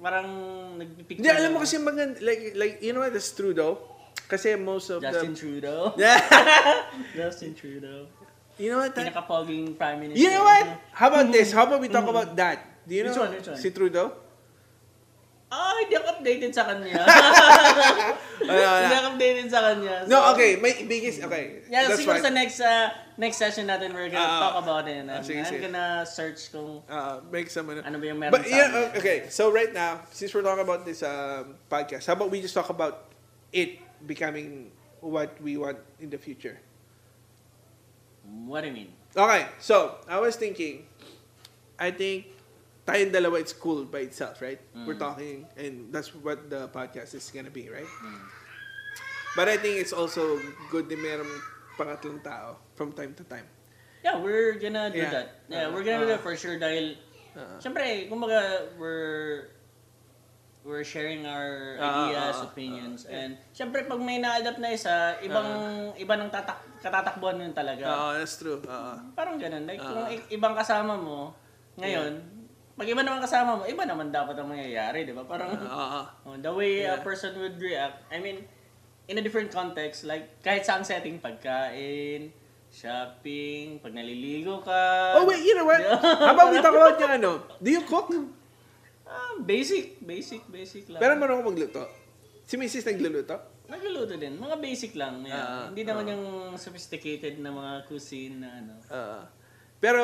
Parang 0.00 0.28
nagpipicture. 0.80 1.20
Hindi, 1.20 1.28
alam 1.30 1.50
mo 1.52 1.58
kasi 1.60 1.76
maganda, 1.78 2.16
like, 2.24 2.56
like, 2.56 2.74
you 2.80 2.96
know 2.96 3.04
what, 3.04 3.12
that's 3.12 3.30
true 3.36 3.52
though. 3.52 3.91
Kasi 4.32 4.56
most 4.56 4.88
of 4.88 5.04
Justin 5.04 5.36
the... 5.36 5.38
Trudeau. 5.38 5.92
Yeah. 6.00 6.16
Justin 7.20 7.52
Trudeau. 7.52 8.08
you 8.56 8.72
know 8.72 8.80
what? 8.80 8.96
that- 8.96 9.12
Pinaka-poging 9.12 9.76
prime 9.76 10.00
minister. 10.00 10.16
you 10.24 10.32
know 10.32 10.44
what? 10.44 10.64
How 10.96 11.12
about 11.12 11.28
this? 11.28 11.52
How 11.52 11.68
about 11.68 11.84
we 11.84 11.92
talk 11.92 12.08
about 12.08 12.32
that? 12.40 12.64
Do 12.88 12.96
you 12.96 13.04
Which 13.04 13.12
know 13.12 13.28
one, 13.28 13.32
which 13.36 13.48
one? 13.48 13.60
si 13.60 13.68
Trudeau? 13.68 14.08
Ah, 15.52 15.76
hindi 15.84 15.92
ako 16.00 16.16
updated 16.16 16.56
sa 16.56 16.64
kanya. 16.64 16.96
Wala, 17.04 18.56
wala. 18.56 18.80
hindi 18.88 18.96
ako 18.96 19.08
updated 19.14 19.46
sa 19.52 19.60
kanya. 19.68 19.94
So, 20.02 20.08
No, 20.08 20.32
okay. 20.32 20.56
May 20.56 20.88
biggest, 20.88 21.20
okay. 21.20 21.60
Yeah, 21.68 21.92
that's 21.92 22.00
siguro 22.00 22.16
fine. 22.16 22.24
sa 22.24 22.32
next 22.32 22.56
uh, 22.64 22.88
next 23.20 23.36
session 23.36 23.68
natin, 23.68 23.92
we're 23.92 24.08
gonna 24.08 24.24
Ah, 24.24 24.40
talk 24.48 24.64
about 24.64 24.88
it. 24.88 25.04
And 25.04 25.12
ah, 25.12 25.20
sige, 25.20 25.44
I'm 25.44 25.52
sige. 25.52 25.60
gonna 25.68 26.08
search 26.08 26.48
kung 26.48 26.80
Uh, 26.88 27.20
make 27.28 27.52
some 27.52 27.68
ano. 27.68 27.84
ba 28.00 28.06
yung 28.08 28.16
meron 28.16 28.32
But 28.32 28.48
sa 28.48 28.56
yeah, 28.56 28.72
uh, 28.72 28.96
okay. 28.96 29.28
So 29.28 29.52
right 29.52 29.68
now, 29.70 30.00
since 30.08 30.32
we're 30.32 30.40
talking 30.40 30.64
about 30.64 30.88
this 30.88 31.04
um, 31.04 31.60
podcast, 31.68 32.08
how 32.08 32.16
about 32.16 32.32
we 32.32 32.40
just 32.40 32.56
talk 32.56 32.72
about 32.72 33.12
it 33.52 33.76
becoming 34.06 34.70
what 35.00 35.34
we 35.42 35.56
want 35.56 35.78
in 36.00 36.10
the 36.10 36.18
future? 36.18 36.58
What 38.46 38.62
do 38.62 38.68
you 38.68 38.74
mean? 38.74 38.90
Okay, 39.16 39.46
so, 39.58 39.98
I 40.08 40.18
was 40.20 40.36
thinking, 40.36 40.86
I 41.78 41.90
think, 41.90 42.26
tayong 42.86 43.12
dalawa, 43.12 43.40
it's 43.40 43.52
cool 43.52 43.84
by 43.84 44.06
itself, 44.08 44.40
right? 44.40 44.60
We're 44.86 44.98
talking, 44.98 45.44
and 45.56 45.92
that's 45.92 46.14
what 46.14 46.48
the 46.48 46.68
podcast 46.68 47.14
is 47.14 47.28
gonna 47.34 47.50
be, 47.52 47.68
right? 47.68 47.88
But 49.36 49.48
I 49.48 49.56
think 49.56 49.80
it's 49.80 49.92
also 49.92 50.38
good 50.70 50.88
na 50.92 50.96
merong 50.96 51.32
pangatlong 51.76 52.20
tao 52.22 52.56
from 52.76 52.92
time 52.92 53.14
to 53.16 53.24
time. 53.24 53.48
Yeah, 54.04 54.18
we're 54.18 54.58
gonna 54.58 54.90
do 54.90 54.98
Yeah. 54.98 55.10
that. 55.14 55.26
Yeah, 55.48 55.66
Uh, 55.68 55.72
we're 55.72 55.86
gonna 55.86 56.04
do 56.04 56.10
uh, 56.10 56.16
that 56.18 56.22
for 56.26 56.34
sure 56.36 56.58
dahil 56.58 56.96
Uh, 57.32 57.56
Siyempre, 57.56 58.12
kumbaga, 58.12 58.68
we're 58.76 59.48
we're 60.62 60.86
sharing 60.86 61.26
our 61.26 61.74
Ah, 61.76 62.06
ideas, 62.06 62.38
ah, 62.38 62.42
ah, 62.42 62.48
opinions, 62.48 63.00
and 63.04 63.34
siyempre 63.50 63.82
pag 63.82 63.98
may 63.98 64.18
na-adapt 64.18 64.62
na 64.62 64.70
isa, 64.70 65.18
ibang 65.20 65.46
iba 65.94 66.14
ng 66.14 66.30
tatak 66.30 66.58
katatakbuhan 66.78 67.38
nun 67.38 67.50
talaga. 67.52 67.86
Oo, 67.86 68.10
that's 68.14 68.38
true. 68.38 68.58
Oo. 68.58 68.92
Parang 69.14 69.38
ganun. 69.38 69.66
Like, 69.66 69.78
kung 69.78 70.02
Ah. 70.02 70.10
i- 70.10 70.26
ibang 70.30 70.54
kasama 70.54 70.94
mo, 70.94 71.30
ngayon, 71.76 72.18
pag 72.74 72.86
iba 72.86 73.02
naman 73.02 73.22
kasama 73.22 73.58
mo, 73.58 73.62
iba 73.62 73.82
naman 73.82 74.10
dapat 74.10 74.34
ang 74.34 74.50
mangyayari, 74.50 75.02
di 75.02 75.14
ba? 75.14 75.22
Parang, 75.22 75.50
Oo. 75.54 76.00
oh, 76.26 76.34
the 76.38 76.50
way 76.50 76.82
a 76.82 76.94
Yeah. 76.94 77.02
person 77.02 77.38
would 77.38 77.58
react, 77.58 78.02
I 78.08 78.18
mean, 78.18 78.42
in 79.06 79.14
a 79.14 79.22
different 79.22 79.50
context, 79.50 80.02
like, 80.02 80.42
kahit 80.42 80.62
saan 80.62 80.82
setting, 80.82 81.18
pagkain, 81.18 82.34
shopping, 82.72 83.78
pag 83.78 83.92
naliligo 83.92 84.58
ka. 84.58 85.14
Oh, 85.18 85.24
wait, 85.24 85.44
you 85.44 85.54
know 85.54 85.66
what? 85.66 85.78
How 86.24 86.32
about 86.32 86.50
we 86.50 86.58
talk 86.58 86.72
about 86.72 86.96
yung 86.96 87.14
ano? 87.14 87.30
Do 87.58 87.68
you 87.68 87.82
cook? 87.82 88.10
Ah, 89.12 89.34
basic, 89.38 90.00
basic, 90.00 90.40
basic 90.48 90.88
lang. 90.88 91.00
Pero 91.00 91.12
marunong 91.20 91.44
ka 91.44 91.50
magluto? 91.52 91.82
Si 92.48 92.56
Mrs. 92.56 92.88
nagluluto? 92.88 93.36
Nagluluto 93.68 94.16
din. 94.16 94.40
Mga 94.40 94.56
basic 94.58 94.96
lang. 94.96 95.20
Yeah. 95.22 95.36
Ah, 95.36 95.64
Hindi 95.68 95.84
naman 95.84 96.04
yung 96.08 96.24
sophisticated 96.56 97.36
na 97.38 97.52
mga 97.52 97.72
cuisine 97.84 98.40
na 98.40 98.48
ano. 98.50 98.74
Oo. 98.88 99.20
pero, 99.82 100.02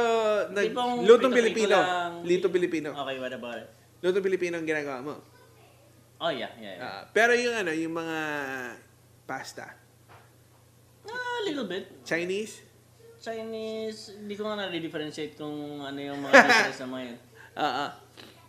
nag, 0.50 0.74
lutong 1.06 1.32
Pilipino. 1.32 1.72
lang. 1.72 2.20
Lutong 2.26 2.52
Pilipino. 2.52 2.88
Okay, 2.92 3.16
what 3.16 3.32
about 3.32 3.58
it? 3.58 3.68
Lutong 4.04 4.24
Pilipino 4.24 4.58
ang 4.58 4.66
ginagawa 4.66 5.00
mo. 5.00 5.14
Oh, 6.18 6.34
yeah, 6.34 6.50
yeah, 6.58 6.74
yeah. 6.76 6.82
Ah, 6.82 7.02
pero 7.14 7.30
yung 7.30 7.54
ano, 7.54 7.70
yung 7.70 7.94
mga 7.94 8.18
pasta. 9.22 9.70
Ah, 11.06 11.36
a 11.38 11.42
little 11.46 11.70
bit. 11.70 11.86
Chinese? 12.02 12.66
Chinese, 13.18 14.14
hindi 14.18 14.34
ko 14.34 14.46
nga 14.46 14.66
na-differentiate 14.66 15.34
kung 15.34 15.82
ano 15.82 15.98
yung 15.98 16.18
mga 16.22 16.34
dishes 16.38 16.78
na 16.82 16.88
mga 16.88 17.04
yun. 17.06 17.18
Oo. 17.58 17.86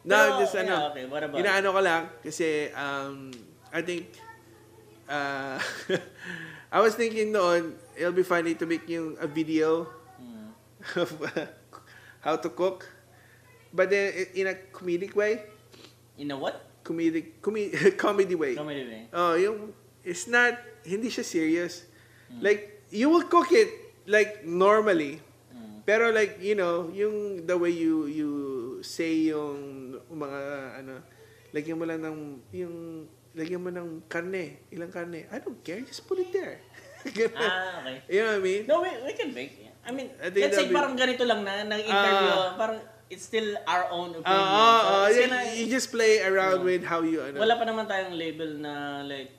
No, 0.01 0.15
Pero, 0.15 0.39
just 0.39 0.55
yeah, 0.55 0.63
ano. 0.63 0.75
okay, 0.89 1.03
what 1.05 1.21
about 1.21 1.37
Inaano 1.37 1.67
ko 1.69 1.81
lang 1.81 2.03
kasi 2.23 2.71
um, 2.71 3.29
I 3.69 3.81
think 3.81 4.07
uh, 5.05 5.59
I 6.75 6.79
was 6.79 6.95
thinking 6.95 7.31
noon 7.31 7.75
it'll 7.93 8.15
be 8.15 8.23
funny 8.23 8.55
to 8.55 8.65
make 8.65 8.87
yung 8.87 9.19
a 9.19 9.27
video 9.27 9.87
Hmm. 10.15 10.51
of 10.95 11.11
uh, 11.21 11.47
how 12.19 12.35
to 12.35 12.49
cook 12.49 12.83
but 13.71 13.87
then 13.87 14.11
in 14.31 14.47
a 14.47 14.55
comedic 14.71 15.15
way 15.15 15.43
In 16.15 16.31
a 16.31 16.35
what? 16.35 16.59
comedic 16.83 17.39
comi- 17.39 17.71
comedy 17.99 18.35
way 18.35 18.55
Comedy 18.55 18.83
way. 18.83 19.03
oh 19.11 19.35
yung 19.35 19.71
it's 20.03 20.27
not 20.27 20.55
hindi 20.83 21.07
siya 21.07 21.23
serious 21.23 21.87
Hmm. 22.27 22.39
like 22.43 22.83
you 22.91 23.07
will 23.07 23.23
cook 23.25 23.51
it 23.51 23.67
like 24.05 24.43
normally 24.43 25.19
Mm. 25.49 25.81
pero 25.81 26.07
like, 26.09 26.37
you 26.39 26.53
know, 26.53 26.87
yung 26.93 27.43
the 27.43 27.57
way 27.57 27.73
you 27.73 28.05
you 28.05 28.29
say 28.81 29.29
yung 29.29 29.57
mga 30.09 30.39
ano, 30.79 30.93
lagyan 31.51 31.77
mo 31.77 31.85
lang 31.85 31.99
ng 32.01 32.17
yung 32.53 32.75
lagyan 33.33 33.61
mo 33.61 33.69
ng 33.69 34.09
karne, 34.09 34.65
ilang 34.69 34.89
karne. 34.89 35.29
I 35.29 35.37
don't 35.39 35.61
care, 35.61 35.79
just 35.81 36.05
put 36.05 36.19
it 36.19 36.31
there. 36.31 36.59
Ah, 37.31 37.79
okay. 37.79 38.03
You 38.11 38.19
know 38.19 38.35
what 38.35 38.39
I 38.39 38.43
mean? 38.43 38.61
No, 38.67 38.75
we, 38.83 38.91
we 39.07 39.13
can 39.15 39.31
bake. 39.31 39.55
I 39.87 39.91
mean, 39.95 40.11
I 40.19 40.27
let's 40.35 40.59
say 40.59 40.67
be- 40.67 40.75
parang 40.75 40.99
ganito 40.99 41.23
lang 41.23 41.47
na, 41.47 41.63
nag-interview, 41.63 42.27
Ah. 42.35 42.59
parang 42.59 42.83
it's 43.07 43.23
still 43.23 43.55
our 43.63 43.87
own 43.87 44.11
opinion. 44.19 44.27
ah, 44.27 44.51
So, 44.83 44.91
ah, 44.91 45.03
it's 45.07 45.15
you, 45.15 45.23
gonna- 45.31 45.49
you 45.55 45.65
just 45.71 45.89
play 45.89 46.19
around 46.19 46.59
No. 46.61 46.67
with 46.67 46.83
how 46.83 46.99
you 46.99 47.23
ano. 47.23 47.39
Wala 47.39 47.55
pa 47.55 47.63
naman 47.63 47.87
tayong 47.87 48.13
label 48.13 48.59
na 48.59 48.99
like 49.07 49.31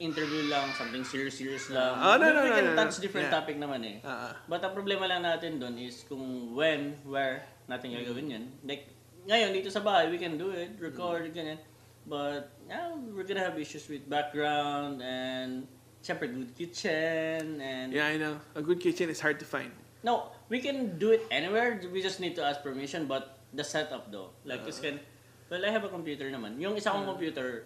interview 0.00 0.50
lang, 0.50 0.72
something 0.74 1.04
serious-serious 1.06 1.70
lang. 1.70 1.94
Ah, 1.94 2.16
no, 2.18 2.26
we, 2.26 2.32
no, 2.34 2.40
we 2.42 2.50
no, 2.50 2.56
can 2.56 2.66
no, 2.66 2.72
no. 2.74 2.78
touch 2.82 2.98
different 2.98 3.28
Yeah. 3.30 3.36
topic 3.38 3.56
naman 3.60 3.80
eh. 3.84 3.96
Ah. 4.02 4.34
But 4.48 4.64
ang 4.64 4.74
problema 4.74 5.06
lang 5.06 5.22
natin 5.22 5.60
doon 5.62 5.78
is 5.78 6.02
kung 6.02 6.50
when, 6.56 6.98
where 7.06 7.46
natin 7.66 7.92
gagawin 7.92 8.26
yan. 8.30 8.44
Like, 8.62 8.88
ngayon 9.24 9.50
dito 9.52 9.72
sa 9.72 9.80
bahay, 9.80 10.10
we 10.10 10.18
can 10.20 10.36
do 10.36 10.52
it, 10.52 10.76
record, 10.76 11.32
ganyan. 11.32 11.58
But, 12.04 12.52
yeah, 12.68 12.92
we're 12.92 13.24
gonna 13.24 13.40
have 13.40 13.56
issues 13.56 13.88
with 13.88 14.04
background 14.04 15.00
and 15.00 15.64
syempre 16.04 16.28
good 16.28 16.52
kitchen 16.52 17.56
and 17.64 17.88
Yeah, 17.88 18.12
I 18.12 18.20
know. 18.20 18.36
A 18.52 18.60
good 18.60 18.76
kitchen 18.76 19.08
is 19.08 19.24
hard 19.24 19.40
to 19.40 19.48
find. 19.48 19.72
No, 20.04 20.28
we 20.52 20.60
can 20.60 21.00
do 21.00 21.16
it 21.16 21.24
anywhere. 21.32 21.80
We 21.88 22.04
just 22.04 22.20
need 22.20 22.36
to 22.36 22.44
ask 22.44 22.60
permission. 22.60 23.08
But 23.08 23.40
the 23.56 23.64
setup 23.64 24.12
though, 24.12 24.36
like 24.44 24.60
Uh. 24.60 24.68
this 24.68 24.84
can. 24.84 25.00
Well, 25.48 25.64
I 25.64 25.72
have 25.72 25.80
a 25.84 25.88
computer 25.88 26.28
naman. 26.28 26.60
Yung 26.60 26.76
isa 26.76 26.92
kong 26.92 27.08
computer, 27.08 27.64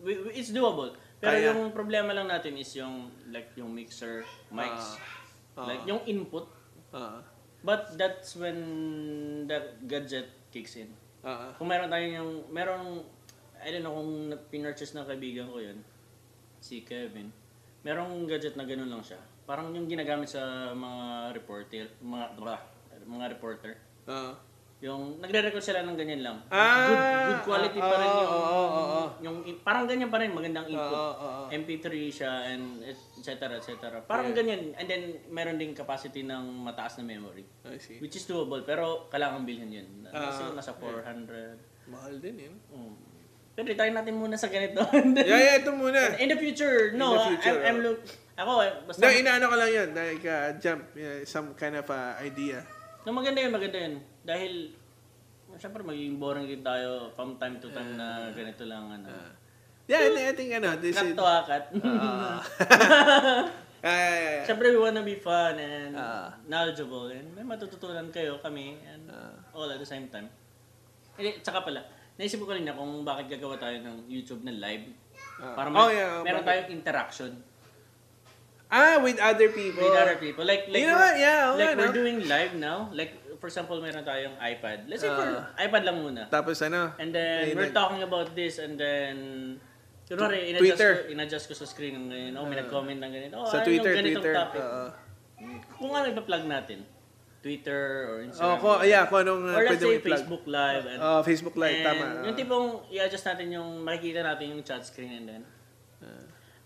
we, 0.00 0.16
we- 0.24 0.32
it's 0.40 0.48
doable. 0.48 0.96
Pero 1.20 1.36
Kaya. 1.36 1.52
yung 1.52 1.72
problema 1.76 2.16
lang 2.16 2.32
natin 2.32 2.56
is 2.56 2.72
yung 2.72 3.12
like 3.28 3.52
yung 3.60 3.76
mixer, 3.76 4.24
mics, 4.48 4.96
Ah. 5.52 5.68
like 5.68 5.84
Ah. 5.84 5.90
yung 5.92 6.00
input. 6.08 6.48
Ah. 6.96 7.20
But 7.66 7.98
that's 7.98 8.38
when 8.38 9.50
the 9.50 9.74
gadget 9.90 10.30
kicks 10.54 10.78
in. 10.78 10.86
Ah. 11.26 11.50
Kung 11.58 11.66
meron 11.66 11.90
tayo 11.90 12.06
yung 12.06 12.46
merong 12.54 13.02
I 13.58 13.74
don't 13.74 13.82
know 13.82 13.98
kung 13.98 14.30
pinurchase 14.46 14.94
ng 14.94 15.02
kaibigan 15.02 15.50
ko 15.50 15.58
yun, 15.58 15.82
si 16.62 16.86
Kevin. 16.86 17.34
Merong 17.82 18.30
gadget 18.30 18.54
na 18.54 18.62
ganun 18.62 18.86
lang 18.86 19.02
siya. 19.02 19.18
Parang 19.42 19.74
yung 19.74 19.90
ginagamit 19.90 20.30
sa 20.30 20.70
mga 20.70 21.34
reporter, 21.34 21.90
mga 21.98 22.26
blah, 22.38 22.62
mga 23.02 23.34
reporter. 23.34 23.74
Ah. 24.06 24.38
Yung 24.84 25.24
nagre-record 25.24 25.64
sila 25.64 25.80
ng 25.88 25.96
ganyan 25.96 26.20
lang. 26.20 26.36
Ah, 26.52 26.84
good, 26.84 27.00
good 27.32 27.42
quality 27.48 27.80
ah, 27.80 27.88
pa 27.88 27.96
rin 27.96 28.10
yung, 28.12 28.28
oo, 28.28 28.60
oo. 28.60 29.02
yung 29.24 29.36
parang 29.64 29.88
ganyan 29.88 30.12
pa 30.12 30.20
rin 30.20 30.36
magandang 30.36 30.68
input. 30.68 30.92
Oo, 30.92 31.12
oo, 31.16 31.28
oo. 31.40 31.44
MP3 31.48 31.88
siya 32.12 32.52
and 32.52 32.84
et 32.84 32.98
cetera, 33.24 33.56
et 33.56 33.64
cetera. 33.64 34.04
Parang 34.04 34.36
Yeah. 34.36 34.36
ganyan. 34.36 34.76
And 34.76 34.84
then 34.84 35.02
meron 35.32 35.56
ding 35.56 35.72
capacity 35.72 36.28
ng 36.28 36.60
mataas 36.60 37.00
na 37.00 37.08
memory. 37.08 37.48
I 37.64 37.80
see. 37.80 37.96
Which 38.04 38.20
is 38.20 38.28
doable 38.28 38.68
pero 38.68 39.08
kailangan 39.08 39.48
bilhin 39.48 39.72
yun. 39.72 39.88
Ah, 40.12 40.28
Kasi 40.28 40.52
nasa 40.52 40.76
400. 40.76 41.88
Mahal 41.88 42.20
din 42.20 42.36
yun. 42.36 42.54
Mm. 42.68 42.94
Pero 43.56 43.72
try 43.72 43.88
natin 43.88 44.20
muna 44.20 44.36
sa 44.36 44.52
ganito. 44.52 44.84
Yeah, 45.16 45.56
yeah, 45.56 45.60
ito 45.64 45.72
muna. 45.72 46.20
In 46.20 46.28
the 46.28 46.36
future, 46.36 46.92
no. 46.92 47.16
In 47.16 47.16
the 47.16 47.24
future, 47.40 47.58
I'm, 47.64 47.64
I'm 47.64 47.78
oh. 47.80 47.84
look, 47.88 48.00
ako, 48.36 48.52
eh, 48.60 48.72
basta, 48.84 49.00
No, 49.00 49.08
inaano 49.08 49.44
ko 49.48 49.56
lang 49.56 49.70
yun. 49.72 49.88
Like, 49.96 50.24
uh, 50.28 50.52
jump. 50.60 50.92
yeah, 50.92 51.24
some 51.24 51.56
kind 51.56 51.80
of 51.80 51.88
uh, 51.88 52.20
idea. 52.20 52.60
No, 53.06 53.14
maganda 53.14 53.38
yun, 53.38 53.52
maganda 53.54 53.78
yun. 53.78 53.94
Dahil, 54.20 54.74
syempre 55.56 55.80
magiging 55.80 56.18
boring 56.18 56.44
din 56.44 56.60
tayo 56.60 57.14
from 57.14 57.38
time 57.38 57.62
to 57.62 57.70
time 57.70 57.94
na 57.94 58.34
ganito 58.34 58.66
lang, 58.66 58.90
ano. 58.90 59.08
Yeah, 59.86 60.02
I 60.02 60.10
think, 60.10 60.26
I 60.26 60.34
think 60.34 60.50
ano, 60.52 60.68
this 60.82 60.98
cut 60.98 61.06
is... 61.06 61.14
to. 61.14 61.22
Ah, 63.86 63.86
yeah, 63.94 64.10
yeah, 64.10 64.18
yeah. 64.18 64.42
Siyempre, 64.42 64.66
we 64.74 64.80
wanna 64.82 65.06
be 65.06 65.14
fun 65.14 65.54
and 65.62 65.94
Ah. 65.94 66.34
knowledgeable 66.50 67.06
and 67.14 67.30
may 67.38 67.46
matututunan 67.46 68.10
kayo, 68.10 68.42
kami, 68.42 68.74
and 68.82 69.06
Ah. 69.06 69.30
all 69.54 69.70
at 69.70 69.78
the 69.78 69.86
same 69.86 70.10
time. 70.10 70.26
Eh, 71.14 71.38
tsaka 71.38 71.62
pala, 71.62 71.86
naisip 72.18 72.42
ko 72.42 72.50
kanina 72.50 72.74
kung 72.74 73.06
bakit 73.06 73.30
gagawa 73.38 73.54
tayo 73.54 73.78
ng 73.78 74.10
YouTube 74.10 74.42
na 74.42 74.58
live. 74.58 74.90
Ah. 75.38 75.54
Para 75.54 75.70
Oh, 75.70 75.86
may, 75.86 76.02
yeah, 76.02 76.18
meron 76.26 76.42
bakit? 76.42 76.66
tayong 76.66 76.70
interaction 76.74 77.30
Ah, 78.68 78.98
with 78.98 79.18
other 79.18 79.48
people. 79.48 79.78
with 79.80 79.94
other 79.94 80.18
people. 80.18 80.42
Like, 80.42 80.66
like, 80.66 80.82
You 80.82 80.88
know 80.88 80.98
what? 80.98 81.14
Yeah, 81.16 81.48
oo 81.48 81.54
like 81.54 81.72
nga, 81.72 81.78
we're 81.78 81.94
no? 81.94 81.96
doing 81.96 82.18
live 82.26 82.52
now. 82.52 82.90
Like, 82.90 83.14
for 83.36 83.46
example, 83.46 83.78
meron 83.78 84.02
tayong 84.02 84.34
iPad. 84.36 84.90
Let's 84.90 85.00
say 85.00 85.08
for 85.08 85.22
Ah. 85.22 85.54
iPad 85.56 85.82
lang 85.84 85.96
muna. 85.96 86.22
Tapos 86.26 86.58
ano? 86.60 86.90
And 86.96 87.10
then, 87.10 87.46
may 87.46 87.54
we're 87.54 87.70
nag- 87.70 87.76
talking 87.76 88.02
about 88.02 88.34
this 88.34 88.58
and 88.58 88.74
then, 88.74 89.14
kunwari, 90.04 90.50
in-adjust 90.50 90.62
Twitter. 90.74 90.92
ko, 90.96 91.10
in-adjust 91.10 91.46
ko 91.46 91.54
sa 91.54 91.62
screen 91.64 91.94
ng 91.96 92.06
ganyan. 92.08 92.34
Oh, 92.34 92.44
may 92.44 92.58
Ah. 92.58 92.66
nag-comment 92.66 92.98
ng 92.98 93.12
ganyan. 93.12 93.32
Oh, 93.32 93.46
Sa 93.46 93.60
ano 93.60 93.66
Twitter, 93.66 93.92
yung 93.92 94.00
ganitong 94.02 94.24
Twitter. 94.24 94.34
topic? 94.34 94.60
Oo. 94.60 94.84
Kung 95.76 95.90
ano 95.92 96.04
ipa-plug 96.08 96.44
natin? 96.44 96.78
Twitter 97.38 97.82
or 98.04 98.16
Oh, 98.18 98.26
Instagram. 98.26 98.58
ko, 98.58 98.68
yeah, 98.82 99.02
kung 99.06 99.20
anong 99.22 99.42
uh, 99.44 99.54
Or 99.54 99.62
let's 99.62 99.78
pwede 99.78 99.86
say. 99.86 100.02
Facebook 100.02 100.44
Live. 100.44 100.84
And, 100.88 100.98
Oh, 100.98 101.20
Facebook 101.22 101.54
Live, 101.54 101.76
and 101.76 101.86
tama. 101.86 102.06
Yung 102.26 102.34
tipong 102.34 102.66
i-adjust 102.90 103.22
natin 103.24 103.46
yung, 103.52 103.68
makikita 103.80 104.26
natin 104.26 104.44
yung 104.50 104.62
chat 104.62 104.82
screen 104.82 105.22
and 105.22 105.26
then. 105.30 105.42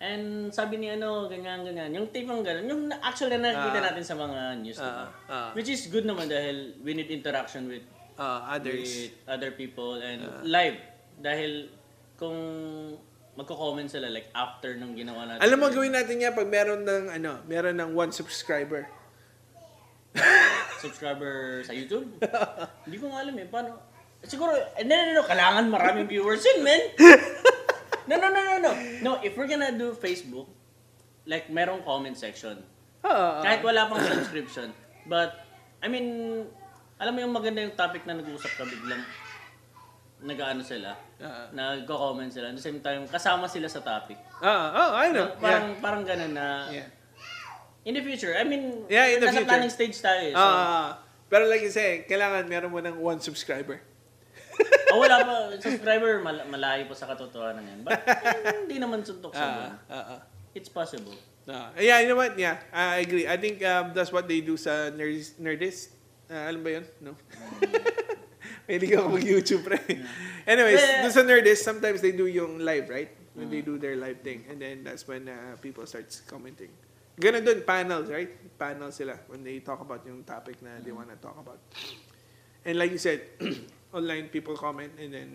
And 0.01 0.49
sabi 0.49 0.81
ni 0.81 0.89
ano, 0.89 1.29
ganyan, 1.29 1.61
ganyan. 1.61 1.93
Yung 1.93 2.09
tipong 2.09 2.41
ganun. 2.41 2.65
Yung 2.65 2.83
actually 2.99 3.37
na 3.37 3.53
nakikita 3.53 3.79
Ah. 3.79 3.87
natin 3.93 4.01
sa 4.03 4.17
mga 4.17 4.39
news. 4.59 4.81
diba? 4.81 5.05
Ah, 5.29 5.29
ah. 5.29 5.51
Which 5.53 5.69
is 5.69 5.87
good 5.87 6.09
naman 6.09 6.25
dahil 6.27 6.81
we 6.81 6.97
need 6.97 7.13
interaction 7.13 7.69
with 7.69 7.85
Ah, 8.17 8.49
others. 8.51 8.81
with 8.81 9.13
other 9.29 9.53
people 9.53 10.01
and 10.01 10.25
Ah. 10.25 10.41
live. 10.41 10.81
Dahil 11.21 11.69
kung 12.17 12.33
magko-comment 13.37 13.89
sila 13.89 14.09
like 14.09 14.33
after 14.33 14.73
nung 14.75 14.97
ginawa 14.97 15.29
natin. 15.29 15.41
Alam 15.41 15.57
mo, 15.59 15.67
gawin 15.69 15.93
natin 15.93 16.17
yan 16.17 16.33
pag 16.33 16.49
meron 16.49 16.81
ng, 16.81 17.05
ano, 17.11 17.45
meron 17.45 17.77
ng 17.77 17.93
one 17.93 18.09
subscriber. 18.11 18.89
subscriber 20.81 21.61
sa 21.63 21.77
YouTube? 21.77 22.09
Hindi 22.89 22.97
ko 22.97 23.13
nga 23.13 23.21
alam 23.21 23.37
eh. 23.37 23.47
Paano? 23.47 23.71
Siguro, 24.21 24.53
eh, 24.53 24.81
no, 24.83 24.93
no, 24.93 25.13
no, 25.13 25.25
kailangan 25.25 25.69
maraming 25.69 26.09
viewers 26.09 26.41
yun, 26.43 26.65
man. 26.65 26.81
No, 28.11 28.19
no, 28.19 28.27
no, 28.29 28.41
no, 28.43 28.57
no. 28.59 28.73
No, 29.01 29.11
if 29.23 29.39
we're 29.39 29.47
gonna 29.47 29.71
do 29.71 29.95
Facebook, 29.95 30.51
like, 31.25 31.47
merong 31.47 31.87
comment 31.87 32.19
section. 32.19 32.59
Oo. 33.07 33.29
Kahit 33.39 33.63
wala 33.63 33.87
pang 33.87 34.03
subscription. 34.03 34.75
But, 35.07 35.39
I 35.79 35.87
mean, 35.87 36.43
alam 36.99 37.15
mo 37.15 37.23
yung 37.23 37.31
maganda 37.31 37.63
yung 37.63 37.73
topic 37.73 38.03
na 38.05 38.19
nag-uusap 38.19 38.51
ka 38.53 38.67
biglang 38.67 39.01
nag-ano 40.21 40.61
sila, 40.61 40.93
Oo. 41.17 41.43
nagko-comment 41.55 42.29
sila. 42.29 42.53
At 42.53 42.57
the 42.57 42.61
same 42.61 42.83
time, 42.83 43.09
kasama 43.09 43.49
sila 43.49 43.71
sa 43.71 43.81
topic. 43.81 44.21
Oo, 44.43 44.69
oh, 44.69 44.91
I 44.93 45.09
know. 45.15 45.33
Parang, 45.41 45.81
parang 45.81 46.03
ganun 46.05 46.37
na, 46.37 46.69
Yeah. 46.69 46.89
in 47.89 47.97
the 47.97 48.05
future, 48.05 48.37
I 48.37 48.45
mean, 48.45 48.85
Yeah, 48.85 49.09
in 49.09 49.23
the 49.23 49.33
nasa 49.33 49.41
future. 49.41 49.49
planning 49.49 49.73
stage 49.73 49.97
tayo. 49.97 50.21
eh. 50.29 50.37
So, 50.37 50.45
Ah, 50.45 51.01
pero 51.25 51.49
like 51.49 51.65
you 51.65 51.73
say, 51.73 52.05
kailangan 52.05 52.45
meron 52.45 52.69
mo 52.69 52.85
ng 52.85 53.01
one 53.01 53.17
subscriber. 53.17 53.81
Oh, 54.93 54.99
wala 54.99 55.17
pa, 55.23 55.35
subscriber, 55.59 56.21
mal- 56.21 56.47
malayo 56.47 56.85
pa 56.87 56.95
sa 56.95 57.07
katotohanan 57.07 57.63
yan. 57.63 57.81
But, 57.83 58.01
hindi 58.67 58.77
naman 58.79 59.03
suntok 59.03 59.33
sa 59.33 59.47
buwan. 59.47 59.73
ah, 59.89 59.95
ah. 60.19 60.21
It's 60.51 60.69
possible. 60.69 61.15
Ah, 61.47 61.71
yeah, 61.79 61.99
you 62.03 62.07
know 62.07 62.19
what? 62.19 62.39
Yeah, 62.39 62.59
I 62.71 63.03
agree. 63.03 63.27
I 63.27 63.35
think 63.35 63.63
um, 63.65 63.91
that's 63.91 64.11
what 64.11 64.27
they 64.27 64.43
do 64.43 64.55
sa 64.55 64.91
Nerdist. 64.91 65.39
Nerdist. 65.39 65.95
Ah, 66.31 66.47
alam 66.47 66.63
ba 66.63 66.79
yun? 66.79 66.85
No? 67.03 67.15
Hindi 68.71 68.95
ako 68.95 69.19
mag-YouTube, 69.19 69.63
pre. 69.67 69.79
Anyways, 70.47 70.79
Yeah. 70.79 71.03
dun 71.03 71.11
sa 71.11 71.23
Nerdist, 71.27 71.67
sometimes 71.67 71.99
they 71.99 72.15
do 72.15 72.31
yung 72.31 72.63
live, 72.63 72.87
right? 72.87 73.11
When 73.35 73.51
they 73.51 73.63
do 73.63 73.79
their 73.79 73.99
live 73.99 74.23
thing. 74.23 74.47
And 74.47 74.63
then 74.63 74.83
that's 74.87 75.07
when 75.07 75.27
uh, 75.27 75.59
people 75.59 75.83
starts 75.87 76.23
commenting. 76.23 76.71
Ganun 77.19 77.43
dun, 77.43 77.63
panels, 77.67 78.07
right? 78.11 78.31
Panels 78.55 78.97
sila 78.97 79.19
when 79.27 79.43
they 79.43 79.59
talk 79.59 79.83
about 79.83 80.07
yung 80.07 80.23
topic 80.23 80.63
na 80.63 80.79
they 80.83 80.95
wanna 80.95 81.19
talk 81.19 81.35
about. 81.35 81.59
And 82.63 82.79
like 82.79 82.91
you 82.91 83.01
said, 83.03 83.27
online 83.93 84.31
people 84.31 84.55
comment 84.55 84.93
and 84.99 85.11
then 85.11 85.31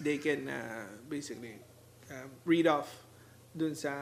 they 0.00 0.18
can 0.18 0.48
uh, 0.48 0.84
basically 1.08 1.56
um, 2.10 2.28
read 2.44 2.66
off 2.66 2.90
dun 3.54 3.72
sa 3.74 3.92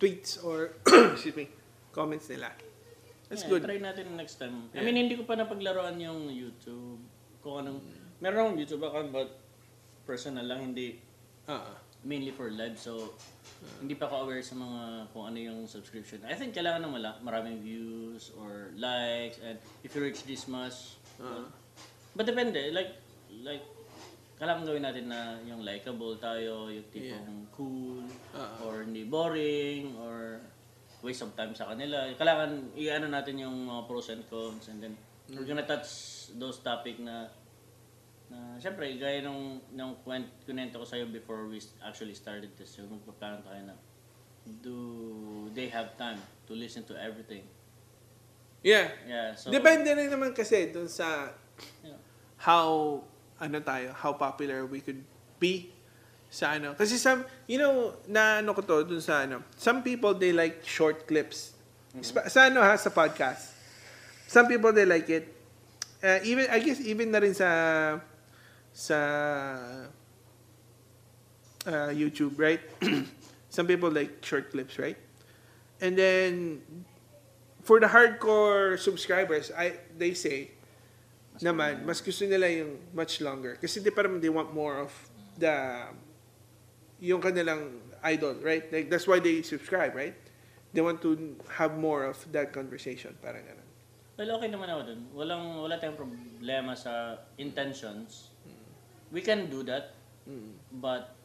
tweets 0.00 0.40
or 0.42 0.72
excuse 1.14 1.36
me, 1.36 1.46
comments 1.92 2.28
nila. 2.30 2.50
That's 3.28 3.44
Yeah, 3.44 3.60
good. 3.60 3.62
Try 3.68 3.76
natin 3.76 4.16
next 4.16 4.40
time. 4.40 4.72
I 4.72 4.80
Yeah. 4.80 4.88
mean, 4.88 4.96
hindi 4.96 5.14
ko 5.20 5.28
pa 5.28 5.36
napaglaruan 5.36 6.00
yung 6.00 6.32
YouTube. 6.32 6.96
Kung 7.44 7.60
anong, 7.60 7.84
meron 8.18 8.38
akong 8.40 8.58
YouTube 8.58 8.82
account 8.82 9.12
but 9.12 9.28
personal 10.04 10.44
lang, 10.44 10.72
hindi 10.72 11.04
Uh, 11.48 11.64
mainly 12.04 12.28
for 12.28 12.52
live. 12.52 12.76
So, 12.76 13.16
hindi 13.80 13.96
pa 13.96 14.04
ako 14.04 14.28
aware 14.28 14.44
sa 14.44 14.52
mga 14.52 15.08
kung 15.16 15.32
ano 15.32 15.38
yung 15.40 15.60
subscription. 15.64 16.20
I 16.28 16.36
think 16.36 16.52
kailangan 16.52 16.84
ng 16.84 16.92
mala, 16.92 17.16
maraming 17.24 17.64
views 17.64 18.36
or 18.36 18.68
likes 18.76 19.40
and 19.40 19.56
if 19.80 19.96
you 19.96 20.04
reach 20.04 20.28
this 20.28 20.44
much. 20.44 21.00
uh, 21.16 21.48
But 22.16 22.24
depende. 22.28 22.70
Like, 22.70 22.96
like, 23.42 23.64
kailangan 24.38 24.64
gawin 24.64 24.84
natin 24.86 25.04
na 25.10 25.36
yung 25.42 25.66
likable 25.66 26.14
tayo, 26.22 26.70
yung 26.70 26.86
tipong 26.94 27.50
cool, 27.50 28.06
Oo. 28.36 28.56
or 28.62 28.86
hindi 28.86 29.02
boring, 29.02 29.98
or 29.98 30.38
waste 31.02 31.26
of 31.26 31.34
time 31.34 31.54
sa 31.54 31.74
kanila. 31.74 32.06
Kailangan 32.14 32.74
i-ano 32.78 33.06
natin 33.10 33.42
yung 33.42 33.66
mga 33.66 33.86
pros 33.86 34.10
and 34.14 34.22
cons 34.30 34.70
and 34.70 34.78
then 34.82 34.94
we're 35.30 35.44
gonna 35.44 35.66
touch 35.66 36.30
those 36.38 36.64
topic 36.64 36.96
na 36.98 37.28
na 38.28 38.60
syempre 38.60 38.92
gaya 39.00 39.24
nung 39.24 39.60
nung 39.72 39.96
kwent 40.04 40.28
kunento 40.44 40.80
ko 40.80 40.84
sa 40.84 41.00
before 41.08 41.48
we 41.48 41.60
actually 41.80 42.12
started 42.12 42.52
this 42.60 42.76
yung 42.76 42.92
magpaplano 42.92 43.40
tayo 43.40 43.72
na 43.72 43.76
do 44.60 44.76
they 45.56 45.68
have 45.72 45.96
time 45.96 46.20
to 46.44 46.52
listen 46.52 46.84
to 46.84 46.92
everything 46.96 47.44
yeah. 48.60 48.92
yeah 49.08 49.32
so 49.32 49.48
Depende 49.48 49.96
rin 49.96 50.12
naman 50.12 50.36
kasi 50.36 50.68
dun 50.68 50.88
sa 50.92 51.32
yeah. 51.84 51.98
how 52.38 53.02
ano 53.40 53.60
tayo, 53.60 53.94
how 53.94 54.12
popular 54.12 54.66
we 54.66 54.80
could 54.80 55.02
be 55.38 55.70
sa 56.28 56.58
ano. 56.58 56.74
Kasi 56.74 56.98
some, 57.00 57.24
you 57.48 57.56
know, 57.58 57.94
na 58.06 58.42
ano 58.44 58.52
ko 58.52 58.60
to 58.62 58.84
dun 58.84 59.00
sa 59.00 59.24
ano, 59.24 59.42
some 59.56 59.82
people 59.82 60.12
they 60.12 60.32
like 60.32 60.60
short 60.66 61.06
clips. 61.06 61.54
Spa- 62.02 62.28
Sa 62.28 62.46
ano 62.46 62.60
ha, 62.60 62.76
sa 62.76 62.90
podcast. 62.92 63.56
Some 64.28 64.46
people 64.46 64.70
they 64.76 64.84
like 64.84 65.08
it. 65.08 65.26
Uh, 66.04 66.20
even 66.22 66.46
I 66.52 66.60
guess 66.60 66.78
even 66.84 67.10
na 67.10 67.18
rin 67.18 67.34
sa 67.34 67.48
sa 68.70 68.98
uh, 71.66 71.90
YouTube, 71.90 72.38
right? 72.38 72.60
some 73.50 73.66
people 73.66 73.90
like 73.90 74.22
short 74.22 74.52
clips, 74.52 74.78
right? 74.78 75.00
And 75.80 75.96
then 75.96 76.62
for 77.64 77.80
the 77.80 77.88
hardcore 77.88 78.78
subscribers, 78.78 79.50
I 79.50 79.80
they 79.96 80.14
say 80.14 80.52
naman, 81.40 81.84
mas 81.84 82.00
gusto 82.00 82.24
nila 82.24 82.46
yung 82.48 82.78
much 82.92 83.20
longer. 83.20 83.56
Kasi 83.56 83.78
di 83.78 83.90
parang 83.90 84.18
they 84.18 84.30
want 84.30 84.50
more 84.50 84.82
of 84.82 84.92
the 85.36 85.54
yung 86.98 87.22
kanilang 87.22 87.78
idol, 88.02 88.34
right? 88.42 88.66
Like 88.70 88.90
that's 88.90 89.06
why 89.06 89.18
they 89.18 89.42
subscribe, 89.42 89.94
right? 89.94 90.14
They 90.74 90.82
want 90.82 91.00
to 91.02 91.38
have 91.56 91.78
more 91.78 92.04
of 92.04 92.18
that 92.34 92.52
conversation, 92.52 93.16
parang 93.22 93.46
ganun. 93.46 93.66
Well, 94.18 94.34
okay 94.36 94.50
naman 94.50 94.66
ako 94.66 94.82
dun. 94.84 95.00
Walang, 95.14 95.62
wala 95.62 95.78
tayong 95.78 95.94
problema 95.96 96.74
sa 96.74 97.22
intentions. 97.38 98.34
We 99.14 99.22
can 99.22 99.46
do 99.48 99.62
that, 99.64 99.94
Mm. 100.28 100.52
but 100.84 101.16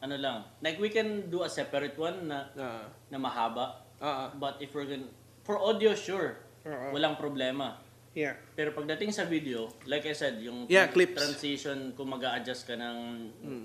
ano 0.00 0.16
lang, 0.16 0.38
like 0.64 0.80
we 0.80 0.88
can 0.88 1.28
do 1.28 1.44
a 1.44 1.50
separate 1.50 1.92
one 2.00 2.24
na 2.32 2.48
Ah, 2.56 2.88
na 3.12 3.18
mahaba. 3.20 3.84
ah, 4.00 4.32
But 4.32 4.64
if 4.64 4.72
we're 4.72 4.88
gonna, 4.88 5.10
for 5.44 5.60
audio, 5.60 5.92
sure, 5.92 6.40
ah, 6.64 6.88
walang 6.88 7.20
problema. 7.20 7.76
Yeah. 8.14 8.34
Pero 8.54 8.70
pagdating 8.72 9.10
sa 9.10 9.26
video, 9.26 9.68
like 9.84 10.06
I 10.06 10.14
said, 10.14 10.38
yung 10.40 10.66
Yeah, 10.66 10.88
clips. 10.88 11.18
transition, 11.18 11.92
kung 11.92 12.08
mag 12.08 12.22
adjust 12.22 12.64
ka 12.64 12.74
ng, 12.74 12.96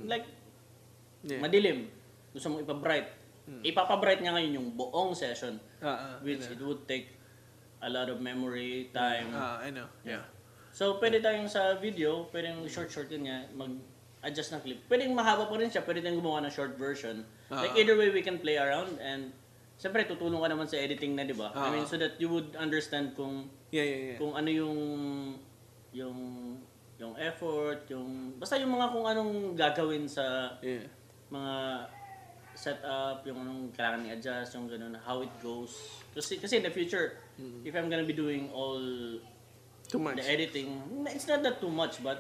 like, 0.05 0.25
Yeah. 1.21 1.39
madilim, 1.39 1.87
gusto 2.31 2.49
mo 2.49 2.59
ipa-bright. 2.59 3.07
Ipapa-bright 3.65 4.21
niya 4.21 4.37
ngayon 4.37 4.51
yung 4.55 4.67
buong 4.73 5.17
session, 5.17 5.57
Ah, 5.81 5.89
ah, 5.89 6.15
which 6.21 6.45
it 6.45 6.61
would 6.61 6.85
take 6.85 7.17
a 7.81 7.89
lot 7.89 8.05
of 8.05 8.21
memory, 8.21 8.93
time. 8.93 9.33
Ah, 9.33 9.57
I 9.57 9.73
know. 9.73 9.89
Yeah. 10.05 10.21
So, 10.69 11.01
pwede 11.01 11.17
tayong 11.17 11.49
sa 11.49 11.73
video, 11.75 12.29
pwedeng 12.29 12.61
short-short 12.69 13.09
yun 13.09 13.25
nga, 13.25 13.49
mag-adjust 13.51 14.53
ng 14.53 14.61
clip. 14.61 14.79
Pwedeng 14.85 15.17
mahaba 15.17 15.49
pa 15.49 15.57
rin 15.57 15.65
siya, 15.65 15.81
pwede 15.81 16.05
tayong 16.05 16.21
gumawa 16.21 16.45
ng 16.45 16.53
short 16.53 16.77
version. 16.77 17.25
Like, 17.49 17.73
Ah. 17.73 17.79
either 17.81 17.97
way, 17.97 18.13
we 18.13 18.21
can 18.21 18.37
play 18.37 18.55
around 18.55 19.01
and 19.01 19.33
Siyempre, 19.79 20.03
tutulong 20.03 20.43
ka 20.43 20.51
naman 20.51 20.67
sa 20.67 20.75
editing 20.75 21.15
na, 21.15 21.23
di 21.23 21.31
ba? 21.31 21.55
I 21.55 21.57
Ah. 21.57 21.71
mean, 21.71 21.87
so 21.87 21.95
that 21.95 22.19
you 22.19 22.27
would 22.27 22.51
understand 22.59 23.15
kung 23.15 23.47
Yeah, 23.71 23.87
yeah, 23.87 23.99
yeah. 24.11 24.17
kung 24.19 24.35
ano 24.35 24.49
yung 24.51 24.77
yung 25.95 26.17
yung 26.99 27.15
effort, 27.15 27.87
yung 27.87 28.35
basta 28.35 28.59
yung 28.59 28.75
mga 28.75 28.91
kung 28.91 29.05
anong 29.07 29.33
gagawin 29.55 30.03
sa 30.03 30.51
Yeah. 30.59 30.83
mga 31.31 31.53
setup, 32.53 33.23
yung 33.23 33.39
anong 33.39 33.71
kailangan 33.71 34.03
i-adjust, 34.03 34.51
yung 34.53 34.67
ganun, 34.67 34.91
how 34.99 35.23
it 35.23 35.31
goes. 35.39 35.71
Kasi, 36.11 36.35
kasi 36.35 36.59
in 36.59 36.67
the 36.67 36.73
future, 36.75 37.15
if 37.63 37.71
I'm 37.71 37.87
gonna 37.87 38.03
be 38.03 38.11
doing 38.11 38.51
all 38.51 38.83
Too 39.87 39.95
much. 39.95 40.19
the 40.19 40.27
editing, 40.27 40.75
it's 41.07 41.23
not 41.23 41.39
that 41.39 41.63
too 41.63 41.71
much, 41.71 42.03
but 42.03 42.19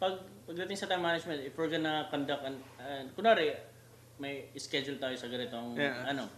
pag 0.00 0.16
pagdating 0.48 0.72
sa 0.72 0.88
time 0.88 1.04
management, 1.04 1.44
if 1.44 1.52
we're 1.52 1.68
gonna 1.68 2.08
conduct 2.08 2.48
an, 2.48 2.56
uh, 2.80 3.04
kunwari, 3.12 3.52
may 4.16 4.48
schedule 4.56 4.96
tayo 4.96 5.12
sa 5.14 5.28
ganitong, 5.28 5.76
Yeah. 5.76 6.08
ano, 6.08 6.32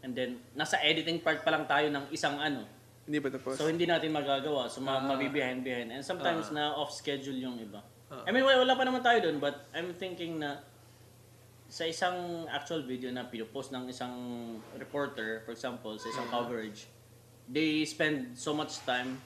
and 0.00 0.12
then, 0.12 0.40
nasa 0.52 0.76
editing 0.80 1.18
part 1.18 1.40
pa 1.40 1.50
lang 1.50 1.64
tayo 1.64 1.88
ng 1.88 2.10
isang 2.10 2.36
ano, 2.36 2.64
Hindi 3.06 3.22
pa 3.22 3.30
tapos. 3.30 3.54
So 3.54 3.70
hindi 3.70 3.86
natin 3.86 4.10
magagawa. 4.10 4.66
So 4.66 4.82
ma- 4.82 4.98
Ah. 4.98 5.06
mabibehind 5.06 5.62
behind. 5.62 5.94
And 5.94 6.02
sometimes 6.02 6.50
na 6.50 6.74
off 6.74 6.90
schedule 6.90 7.38
yung 7.38 7.54
iba. 7.56 7.78
Ah. 8.10 8.26
I 8.26 8.34
mean 8.34 8.42
wala, 8.42 8.66
wala 8.66 8.74
pa 8.74 8.82
naman 8.82 8.98
tayo 8.98 9.22
doon 9.22 9.38
but 9.38 9.62
I'm 9.70 9.94
thinking 9.94 10.42
na 10.42 10.58
sa 11.66 11.82
isang 11.82 12.14
actual 12.48 12.82
video 12.82 13.10
na 13.10 13.22
pinupost 13.24 13.70
ng 13.70 13.86
isang 13.86 14.10
reporter, 14.74 15.42
for 15.42 15.50
example, 15.50 15.94
sa 15.94 16.06
isang 16.08 16.26
coverage, 16.28 16.90
they 17.44 17.82
spend 17.82 18.34
so 18.34 18.50
much 18.50 18.82
time 18.82 19.22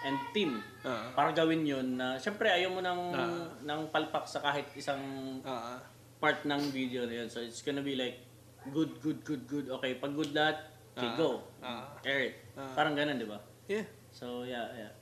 and 0.00 0.16
team 0.32 0.64
Ah. 0.80 1.12
para 1.12 1.32
gawin 1.32 1.60
yun 1.60 1.96
na 1.96 2.16
syempre 2.16 2.48
ayaw 2.48 2.68
mo 2.68 2.80
ng, 2.80 3.00
Ah. 3.10 3.48
ng 3.58 3.80
palpak 3.88 4.24
sa 4.24 4.40
kahit 4.40 4.64
isang 4.72 5.00
Ah, 5.40 5.76
ah. 5.76 5.80
part 6.16 6.40
ng 6.42 6.72
video 6.72 7.04
na 7.04 7.20
yun. 7.20 7.28
So 7.28 7.40
it's 7.40 7.60
gonna 7.60 7.80
be 7.80 7.96
like 7.96 8.16
good, 8.72 8.92
good, 9.02 9.20
good, 9.24 9.42
good. 9.44 9.66
Okay, 9.80 9.98
pag 9.98 10.14
good 10.14 10.32
lahat, 10.32 10.56
okay, 10.94 11.10
Ah. 11.10 11.16
go. 11.18 11.30
Ah. 11.60 11.84
Air 12.06 12.32
it. 12.32 12.34
Ah. 12.56 12.70
Parang 12.72 12.94
ganun, 12.94 13.18
di 13.18 13.26
ba? 13.26 13.42
Yeah. 13.68 13.84
So, 14.14 14.46
yeah, 14.46 14.70
yeah. 14.72 14.92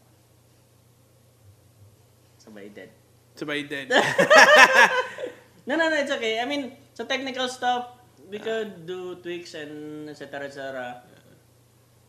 Sabay 2.40 2.72
dead. 2.74 2.90
Sabay 3.38 3.64
din. 3.64 3.86
No, 5.62 5.78
no, 5.78 5.86
no, 5.86 5.94
it's 5.94 6.10
okay. 6.10 6.42
I 6.42 6.44
mean, 6.44 6.74
sa 6.90 7.06
technical 7.06 7.46
stuff, 7.46 7.94
we 8.26 8.42
could 8.42 8.82
do 8.82 9.14
tweaks 9.22 9.54
and 9.54 10.10
et 10.10 10.18
cetera, 10.18 10.42
et 10.42 10.50
cetera. 10.50 11.06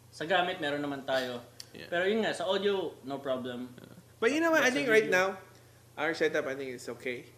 Sa 0.09 0.25
gamit, 0.25 0.57
meron 0.57 0.81
naman 0.81 1.05
tayo. 1.05 1.37
Yeah. 1.69 1.85
Pero 1.85 2.09
yun 2.09 2.25
nga, 2.25 2.33
sa 2.33 2.49
audio, 2.49 2.97
no 3.05 3.21
problem. 3.21 3.69
But 4.17 4.33
you 4.33 4.41
know 4.41 4.49
what? 4.49 4.65
I 4.65 4.73
Basta 4.73 4.77
think 4.81 4.89
right 4.89 5.05
video. 5.05 5.13
now, 5.13 5.27
our 6.01 6.17
setup, 6.17 6.49
I 6.49 6.57
think 6.57 6.73
it's 6.73 6.89
okay 6.97 7.29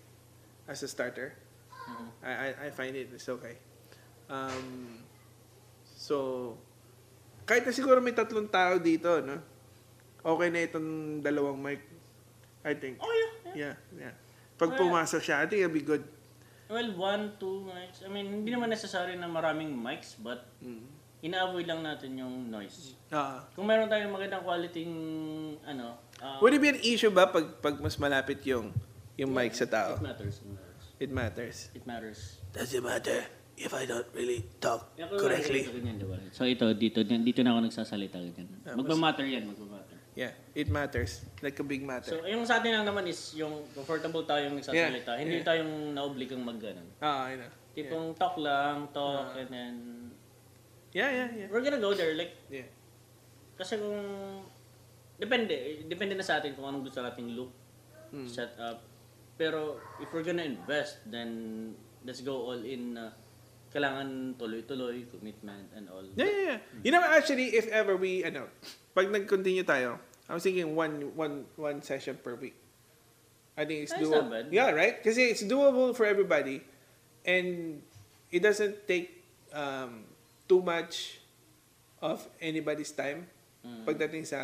as 0.71 0.79
a 0.83 0.87
starter. 0.87 1.35
Mhm. 1.83 2.07
I, 2.23 2.31
I, 2.31 2.47
I 2.63 2.67
find 2.71 2.95
it 2.95 3.11
it's 3.11 3.27
okay. 3.27 3.59
Um, 4.25 4.99
so, 5.85 6.17
kahit 7.45 7.65
na 7.65 7.73
siguro 7.73 8.01
may 8.01 8.13
tatlong 8.13 8.49
tao 8.49 8.81
dito, 8.81 9.21
no? 9.21 9.37
Okay 10.25 10.49
na 10.49 10.65
itong 10.65 10.89
dalawang 11.21 11.57
mic. 11.61 11.81
I 12.65 12.73
think. 12.73 12.97
Oh, 12.97 13.05
yeah. 13.13 13.31
yeah. 13.45 13.53
Yeah, 13.55 13.75
yeah. 14.09 14.13
Pag 14.57 14.73
Oh, 14.73 14.75
yeah. 14.75 14.81
pumasok 14.81 15.21
siya, 15.21 15.35
I 15.41 15.45
think 15.45 15.61
it'll 15.61 15.77
be 15.77 15.85
good. 15.85 16.01
Well, 16.65 16.89
one, 16.97 17.37
two 17.37 17.69
mics. 17.69 18.01
I 18.01 18.09
mean, 18.09 18.41
hindi 18.41 18.49
naman 18.49 18.73
necessary 18.73 19.13
na 19.13 19.29
maraming 19.29 19.77
mics, 19.77 20.17
but 20.17 20.49
ina-avoid 21.21 21.69
lang 21.69 21.85
natin 21.85 22.17
yung 22.17 22.49
noise. 22.49 22.97
Ah. 23.13 23.45
Kung 23.53 23.69
meron 23.69 23.85
tayong 23.85 24.09
magandang 24.09 24.41
quality 24.41 24.81
ano, 25.61 26.01
uh, 26.17 26.41
Would 26.41 26.57
it 26.57 26.61
be 26.65 26.73
an 26.73 26.81
issue 26.81 27.13
ba 27.13 27.29
pag, 27.29 27.61
pag 27.61 27.77
mas 27.77 27.93
malapit 28.01 28.41
yung, 28.49 28.73
yung 29.13 29.29
mic 29.29 29.53
sa 29.53 29.69
tao? 29.69 30.01
it 30.01 30.01
matters. 30.01 30.41
It 30.41 30.49
matters. 30.49 30.85
It 30.97 31.11
matters. 31.13 31.57
It 31.77 31.83
matters. 31.85 32.19
Does 32.49 32.73
it 32.73 32.81
matter 32.81 33.21
if 33.55 33.71
I 33.71 33.87
don't 33.87 34.07
really 34.11 34.43
talk 34.59 34.91
Ito, 34.99 35.15
ganyan, 35.15 35.97
ba? 36.03 36.19
So 36.35 36.43
ito, 36.43 36.67
dito, 36.75 36.99
dito 37.03 37.39
na 37.43 37.55
ako 37.55 37.59
nagsasalita. 37.71 38.19
Ganyan. 38.19 38.59
Magmamatter 38.75 39.23
yan, 39.23 39.47
magmamatter. 39.47 39.95
Yeah, 40.15 40.31
it 40.55 40.71
matters. 40.71 41.27
Like 41.43 41.59
a 41.59 41.65
big 41.67 41.83
matter. 41.83 42.15
So, 42.15 42.23
yung 42.23 42.47
sa 42.47 42.63
atin 42.63 42.71
lang 42.71 42.87
naman 42.87 43.03
is 43.03 43.35
yung 43.35 43.67
comfortable 43.75 44.23
tayong 44.23 44.55
nagsasalita. 44.55 45.11
Yeah, 45.11 45.19
Hindi 45.19 45.43
yeah. 45.43 45.47
tayong 45.47 45.91
naobligang 45.91 46.39
mag 46.39 46.55
ganun. 46.55 46.87
Ah, 47.03 47.27
I 47.27 47.35
know. 47.35 47.51
Tipong 47.75 48.15
talk 48.15 48.39
lang, 48.39 48.87
talk, 48.95 49.35
and 49.35 49.51
then... 49.51 49.73
Yeah, 50.95 51.11
yeah, 51.11 51.29
yeah. 51.35 51.47
We're 51.51 51.59
gonna 51.59 51.83
go 51.83 51.91
there. 51.91 52.15
Like, 52.15 52.39
Yeah. 52.47 52.71
kasi 53.59 53.75
kung... 53.75 53.99
Depende. 55.19 55.83
Depende 55.83 56.15
na 56.15 56.23
sa 56.23 56.39
atin 56.39 56.55
kung 56.55 56.63
anong 56.63 56.87
gusto 56.87 57.03
nating 57.03 57.35
look, 57.35 57.51
Mm. 58.15 58.31
set 58.31 58.55
up. 58.55 58.87
Pero, 59.35 59.83
if 59.99 60.07
we're 60.15 60.23
gonna 60.23 60.47
invest, 60.47 61.03
then 61.11 61.75
let's 62.07 62.23
go 62.23 62.55
all 62.55 62.61
in 62.63 62.95
na 62.95 63.11
kailangan 63.75 64.39
tuloy-tuloy, 64.39 65.03
commitment, 65.11 65.67
and 65.75 65.91
all. 65.91 66.07
Yeah, 66.15 66.23
yeah, 66.23 66.43
yeah. 66.55 66.59
You 66.79 66.91
know, 66.95 67.03
actually, 67.03 67.51
if 67.59 67.67
ever 67.67 67.99
we, 67.99 68.23
ano, 68.23 68.47
pag 68.95 69.11
nag-continue 69.11 69.67
tayo, 69.67 69.99
I 70.31 70.33
was 70.33 70.47
thinking 70.47 70.71
one, 70.79 71.11
one, 71.11 71.43
one 71.59 71.83
session 71.83 72.15
per 72.15 72.39
week. 72.39 72.55
I 73.59 73.67
think 73.67 73.83
it's 73.83 73.91
That's 73.91 74.07
doable. 74.07 74.31
not 74.31 74.31
bad. 74.31 74.45
Yeah, 74.51 74.71
right? 74.71 75.03
Kasi 75.03 75.27
it's 75.27 75.43
doable 75.43 75.91
for 75.91 76.07
everybody. 76.07 76.63
And 77.27 77.83
it 78.31 78.39
doesn't 78.39 78.87
take 78.87 79.23
um, 79.51 80.07
too 80.47 80.63
much 80.63 81.19
of 81.99 82.23
anybody's 82.39 82.95
time 82.95 83.27
Mm. 83.65 83.81
pagdating 83.81 84.21
sa, 84.29 84.37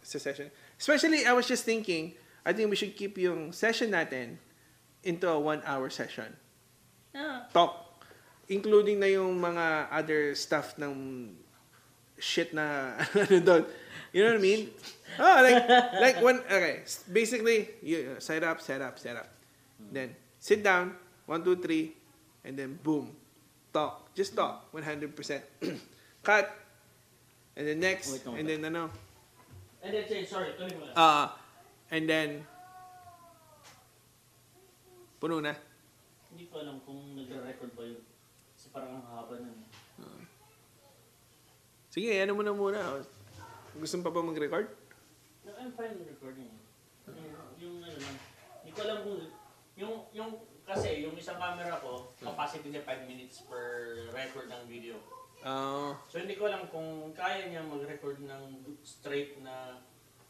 sa 0.00 0.16
session. 0.16 0.48
Especially, 0.80 1.28
I 1.28 1.36
was 1.36 1.44
just 1.44 1.68
thinking, 1.68 2.16
I 2.48 2.56
think 2.56 2.72
we 2.72 2.76
should 2.80 2.96
keep 2.96 3.12
yung 3.20 3.52
session 3.52 3.92
natin 3.92 4.40
into 5.04 5.28
a 5.28 5.36
one-hour 5.36 5.92
session 5.92 6.32
Yeah. 7.12 7.44
talk. 7.52 7.83
Including 8.48 9.00
na 9.00 9.08
yung 9.08 9.40
mga 9.40 9.88
other 9.88 10.36
stuff 10.36 10.76
ng 10.76 11.32
shit 12.18 12.52
na 12.52 12.94
ano 13.22 13.36
doon. 13.40 13.62
You 14.14 14.22
know 14.22 14.38
what 14.38 14.42
I 14.42 14.46
mean? 14.46 14.62
Oh, 15.18 15.38
like, 15.42 15.62
like 15.98 16.16
one, 16.22 16.38
okay. 16.46 16.86
Basically, 17.10 17.66
you 17.82 18.14
set 18.18 18.46
up, 18.46 18.62
set 18.62 18.78
up, 18.78 18.94
set 18.98 19.18
up. 19.18 19.26
Then, 19.90 20.14
sit 20.38 20.62
down, 20.62 20.94
one, 21.26 21.42
two, 21.42 21.58
three, 21.58 21.98
and 22.46 22.54
then 22.54 22.78
boom. 22.78 23.10
Talk. 23.74 24.14
Just 24.14 24.38
talk. 24.38 24.70
100%. 24.70 25.10
Cut. 26.22 26.46
And 27.56 27.66
then 27.66 27.80
next. 27.80 28.22
And 28.26 28.46
then 28.46 28.64
ano. 28.64 28.90
And 29.82 29.92
then 29.92 30.26
sorry, 30.26 30.54
tuloy 30.54 30.78
mo. 30.78 30.86
Uh, 30.94 31.28
and 31.90 32.08
then, 32.08 32.46
puno 35.20 35.42
na. 35.42 35.58
Hindi 36.30 36.50
ko 36.50 36.62
alam 36.62 36.78
kung 36.86 37.18
nagre-record 37.18 37.70
ba 37.74 37.82
yun. 37.82 38.02
Parang 38.74 38.98
ang 38.98 39.06
haba 39.06 39.34
nun. 39.38 39.58
Sige, 41.94 42.10
ano 42.18 42.34
mo 42.34 42.42
na 42.42 42.50
muna. 42.50 42.98
Gusto 43.78 43.94
mo 44.02 44.02
pa 44.02 44.10
ba 44.10 44.26
mag-record? 44.26 44.66
No, 45.46 45.54
I'm 45.54 45.70
fine 45.78 45.94
with 45.94 46.10
recording. 46.10 46.50
Yung, 47.06 47.30
yung 47.62 47.76
ano 47.86 47.94
lang. 48.02 48.16
Hindi 48.66 48.70
ko 48.74 48.80
alam 48.82 48.98
kung... 49.06 49.18
Yung, 49.78 49.94
yung, 50.10 50.30
kasi 50.66 51.06
yung 51.06 51.14
isang 51.14 51.38
camera 51.38 51.78
ko, 51.78 52.10
capacity 52.18 52.74
niya 52.74 52.82
5 52.82 53.06
minutes 53.06 53.46
per 53.46 53.94
record 54.10 54.50
ng 54.50 54.62
video. 54.66 54.98
Oo. 55.44 55.94
So 56.08 56.18
hindi 56.18 56.34
ko 56.34 56.50
alam 56.50 56.66
kung 56.72 57.14
kaya 57.14 57.46
niya 57.46 57.62
mag-record 57.62 58.18
ng 58.26 58.42
straight 58.82 59.38
na 59.44 59.78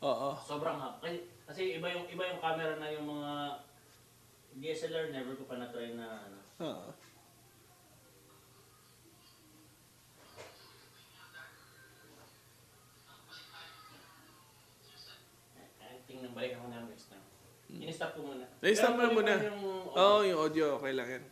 Oo. 0.04 0.36
sobrang 0.36 0.76
hap. 0.76 1.00
Kasi, 1.00 1.30
kasi 1.48 1.80
iba 1.80 1.86
yung 1.88 2.04
iba 2.10 2.28
yung 2.28 2.42
camera 2.42 2.76
na 2.76 2.92
yung 2.92 3.06
mga 3.08 3.32
DSLR 4.58 5.14
never 5.14 5.38
ko 5.38 5.46
pa 5.46 5.56
na-try 5.56 5.94
na 5.94 6.28
ano. 6.28 6.38
Oo. 6.60 6.88
Ay, 6.90 7.13
tingnan 16.14 16.30
balik 16.30 16.54
ako 16.54 16.70
na 16.70 16.86
next 16.86 17.10
time. 17.10 17.24
In-stop 17.74 18.14
ko 18.14 18.20
muna. 18.22 18.46
Na-stop 18.62 18.94
mo 18.94 19.02
tuloy 19.10 19.14
muna. 19.18 19.34
yung. 19.42 19.62
Oo, 19.98 20.16
yung 20.22 20.38
audio, 20.38 20.78
okay 20.78 20.92
lang 20.94 21.08
yan. 21.10 21.24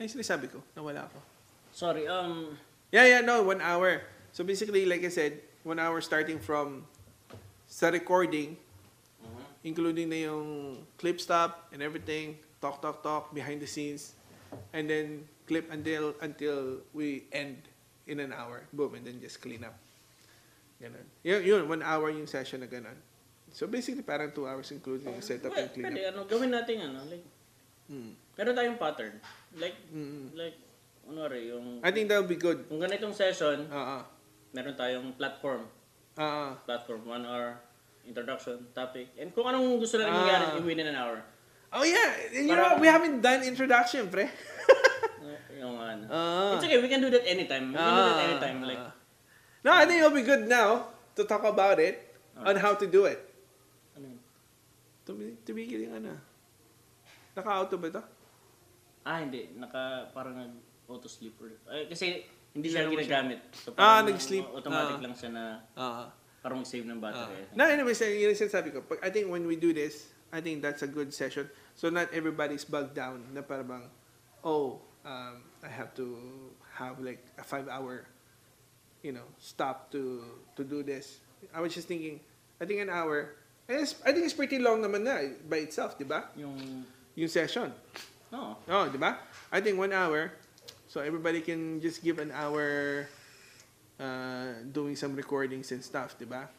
Ay, 0.00 0.08
sinasabi 0.08 0.48
ko, 0.48 0.64
nawala 0.72 1.04
ako. 1.04 1.20
Sorry, 1.68 2.08
um, 2.08 2.56
Yeah, 2.94 3.18
yeah, 3.18 3.22
no, 3.26 3.42
one 3.42 3.58
hour. 3.58 4.06
So 4.30 4.46
basically, 4.46 4.86
like 4.86 5.02
I 5.02 5.10
said, 5.10 5.42
one 5.66 5.82
hour 5.82 5.98
starting 5.98 6.38
from 6.38 6.86
sa 7.66 7.90
recording, 7.90 8.54
mhm. 9.18 9.42
including 9.66 10.06
na 10.06 10.30
yung 10.30 10.78
clip 10.94 11.18
stop 11.18 11.66
and 11.74 11.82
everything, 11.82 12.38
talk, 12.62 12.78
talk, 12.78 13.02
talk, 13.02 13.34
behind 13.34 13.58
the 13.58 13.66
scenes, 13.66 14.14
and 14.70 14.86
then 14.86 15.26
clip 15.50 15.66
until 15.74 16.14
until 16.22 16.86
we 16.94 17.26
end 17.34 17.66
in 18.06 18.22
an 18.22 18.30
hour. 18.30 18.62
Boom, 18.70 18.94
and 18.94 19.02
then 19.02 19.18
just 19.18 19.42
clean 19.42 19.66
up. 19.66 19.74
Ganun. 20.78 21.06
Yun, 21.26 21.40
yun 21.42 21.62
one 21.66 21.82
hour 21.82 22.14
yung 22.14 22.30
session 22.30 22.62
na 22.62 22.70
ganun. 22.70 22.94
So 23.54 23.70
basically, 23.70 24.02
parang 24.02 24.34
two 24.34 24.50
hours 24.50 24.66
including 24.74 25.14
setup 25.22 25.54
Well, 25.54 25.62
and 25.62 25.70
clean 25.70 25.86
pwede, 25.86 26.10
ano, 26.10 26.26
gawin 26.26 26.50
natin 26.50 26.90
ano, 26.90 27.06
like, 27.06 27.22
Mm. 27.86 28.10
meron 28.34 28.54
tayong 28.58 28.78
pattern. 28.80 29.14
Like, 29.54 29.78
Mm. 29.94 30.34
like, 30.34 30.58
ano 31.06 31.20
rin, 31.30 31.44
yung, 31.54 31.66
I 31.86 31.94
think 31.94 32.10
that 32.10 32.18
would 32.18 32.26
be 32.26 32.34
good. 32.34 32.66
kung 32.66 32.82
ganitong 32.82 33.14
session, 33.14 33.70
Oo. 33.70 33.98
meron 34.50 34.74
tayong 34.74 35.14
platform. 35.14 35.70
Oo. 36.18 36.46
Platform, 36.66 37.06
one 37.06 37.22
hour, 37.22 37.62
introduction, 38.02 38.66
topic, 38.74 39.14
and 39.14 39.30
kung 39.30 39.46
anong 39.46 39.78
gusto 39.78 40.02
na 40.02 40.10
Ah. 40.10 40.14
mangyari 40.18 40.58
within 40.66 40.90
an 40.90 40.98
hour. 40.98 41.22
Oh 41.70 41.86
yeah, 41.86 42.34
and 42.34 42.50
you 42.50 42.54
Parang- 42.54 42.74
know, 42.74 42.82
we 42.82 42.90
haven't 42.90 43.22
done 43.22 43.46
introduction, 43.46 44.10
pre. 44.10 44.26
yung 45.62 45.78
ano. 45.78 46.04
Ah. 46.10 46.58
It's 46.58 46.64
okay, 46.66 46.82
we 46.82 46.90
can 46.90 46.98
do 46.98 47.10
that 47.10 47.22
anytime. 47.22 47.70
We 47.70 47.78
can 47.78 47.86
do 47.86 48.02
that 48.02 48.18
Ah. 48.18 48.26
anytime. 48.26 48.58
Like, 48.66 48.82
No, 49.64 49.72
I 49.72 49.86
think 49.88 49.96
it'll 49.98 50.12
be 50.12 50.20
good 50.20 50.44
now 50.44 50.92
to 51.16 51.24
talk 51.24 51.40
about 51.40 51.80
it 51.80 51.96
on 52.36 52.56
how 52.56 52.76
to 52.76 52.84
do 52.84 53.08
it. 53.08 53.16
Tumi- 55.04 55.36
Tumigil 55.44 55.88
yung 55.88 56.00
ano. 56.00 56.12
Naka-auto 57.36 57.76
ba 57.76 57.86
ito? 57.90 58.02
Ah, 59.04 59.20
hindi. 59.20 59.52
Naka, 59.52 60.08
parang 60.16 60.32
nag-auto 60.32 61.10
sleep 61.10 61.36
or, 61.36 61.52
eh, 61.76 61.84
kasi 61.86 62.24
hindi 62.56 62.70
siya 62.70 62.88
ginagamit. 62.88 63.40
So, 63.52 63.74
Ah, 63.76 64.00
nag-sleep. 64.00 64.46
Automatic 64.48 64.96
Ah. 64.96 65.02
lang 65.04 65.14
siya 65.14 65.30
na 65.30 65.44
Oo. 65.76 66.04
parang 66.40 66.64
save 66.64 66.86
ng 66.86 67.00
battery. 67.00 67.44
No, 67.52 67.68
anyways, 67.68 68.00
yun 68.00 68.32
yung 68.32 68.38
sinasabi 68.38 68.72
ko. 68.72 68.80
I 69.02 69.10
think 69.10 69.28
when 69.28 69.44
we 69.44 69.56
do 69.56 69.72
this, 69.72 70.08
I 70.32 70.40
think 70.40 70.64
that's 70.64 70.80
a 70.82 70.88
good 70.88 71.12
session. 71.12 71.46
So 71.74 71.90
not 71.90 72.08
everybody's 72.14 72.64
bogged 72.64 72.94
down 72.94 73.22
na 73.34 73.42
parang, 73.42 73.90
oh, 74.42 74.80
um, 75.04 75.42
I 75.60 75.68
have 75.68 75.92
to 76.00 76.16
have 76.74 76.98
like 77.02 77.20
a 77.36 77.44
five-hour, 77.44 78.06
you 79.02 79.12
know, 79.12 79.26
stop 79.36 79.90
to 79.92 80.24
to 80.56 80.62
do 80.64 80.80
this. 80.80 81.20
I 81.52 81.60
was 81.60 81.72
just 81.72 81.86
thinking, 81.86 82.18
I 82.56 82.64
think 82.64 82.80
an 82.80 82.88
hour, 82.88 83.36
and 83.68 83.80
it's, 83.80 83.94
I 84.04 84.12
think 84.12 84.24
it's 84.24 84.36
pretty 84.36 84.58
long 84.58 84.80
naman 84.80 85.04
na 85.04 85.20
eh, 85.20 85.32
by 85.44 85.64
itself, 85.64 85.96
di 85.96 86.04
ba? 86.04 86.28
Yung, 86.36 86.84
Yung 87.14 87.30
session. 87.30 87.70
no. 88.34 88.58
Oh, 88.66 88.84
di 88.90 88.98
ba? 88.98 89.22
I 89.52 89.60
think 89.62 89.78
one 89.78 89.94
hour. 89.94 90.34
So 90.90 90.98
everybody 91.02 91.40
can 91.40 91.78
just 91.80 92.02
give 92.02 92.18
an 92.18 92.30
hour 92.34 93.06
uh, 93.98 94.62
doing 94.70 94.94
some 94.94 95.14
recordings 95.14 95.70
and 95.70 95.82
stuff, 95.82 96.18
di 96.18 96.26
ba? 96.26 96.50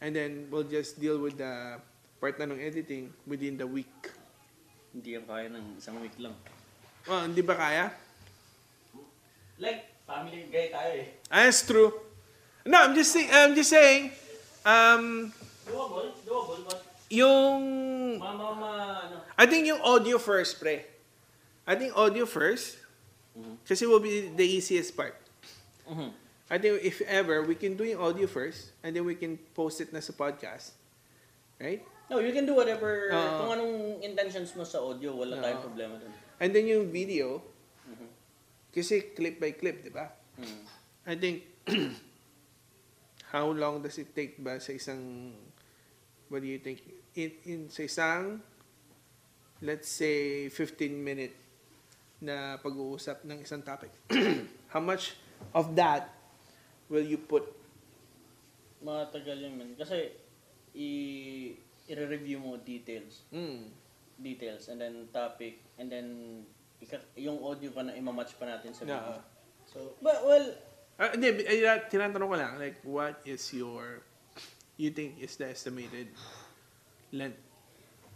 And 0.00 0.14
then 0.14 0.46
we'll 0.50 0.66
just 0.66 0.98
deal 0.98 1.18
with 1.18 1.38
the 1.38 1.78
part 2.18 2.38
na 2.38 2.46
ng 2.50 2.58
editing 2.60 3.12
within 3.26 3.56
the 3.56 3.66
week. 3.66 3.90
Hindi 4.90 5.14
yan 5.14 5.24
kaya 5.24 5.46
ng 5.48 5.78
isang 5.78 5.96
week 6.02 6.14
lang. 6.18 6.34
Well, 7.06 7.24
hindi 7.24 7.42
ba 7.42 7.54
kaya? 7.54 7.94
Like, 9.60 9.86
family 10.08 10.48
guy 10.50 10.72
tayo 10.72 10.92
eh. 10.98 11.08
Ah, 11.30 11.46
That's 11.46 11.62
true. 11.62 11.92
No, 12.66 12.76
I'm 12.80 12.94
just 12.94 13.12
saying, 13.12 13.30
I'm 13.30 13.54
just 13.54 13.70
saying, 13.70 14.10
um, 14.64 15.32
Doable, 15.70 16.10
doable, 16.26 16.60
but 16.66 16.78
yung, 17.10 17.58
ma, 18.18 18.34
ma, 18.34 18.48
ma, 18.54 18.70
ano. 19.06 19.16
I 19.38 19.46
think 19.46 19.66
yung 19.66 19.82
audio 19.82 20.18
first, 20.18 20.58
pre. 20.58 20.86
I 21.66 21.74
think 21.74 21.94
audio 21.94 22.26
first, 22.26 22.78
Mhm. 23.34 23.62
kasi 23.62 23.86
will 23.86 24.02
be 24.02 24.30
the 24.30 24.46
easiest 24.46 24.94
part. 24.94 25.14
Mhm. 25.86 26.10
I 26.50 26.58
think 26.58 26.82
if 26.82 26.98
ever, 27.06 27.46
we 27.46 27.54
can 27.54 27.78
do 27.78 27.86
yung 27.86 28.02
audio 28.02 28.26
first, 28.26 28.74
and 28.82 28.90
then 28.90 29.06
we 29.06 29.14
can 29.14 29.38
post 29.54 29.78
it 29.78 29.94
na 29.94 30.02
sa 30.02 30.10
podcast. 30.10 30.74
Right? 31.62 31.82
No, 32.10 32.18
you 32.18 32.34
can 32.34 32.42
do 32.42 32.58
whatever, 32.58 33.10
Oo. 33.14 33.38
kung 33.38 33.50
anong 33.54 33.74
intentions 34.02 34.50
mo 34.58 34.66
sa 34.66 34.82
audio, 34.82 35.14
wala 35.14 35.38
tayong 35.38 35.62
Oo. 35.62 35.66
problema 35.70 35.94
dun. 35.94 36.10
And 36.42 36.50
then 36.50 36.66
yung 36.66 36.90
video, 36.90 37.38
Mhm. 37.86 38.08
kasi 38.74 39.14
clip 39.14 39.38
by 39.38 39.54
clip, 39.54 39.86
di 39.86 39.94
ba? 39.94 40.10
Mhm. 40.34 40.60
I 41.06 41.14
think, 41.14 41.36
how 43.30 43.46
long 43.46 43.78
does 43.78 43.94
it 43.94 44.10
take 44.10 44.34
ba 44.42 44.58
sa 44.58 44.74
isang, 44.74 45.30
what 46.30 46.40
do 46.40 46.48
you 46.48 46.62
think? 46.62 46.80
In, 47.18 47.30
in 47.44 47.60
sa 47.68 47.82
isang, 47.82 48.40
let's 49.60 49.90
say, 49.90 50.48
15 50.48 50.94
minute 50.94 51.34
na 52.22 52.56
pag-uusap 52.62 53.26
ng 53.26 53.42
isang 53.42 53.60
topic. 53.60 53.90
How 54.72 54.80
much 54.80 55.18
of 55.52 55.74
that 55.74 56.14
will 56.86 57.04
you 57.04 57.18
put? 57.18 57.44
Matagal 58.80 59.36
yun 59.36 59.58
man. 59.58 59.70
Kasi, 59.76 60.14
i 60.78 60.88
i-review 61.90 62.38
mo 62.38 62.56
details. 62.62 63.26
Mm. 63.34 63.66
Details, 64.20 64.70
and 64.70 64.78
then 64.78 64.94
topic, 65.10 65.58
and 65.76 65.90
then 65.90 66.06
yung 67.18 67.42
audio 67.42 67.74
pa 67.74 67.82
na 67.82 67.92
imamatch 67.98 68.38
pa 68.38 68.46
natin 68.46 68.70
sa 68.70 68.86
video. 68.86 69.18
Yeah. 69.18 69.24
So, 69.66 69.98
but, 69.98 70.22
well, 70.22 70.46
Ah, 71.00 71.16
hindi, 71.16 71.32
ah, 71.64 71.80
tinatanong 71.88 72.28
ko 72.28 72.36
lang, 72.36 72.52
like, 72.60 72.76
what 72.84 73.24
is 73.24 73.40
your, 73.56 74.04
you 74.80 74.90
think 74.90 75.20
is 75.20 75.36
the 75.36 75.52
estimated 75.52 76.08
length 77.12 77.36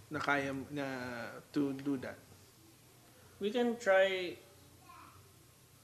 na 0.08 0.16
kaya, 0.16 0.56
na 0.72 0.86
to 1.52 1.76
do 1.76 2.00
that? 2.00 2.16
we 3.44 3.50
can 3.50 3.76
try, 3.76 4.32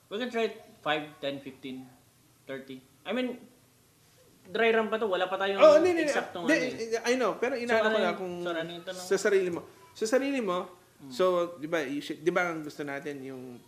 we 0.09 0.17
can 0.17 0.31
try 0.31 0.49
5, 0.49 1.21
10, 1.21 1.41
15, 1.41 1.87
30. 2.47 2.81
I 3.07 3.13
mean, 3.13 3.39
dry 4.49 4.73
run 4.73 4.89
pa 4.89 4.97
to. 4.97 5.05
Wala 5.05 5.29
pa 5.29 5.37
tayong 5.37 5.61
Oh, 5.61 5.77
hindi, 5.77 5.93
hindi. 5.93 6.09
eksaktong 6.09 6.49
hindi, 6.49 6.57
ano 6.57 6.97
eh. 6.97 7.11
I 7.11 7.15
know, 7.21 7.33
pero 7.37 7.55
inaano 7.61 7.93
ano 7.93 7.95
ko 7.95 7.99
lang 8.01 8.17
kung 8.17 8.35
sorry, 8.41 8.61
ano 8.65 8.93
sa 8.97 9.17
sarili 9.21 9.51
mo. 9.53 9.63
Sa 9.93 10.07
sarili 10.09 10.41
mo, 10.41 10.59
so, 11.13 11.57
di 11.61 11.69
ba, 11.69 11.85
you 11.85 12.01
should, 12.01 12.25
di 12.25 12.33
ba 12.33 12.49
ang 12.49 12.65
gusto 12.65 12.81
natin 12.81 13.21
yung 13.21 13.61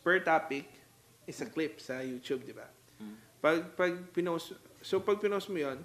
per 0.00 0.24
topic 0.24 0.64
is 1.28 1.36
a 1.44 1.48
clip 1.48 1.80
sa 1.80 2.00
YouTube, 2.00 2.48
di 2.48 2.56
ba? 2.56 2.64
Mm. 3.00 3.16
Pag, 3.44 3.58
pag 3.76 3.92
pinost, 4.12 4.56
so 4.80 5.00
pag 5.04 5.20
pinost 5.20 5.52
mo 5.52 5.60
yon 5.60 5.80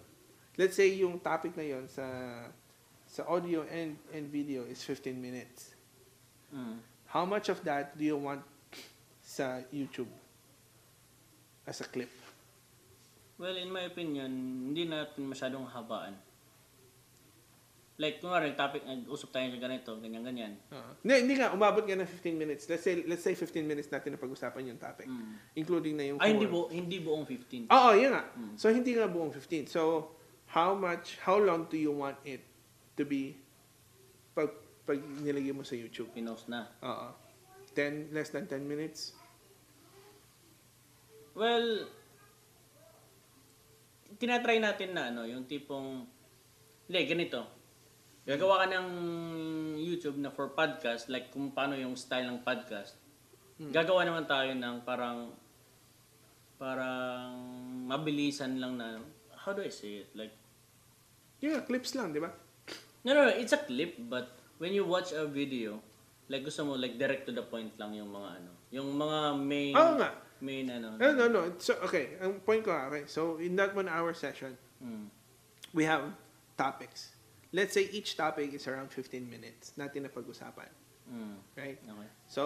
let's 0.60 0.76
say 0.76 0.92
yung 1.00 1.24
topic 1.24 1.56
na 1.56 1.64
yon 1.64 1.88
sa 1.88 2.04
sa 3.08 3.24
audio 3.32 3.64
and, 3.72 3.96
and 4.12 4.28
video 4.28 4.68
is 4.68 4.84
15 4.84 5.16
minutes. 5.16 5.72
Mm. 6.52 6.84
How 7.10 7.24
much 7.24 7.48
of 7.48 7.64
that 7.64 7.96
do 7.96 8.04
you 8.04 8.20
want 8.20 8.44
sa 9.24 9.64
YouTube 9.74 10.12
as 11.66 11.80
a 11.82 11.88
clip? 11.88 12.12
Well, 13.40 13.56
in 13.56 13.72
my 13.72 13.88
opinion, 13.88 14.30
hindi 14.70 14.86
natin 14.86 15.32
masyadong 15.32 15.64
habaan. 15.72 16.14
Like, 18.00 18.22
kung 18.22 18.32
nga 18.32 18.46
topic, 18.56 18.86
nag-usap 18.88 19.32
tayo 19.32 19.48
sa 19.52 19.60
ganito, 19.60 19.92
ganyan-ganyan. 20.00 20.56
Uh, 20.72 20.94
hindi, 21.04 21.16
hindi 21.26 21.34
nga, 21.36 21.52
umabot 21.52 21.84
nga 21.84 22.00
ng 22.00 22.08
15 22.08 22.32
minutes. 22.36 22.64
Let's 22.70 22.86
say, 22.86 23.04
let's 23.04 23.26
say 23.26 23.36
15 23.36 23.60
minutes 23.66 23.90
natin 23.92 24.16
na 24.16 24.20
pag-usapan 24.22 24.72
yung 24.72 24.80
topic. 24.80 25.08
Mm. 25.10 25.36
Including 25.56 25.96
na 25.98 26.06
yung 26.14 26.20
Ay, 26.22 26.36
hindi, 26.36 26.48
bu 26.48 26.70
hindi 26.72 27.00
buong 27.04 27.26
15. 27.26 27.68
Oo, 27.74 27.90
yun 27.98 28.12
nga. 28.16 28.24
Mm. 28.38 28.56
So, 28.56 28.72
hindi 28.72 28.92
nga 28.96 29.08
buong 29.10 29.34
15. 29.36 29.68
So, 29.68 30.14
how 30.50 30.74
much, 30.74 31.22
how 31.22 31.38
long 31.38 31.70
do 31.70 31.78
you 31.78 31.94
want 31.94 32.18
it 32.26 32.42
to 32.98 33.06
be 33.06 33.38
pag, 34.34 34.50
pag 34.86 34.98
nilagay 35.22 35.54
mo 35.54 35.62
sa 35.62 35.78
YouTube? 35.78 36.10
Pinost 36.14 36.50
na. 36.50 36.66
Oo. 36.82 37.14
10, 37.78 38.10
less 38.10 38.34
than 38.34 38.50
10 38.50 38.66
minutes? 38.66 39.14
Well, 41.38 41.86
tinatry 44.18 44.58
natin 44.58 44.98
na 44.98 45.14
ano, 45.14 45.24
yung 45.30 45.46
tipong, 45.46 46.04
hindi, 46.90 47.00
ganito. 47.06 47.46
Gagawa 48.26 48.66
ka 48.66 48.74
ng 48.74 48.88
YouTube 49.78 50.18
na 50.18 50.34
for 50.34 50.52
podcast, 50.58 51.08
like 51.14 51.30
kung 51.30 51.54
paano 51.54 51.78
yung 51.78 51.94
style 51.94 52.26
ng 52.26 52.42
podcast. 52.42 52.98
Gagawa 53.60 54.04
naman 54.04 54.26
tayo 54.26 54.52
ng 54.58 54.82
parang, 54.82 55.34
parang 56.58 57.38
mabilisan 57.86 58.58
lang 58.58 58.76
na, 58.76 58.98
how 59.46 59.54
do 59.54 59.62
I 59.64 59.72
say 59.72 60.04
it? 60.04 60.10
Like, 60.16 60.34
nga, 61.40 61.62
clips 61.64 61.96
lang, 61.96 62.12
di 62.12 62.20
ba? 62.20 62.32
no, 63.06 63.16
no, 63.16 63.26
no, 63.28 63.34
it's 63.34 63.56
a 63.56 63.62
clip, 63.62 63.96
but 64.12 64.36
when 64.60 64.76
you 64.76 64.84
watch 64.84 65.12
a 65.16 65.24
video, 65.26 65.80
like 66.28 66.44
gusto 66.44 66.66
mo, 66.66 66.76
like 66.76 67.00
direct 67.00 67.26
to 67.26 67.34
the 67.34 67.42
point 67.42 67.72
lang 67.80 67.96
yung 67.96 68.12
mga 68.12 68.30
ano, 68.44 68.52
yung 68.70 68.90
mga 68.94 69.20
main, 69.40 69.74
Oo 69.74 69.94
nga. 69.98 70.12
main 70.44 70.68
ano. 70.70 71.00
No, 71.00 71.08
no, 71.16 71.26
no. 71.28 71.42
So, 71.58 71.80
okay. 71.84 72.20
Ang 72.22 72.44
point 72.44 72.64
ko, 72.64 72.72
okay. 72.92 73.08
So, 73.08 73.40
in 73.40 73.56
that 73.58 73.74
one 73.74 73.88
hour 73.90 74.14
session, 74.14 74.56
Mm. 74.80 75.12
we 75.76 75.84
have 75.84 76.08
topics. 76.56 77.12
Let's 77.52 77.74
say 77.76 77.90
each 77.92 78.16
topic 78.16 78.54
is 78.54 78.64
around 78.64 78.94
15 78.96 79.26
minutes 79.28 79.74
natin 79.76 80.06
na 80.06 80.10
pag-usapan. 80.14 80.70
Mm. 81.10 81.36
Right? 81.58 81.80
Okay. 81.82 82.10
So, 82.32 82.44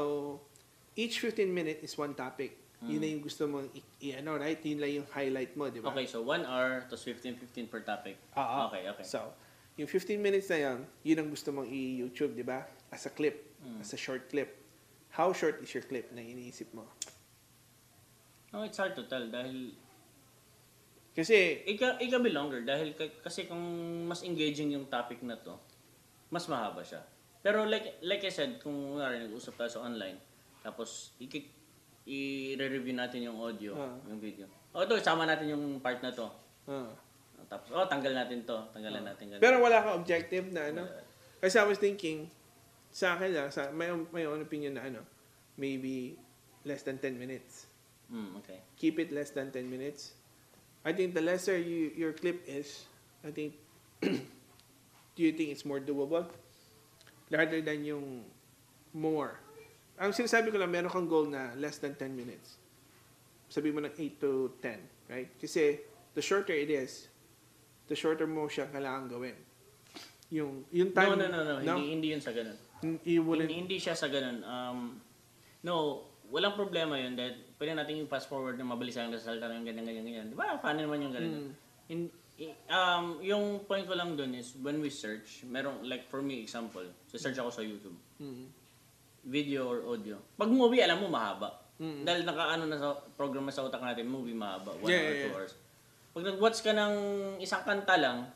each 0.96 1.20
15 1.20 1.52
minute 1.54 1.84
is 1.84 1.94
one 1.94 2.16
topic. 2.16 2.58
Yun 2.84 3.00
na 3.00 3.08
yung 3.08 3.22
gusto 3.22 3.44
mong 3.46 3.68
i- 3.72 3.84
i- 4.02 4.16
ano, 4.16 4.36
right? 4.36 4.60
Yun 4.60 4.78
lang 4.78 4.92
yung 4.94 5.08
highlight 5.08 5.54
mo, 5.54 5.70
di 5.70 5.80
ba? 5.80 5.90
Okay, 5.90 6.04
so 6.04 6.20
1 6.20 6.44
hour, 6.44 6.84
tapos 6.84 7.02
15-15 7.02 7.68
per 7.68 7.82
topic. 7.82 8.20
Oo. 8.34 8.68
Okay, 8.68 8.84
okay. 8.88 9.06
So, 9.06 9.32
yung 9.76 9.88
15 9.88 10.20
minutes 10.20 10.48
na 10.48 10.60
yan, 10.62 10.78
yun 11.02 11.18
ang 11.18 11.30
gusto 11.30 11.50
mong 11.50 11.66
i-YouTube, 11.66 12.34
di 12.34 12.44
ba? 12.44 12.66
As 12.90 13.06
a 13.06 13.12
clip. 13.12 13.56
Mm. 13.60 13.80
As 13.80 13.90
a 13.90 14.00
short 14.00 14.28
clip. 14.28 14.60
How 15.12 15.32
short 15.32 15.62
is 15.62 15.72
your 15.72 15.84
clip 15.84 16.12
na 16.12 16.20
iniisip 16.20 16.74
mo? 16.74 16.84
No, 18.50 18.62
it's 18.62 18.78
hard 18.78 18.94
to 18.94 19.04
tell 19.04 19.24
dahil 19.24 19.74
Kasi, 21.14 21.62
it 21.62 21.78
can, 21.78 21.94
it 22.02 22.10
can 22.10 22.26
be 22.26 22.34
longer 22.34 22.66
dahil 22.66 22.98
k- 22.98 23.22
kasi 23.22 23.46
kung 23.46 23.62
mas 24.10 24.26
engaging 24.26 24.74
yung 24.74 24.90
topic 24.90 25.22
na 25.22 25.38
to, 25.38 25.54
mas 26.34 26.50
mahaba 26.50 26.82
siya. 26.82 27.06
Pero 27.38 27.70
like 27.70 28.02
like 28.02 28.26
I 28.26 28.34
said, 28.34 28.58
kung 28.58 28.98
nga 28.98 29.14
nag-usap 29.14 29.54
tayo 29.54 29.70
sa 29.70 29.86
online, 29.86 30.18
tapos 30.66 31.14
i- 31.22 31.30
i-review 32.06 32.95
natin 32.95 33.24
yung 33.24 33.39
audio, 33.39 33.72
Ah. 33.76 33.95
yung 34.12 34.20
video. 34.20 34.45
O 34.76 34.84
ito, 34.84 34.97
isama 34.97 35.24
natin 35.24 35.54
yung 35.54 35.80
part 35.80 36.01
na 36.04 36.12
to. 36.12 36.28
ah. 36.68 36.91
Tapos, 37.47 37.70
oh, 37.76 37.86
tanggal 37.86 38.16
natin 38.16 38.47
to. 38.47 38.56
Tanggalan 38.72 39.04
natin 39.04 39.30
ganun. 39.30 39.41
pero 39.43 39.60
wala 39.60 39.84
ka 39.84 39.89
objective 39.93 40.47
na 40.49 40.72
ano? 40.72 40.88
Kasi 41.43 41.60
I 41.60 41.68
was 41.68 41.78
thinking, 41.78 42.32
sa 42.89 43.14
akin 43.16 43.30
lang, 43.36 43.47
sa, 43.51 43.70
may, 43.70 43.91
may 44.16 44.24
own 44.26 44.41
opinion 44.41 44.80
na 44.80 44.88
ano, 44.88 45.04
maybe 45.60 46.16
less 46.64 46.82
than 46.82 46.97
10 46.97 47.20
minutes. 47.20 47.68
Mm, 48.08 48.39
okay. 48.39 48.64
Keep 48.80 48.99
it 48.99 49.10
less 49.12 49.36
than 49.36 49.51
10 49.51 49.68
minutes. 49.68 50.16
I 50.84 50.91
think 50.95 51.14
the 51.14 51.22
lesser 51.22 51.56
you, 51.60 51.91
your 51.95 52.12
clip 52.16 52.43
is, 52.47 52.88
I 53.24 53.32
think, 53.32 53.56
do 54.01 55.20
you 55.20 55.32
think 55.36 55.51
it's 55.51 55.64
more 55.64 55.80
doable? 55.80 56.28
Rather 57.30 57.60
than 57.62 57.84
yung 57.84 58.24
more. 58.93 59.39
Ang 59.96 60.12
sinasabi 60.12 60.50
ko 60.50 60.58
lang, 60.58 60.70
meron 60.70 60.89
kang 60.89 61.06
goal 61.06 61.30
na 61.30 61.54
less 61.54 61.78
than 61.78 61.94
10 61.94 62.10
minutes. 62.12 62.58
Sabi 63.46 63.70
mo 63.70 63.78
ng 63.80 63.94
8 63.94 64.18
to 64.18 64.58
10, 64.58 65.14
right? 65.14 65.30
Kasi 65.38 65.78
the 66.12 66.22
shorter 66.22 66.54
it 66.54 66.70
is, 66.70 67.08
the 67.86 67.94
shorter 67.94 68.26
mo 68.26 68.50
siya 68.50 68.66
kailangan 68.68 69.06
gawin. 69.06 69.38
Yung, 70.34 70.66
yung 70.74 70.89
time... 70.91 71.14
no, 71.14 71.30
no, 71.30 71.30
no, 71.30 71.41
no, 71.44 71.56
Hindi, 71.62 71.94
hindi 71.94 72.08
yun 72.10 72.22
sa 72.22 72.34
ganun. 72.34 72.58
You 73.06 73.22
wouldn't... 73.22 73.46
Hindi, 73.46 73.58
hindi 73.70 73.78
siya 73.78 73.94
sa 73.94 74.10
ganun. 74.10 74.41
Um, 74.41 74.80
no, 75.62 76.02
walang 76.34 76.58
problema 76.58 76.98
yun 76.98 77.14
dahil 77.14 77.38
pwede 77.62 77.78
natin 77.78 78.02
yung 78.02 78.10
fast 78.10 78.26
forward 78.26 78.58
na 78.58 78.66
mabilis 78.66 78.98
ang 78.98 79.14
resulta 79.14 79.46
ng 79.46 79.62
ganyan, 79.62 79.86
ganyan, 79.86 80.04
ganyan. 80.04 80.28
Di 80.34 80.36
ba? 80.36 80.58
Paano 80.58 80.82
naman 80.82 81.06
yung 81.06 81.14
ganun? 81.14 81.34
In, 81.94 82.10
i- 82.41 82.58
um, 82.74 83.22
yung 83.22 83.62
point 83.70 83.86
ko 83.86 83.94
lang 83.94 84.18
dun 84.18 84.34
is 84.34 84.58
when 84.58 84.82
we 84.82 84.89
search, 84.89 85.46
merong, 85.46 85.86
like 85.86 86.10
for 86.10 86.26
me, 86.26 86.41
example, 86.41 86.82
so 87.06 87.22
search 87.22 87.38
ako 87.38 87.54
sa 87.54 87.62
YouTube, 87.62 87.94
Mm. 88.18 88.50
Video 89.24 89.65
or 89.65 89.80
audio. 89.88 90.19
Pag 90.36 90.49
movie, 90.49 90.80
alam 90.80 90.99
mo, 90.99 91.07
mahaba. 91.07 91.63
Mm. 91.76 92.03
Dahil 92.03 92.21
nakaano 92.24 92.63
na 92.63 92.78
sa 92.78 92.88
program 93.15 93.47
sa 93.49 93.63
utak 93.63 93.80
natin, 93.80 94.05
movie 94.05 94.36
mahaba, 94.36 94.76
1 94.78 94.84
Yeah, 94.84 94.99
or 94.99 95.03
2 95.03 95.09
yeah, 95.09 95.13
yeah. 95.17 95.34
hours. 95.34 95.53
Pag 96.13 96.24
nag-watch 96.26 96.59
ka 96.61 96.71
ng 96.71 96.93
isang 97.39 97.63
kanta 97.63 97.95
lang, 97.97 98.30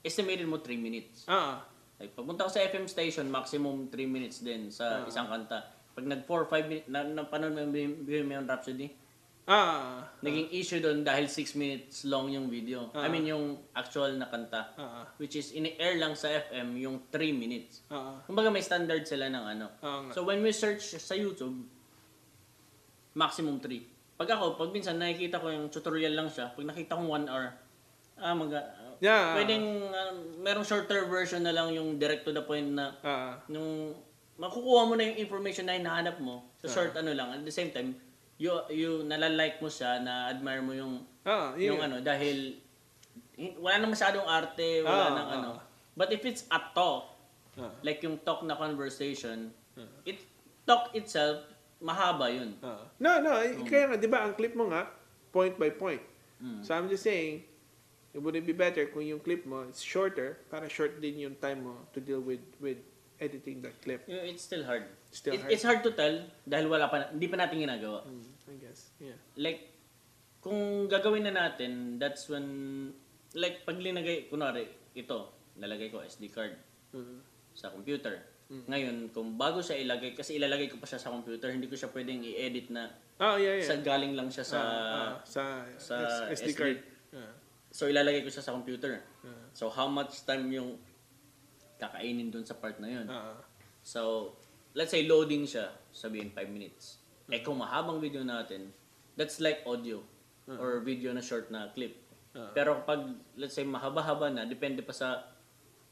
estimated 0.00 0.44
mo 0.44 0.58
3 0.58 0.76
minutes. 0.76 1.24
Ah, 1.26 1.64
Like, 1.96 2.12
pagpunta 2.12 2.44
ko 2.44 2.52
sa 2.52 2.60
FM 2.60 2.84
station, 2.84 3.24
maximum 3.26 3.88
3 3.88 4.04
minutes 4.04 4.44
din 4.44 4.68
sa 4.68 5.00
Ah. 5.00 5.08
isang 5.08 5.24
kanta. 5.26 5.64
Pag 5.96 6.04
nag 6.04 6.28
4 6.28 6.44
5 6.44 6.68
minutes, 6.68 6.86
na, 6.86 7.00
napanood 7.02 7.56
mo 7.56 7.72
yung 7.72 8.04
Bohemian 8.04 8.44
Rhapsody, 8.44 8.92
ah, 9.46 10.02
naging 10.20 10.50
issue 10.50 10.78
doon 10.78 11.00
dahil 11.00 11.24
6 11.24 11.54
minutes 11.54 12.02
long 12.04 12.26
yung 12.26 12.46
video. 12.46 12.90
I 12.92 13.06
Ah. 13.06 13.08
mean, 13.08 13.24
yung 13.24 13.44
actual 13.72 14.10
na 14.12 14.26
kanta. 14.26 14.74
ah, 14.74 15.06
Which 15.16 15.34
is, 15.34 15.52
in-air 15.52 15.96
lang 15.96 16.12
sa 16.12 16.26
FM 16.28 16.74
yung 16.76 17.06
3 17.08 17.30
minutes. 17.32 17.86
ah, 17.88 18.18
Kumbaga 18.22 18.48
may 18.48 18.60
standard 18.60 19.02
sila 19.02 19.26
ng 19.26 19.44
ano. 19.48 19.66
ah, 19.80 20.02
nga. 20.02 20.12
So, 20.12 20.22
when 20.22 20.40
we 20.40 20.50
search 20.50 20.82
sa 20.92 21.14
YouTube, 21.14 21.62
maximum 23.12 23.58
3. 23.58 23.86
Pag 24.14 24.28
ako, 24.30 24.56
pag 24.56 24.70
minsan 24.70 24.96
nakikita 24.96 25.38
ko 25.38 25.48
yung 25.48 25.68
tutorial 25.68 26.12
lang 26.12 26.26
siya, 26.26 26.50
pag 26.50 26.64
nakita 26.64 26.96
kong 26.96 27.06
1 27.06 27.28
hour, 27.28 27.46
ah, 28.18 28.32
mag, 28.32 28.50
Yeah. 28.98 29.36
pwedeng, 29.36 29.64
ah, 29.86 30.12
merong 30.40 30.64
shorter 30.64 31.04
version 31.04 31.40
na 31.40 31.52
lang 31.52 31.68
yung 31.70 31.96
direct 31.96 32.24
to 32.24 32.32
the 32.32 32.40
point 32.40 32.66
na 32.66 32.96
Ah, 33.00 33.36
nung 33.46 33.92
makukuha 34.36 34.82
mo 34.84 34.96
na 34.96 35.04
yung 35.04 35.16
information 35.18 35.64
na 35.64 35.76
hinahanap 35.76 36.16
mo 36.18 36.44
sa 36.56 36.66
short 36.66 36.92
ano 36.94 37.12
lang 37.12 37.28
at 37.30 37.40
the 37.40 37.52
same 37.52 37.68
time 37.70 37.96
you 38.36 38.52
you 38.68 38.90
nalalike 39.02 39.58
mo 39.58 39.68
siya 39.68 39.96
na 39.98 40.28
admire 40.28 40.60
mo 40.60 40.72
yung 40.72 41.00
ah, 41.24 41.56
yung 41.56 41.80
yun. 41.80 41.86
ano 41.88 41.96
dahil 42.00 42.60
wala 43.60 43.76
na 43.80 43.88
masyadong 43.88 44.24
arte 44.24 44.80
wala 44.84 45.04
Ah, 45.06 45.10
nang 45.12 45.28
ah. 45.28 45.36
ano 45.36 45.50
but 45.92 46.12
if 46.12 46.24
it's 46.24 46.44
a 46.52 46.60
talk 46.72 47.12
Ah, 47.56 47.72
like 47.80 48.04
yung 48.04 48.20
talk 48.20 48.44
na 48.44 48.52
conversation 48.52 49.48
Ah. 49.76 49.88
it 50.04 50.20
talk 50.68 50.92
itself 50.92 51.40
mahaba 51.80 52.28
yun 52.28 52.52
ah. 52.60 52.84
No, 53.00 53.20
no, 53.20 53.36
eh, 53.40 53.56
kaya 53.64 53.92
nga, 53.92 53.96
di 53.96 54.08
ba, 54.08 54.24
ang 54.24 54.32
clip 54.32 54.56
mo 54.56 54.72
nga, 54.72 54.88
point 55.28 55.52
by 55.60 55.68
point. 55.68 56.00
Mm. 56.40 56.64
So, 56.64 56.72
I'm 56.72 56.88
just 56.88 57.04
saying, 57.04 57.44
it 58.16 58.20
would 58.24 58.32
be 58.40 58.56
better 58.56 58.88
kung 58.88 59.04
yung 59.04 59.20
clip 59.20 59.44
mo 59.44 59.68
is 59.68 59.84
shorter, 59.84 60.40
para 60.48 60.64
short 60.72 60.96
din 60.96 61.28
yung 61.28 61.36
time 61.36 61.68
mo 61.68 61.76
to 61.92 62.00
deal 62.00 62.24
with 62.24 62.40
with 62.56 62.80
editing 63.18 63.62
that 63.62 63.76
clip. 63.80 64.04
You 64.06 64.16
know, 64.16 64.24
it's 64.24 64.42
still 64.42 64.64
hard. 64.64 64.84
Still 65.10 65.34
It- 65.34 65.42
hard. 65.42 65.52
It's 65.52 65.64
hard 65.64 65.80
to 65.82 65.92
tell 65.92 66.16
dahil 66.44 66.66
wala 66.66 66.86
pa, 66.86 67.08
hindi 67.10 67.26
pa 67.26 67.36
natin 67.36 67.56
ginagawa. 67.58 68.04
Mm, 68.04 68.24
I 68.46 68.56
guess. 68.60 68.80
Yeah. 68.98 69.16
Like, 69.36 69.72
kung 70.40 70.86
gagawin 70.86 71.24
na 71.24 71.34
natin, 71.34 71.96
that's 71.96 72.28
when, 72.28 72.46
like, 73.34 73.64
pag 73.64 73.76
linagay, 73.76 74.28
kunwari, 74.28 74.66
ito, 74.92 75.18
nalagay 75.56 75.88
ko 75.88 76.00
SD 76.00 76.28
card 76.28 76.54
Mm. 76.92 77.18
sa 77.52 77.72
computer. 77.72 78.20
Ngayon, 78.46 79.10
kung 79.10 79.34
bago 79.34 79.58
siya 79.58 79.74
ilagay, 79.74 80.14
kasi 80.14 80.38
ilalagay 80.38 80.70
ko 80.70 80.78
pa 80.78 80.86
siya 80.86 81.02
sa 81.02 81.10
computer, 81.10 81.50
hindi 81.50 81.66
ko 81.66 81.74
siya 81.74 81.90
pwedeng 81.90 82.22
i-edit 82.22 82.70
na 82.70 82.86
Oh, 83.18 83.34
yeah, 83.34 83.58
yeah. 83.58 83.66
sa 83.66 83.74
galing 83.82 84.14
lang 84.14 84.30
siya 84.30 84.46
sa... 84.46 84.58
Ah, 84.62 84.70
ah, 84.94 85.12
sa, 85.26 85.42
sa 85.82 85.94
SD 86.30 86.54
SD. 86.54 86.54
card. 86.54 86.78
Ah, 87.10 87.34
So, 87.74 87.90
ilalagay 87.90 88.22
ko 88.22 88.30
siya 88.30 88.46
sa 88.46 88.54
computer. 88.54 89.02
ah, 89.26 89.50
So, 89.50 89.66
how 89.66 89.90
much 89.90 90.22
time 90.22 90.46
yung 90.48 90.78
kakainin 91.76 92.28
dun 92.28 92.44
sa 92.44 92.56
part 92.56 92.76
na 92.80 92.88
yun? 92.88 93.06
ah, 93.08 93.38
So, 93.80 94.32
let's 94.74 94.90
say 94.90 95.06
loading 95.06 95.46
siya, 95.46 95.70
sabihin 95.94 96.34
5 96.34 96.50
minutes. 96.50 96.98
Eh 97.30 97.42
kung 97.42 97.58
mahabang 97.58 97.98
video 97.98 98.22
natin, 98.22 98.70
that's 99.14 99.38
like 99.38 99.62
audio 99.64 100.02
or 100.46 100.78
video 100.82 101.10
na 101.10 101.22
short 101.22 101.50
na 101.50 101.70
clip. 101.70 101.94
Ah. 102.34 102.50
Pero 102.52 102.82
pag, 102.82 103.02
let's 103.34 103.54
say, 103.54 103.64
mahaba-haba 103.64 104.30
na, 104.30 104.42
depende 104.44 104.82
pa 104.82 104.92
sa, 104.92 105.26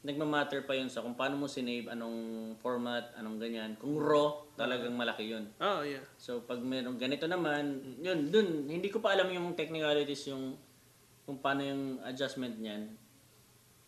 nagmamatter 0.05 0.61
pa 0.63 0.77
yun 0.77 0.85
sa 0.85 1.01
kung 1.01 1.17
paano 1.17 1.33
mo 1.33 1.49
sinave, 1.49 1.89
anong 1.89 2.53
format, 2.61 3.09
anong 3.17 3.41
ganyan. 3.41 3.73
Kung 3.81 3.97
raw, 3.97 4.45
talagang 4.53 4.93
malaki 4.93 5.33
yun. 5.33 5.49
Oh, 5.57 5.81
yeah. 5.81 6.05
So, 6.15 6.45
pag 6.45 6.61
meron 6.61 7.01
ganito 7.01 7.25
naman, 7.25 7.81
yun, 7.97 8.29
dun, 8.29 8.69
hindi 8.69 8.93
ko 8.93 9.01
pa 9.01 9.17
alam 9.17 9.33
yung 9.33 9.57
technicalities, 9.57 10.29
yung, 10.29 10.53
kung 11.25 11.41
paano 11.41 11.65
yung 11.65 11.83
adjustment 12.05 12.53
niyan. 12.61 12.93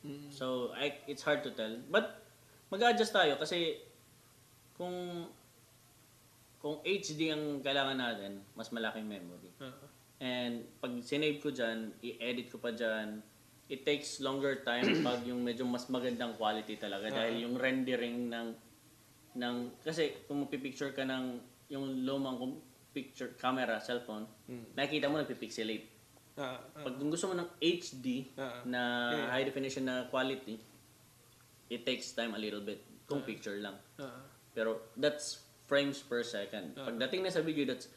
Mm. 0.08 0.32
So, 0.32 0.72
I, 0.72 0.96
it's 1.12 1.22
hard 1.22 1.44
to 1.44 1.52
tell. 1.52 1.76
But, 1.92 2.24
mag-adjust 2.72 3.12
tayo 3.12 3.36
kasi, 3.36 3.84
kung, 4.80 5.28
kung 6.64 6.80
HD 6.88 7.36
ang 7.36 7.60
kailangan 7.60 7.98
natin, 8.00 8.40
mas 8.56 8.72
malaking 8.72 9.06
memory. 9.06 9.52
Ah, 9.60 9.76
And, 10.18 10.66
pag 10.82 10.98
sinave 11.06 11.38
ko 11.44 11.54
dyan, 11.54 11.94
i-edit 12.02 12.50
ko 12.50 12.58
pa 12.58 12.74
dyan, 12.74 13.22
it 13.70 13.84
takes 13.84 14.24
longer 14.24 14.64
time 14.64 14.88
pag 15.08 15.22
yung 15.28 15.44
medyo 15.44 15.68
mas 15.68 15.86
magandang 15.92 16.34
quality 16.40 16.80
talaga. 16.80 17.12
Dahil 17.12 17.46
yung 17.46 17.56
rendering 17.60 18.32
ng, 18.32 18.48
ng, 19.38 19.56
kasi 19.84 20.26
kung 20.26 20.48
magpipicture 20.48 20.96
ka 20.96 21.04
ng, 21.04 21.38
yung 21.68 22.08
lumang 22.08 22.58
picture, 22.96 23.36
camera, 23.38 23.78
cellphone, 23.78 24.26
nakikita 24.74 25.12
mo 25.12 25.22
nagpipixelate. 25.22 25.86
Ah, 26.38 26.58
ah, 26.72 26.84
Pag 26.84 26.94
kung 26.96 27.10
gusto 27.10 27.28
mo 27.28 27.36
ng 27.36 27.50
HD 27.58 28.30
Ah, 28.36 28.62
na 28.64 28.82
yeah. 29.12 29.28
high 29.32 29.44
definition 29.44 29.84
na 29.84 30.06
quality, 30.06 30.58
it 31.68 31.84
takes 31.84 32.12
time 32.12 32.32
a 32.32 32.40
little 32.40 32.62
bit 32.62 32.80
kung 33.04 33.22
picture 33.22 33.58
lang. 33.58 33.76
ah. 33.98 34.24
Pero 34.52 34.90
that's 34.94 35.42
frames 35.64 36.00
per 36.00 36.22
second. 36.22 36.74
Pagdating 36.74 37.22
na 37.22 37.30
sa 37.30 37.42
video, 37.42 37.66
that's 37.66 37.92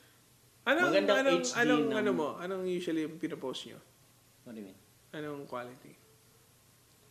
Anong, 0.61 0.93
Magandang 0.93 1.19
anong, 1.19 1.41
HD 1.43 1.57
anong, 1.59 1.85
ng- 1.87 1.97
ano 1.97 2.11
mo? 2.13 2.29
Anong 2.37 2.69
usually 2.69 3.03
yung 3.03 3.17
pinopost 3.17 3.65
nyo? 3.65 3.81
what 4.45 4.53
do 4.53 4.61
you 4.61 4.69
mean? 4.69 4.77
Anong 5.11 5.49
quality? 5.49 5.97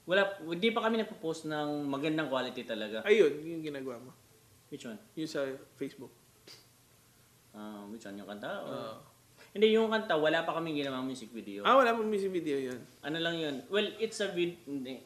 Wala, 0.05 0.21
hindi 0.39 0.69
pa 0.69 0.82
kami 0.82 0.97
nagpo-post 0.97 1.45
ng 1.45 1.82
magandang 1.84 2.30
quality 2.30 2.61
talaga. 2.63 3.01
Ayun, 3.03 3.41
yung 3.41 3.61
ginagawa 3.63 3.97
mo. 3.99 4.11
Which 4.69 4.86
one? 4.86 5.01
Yung 5.13 5.25
sa 5.25 5.45
Facebook. 5.73 6.13
Um, 7.51 7.89
which 7.89 8.05
one? 8.05 8.17
Yung 8.17 8.30
kanta? 8.30 8.49
O- 8.61 8.69
Ah. 8.69 8.95
Hindi, 9.50 9.74
yung 9.74 9.89
kanta, 9.89 10.14
wala 10.14 10.45
pa 10.45 10.54
kaming 10.54 10.78
ginawang 10.78 11.10
music 11.10 11.34
video. 11.34 11.66
ah, 11.66 11.74
wala 11.74 11.95
mong 11.97 12.06
music 12.06 12.30
video 12.30 12.58
yun. 12.60 12.80
Ano 13.02 13.18
lang 13.18 13.36
yun? 13.36 13.56
Well, 13.68 13.89
it's 13.97 14.22
a 14.22 14.30
vid... 14.30 14.62
Hindi, 14.64 15.02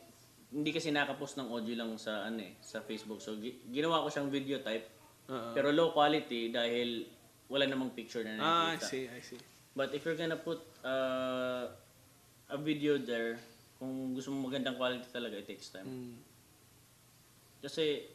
hindi 0.53 0.69
kasi 0.69 0.91
nakapost 0.91 1.39
ng 1.39 1.49
audio 1.49 1.73
lang 1.79 1.95
sa 1.97 2.27
ano 2.27 2.43
eh, 2.43 2.59
sa 2.59 2.83
Facebook. 2.83 3.23
So, 3.23 3.39
gi- 3.39 3.65
ginawa 3.71 4.03
ko 4.03 4.11
siyang 4.11 4.29
video 4.29 4.59
type. 4.59 4.85
Ah, 5.31 5.55
Pero 5.55 5.71
low 5.71 5.95
quality 5.95 6.51
dahil 6.51 7.07
wala 7.47 7.65
namang 7.65 7.95
picture 7.95 8.21
na 8.27 8.37
ah, 8.37 8.43
I 8.69 8.77
nakikita. 8.77 8.85
see, 8.85 9.03
I 9.07 9.21
see. 9.23 9.39
But 9.73 9.95
if 9.95 10.03
you're 10.05 10.19
gonna 10.19 10.37
put 10.37 10.61
uh, 10.85 11.71
a 12.51 12.57
video 12.59 12.99
there, 12.99 13.39
kung 13.79 14.13
gusto 14.13 14.29
mo 14.29 14.51
magandang 14.51 14.75
quality 14.75 15.07
talaga, 15.09 15.39
it 15.39 15.47
takes 15.47 15.71
time. 15.71 15.87
Mm. 15.87 16.13
Kasi, 17.63 18.05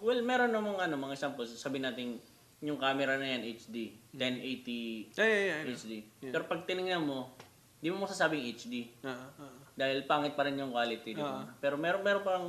well, 0.00 0.18
meron 0.24 0.50
namang 0.50 0.80
ano, 0.80 0.96
mga 0.96 1.14
samples. 1.14 1.52
Sabi 1.54 1.78
natin, 1.78 2.18
yung 2.60 2.76
camera 2.76 3.16
na 3.16 3.24
yan, 3.24 3.42
HD. 3.56 3.96
1080 4.12 5.16
Yeah, 5.16 5.24
yeah, 5.24 5.42
yeah. 5.42 5.60
Know. 5.64 5.72
HD. 5.72 5.92
Pero 6.28 6.42
pag 6.44 6.60
tinignan 6.68 7.00
mo, 7.00 7.32
di 7.80 7.88
mo 7.88 8.04
masasabing 8.04 8.44
HD. 8.52 8.92
Ah, 9.00 9.32
ah. 9.40 9.56
Dahil 9.72 10.04
pangit 10.04 10.36
pa 10.36 10.44
rin 10.44 10.60
yung 10.60 10.68
quality. 10.68 11.16
Di 11.16 11.20
ba? 11.20 11.48
Pero 11.56 11.80
meron, 11.80 12.04
meron 12.04 12.20
pang, 12.20 12.46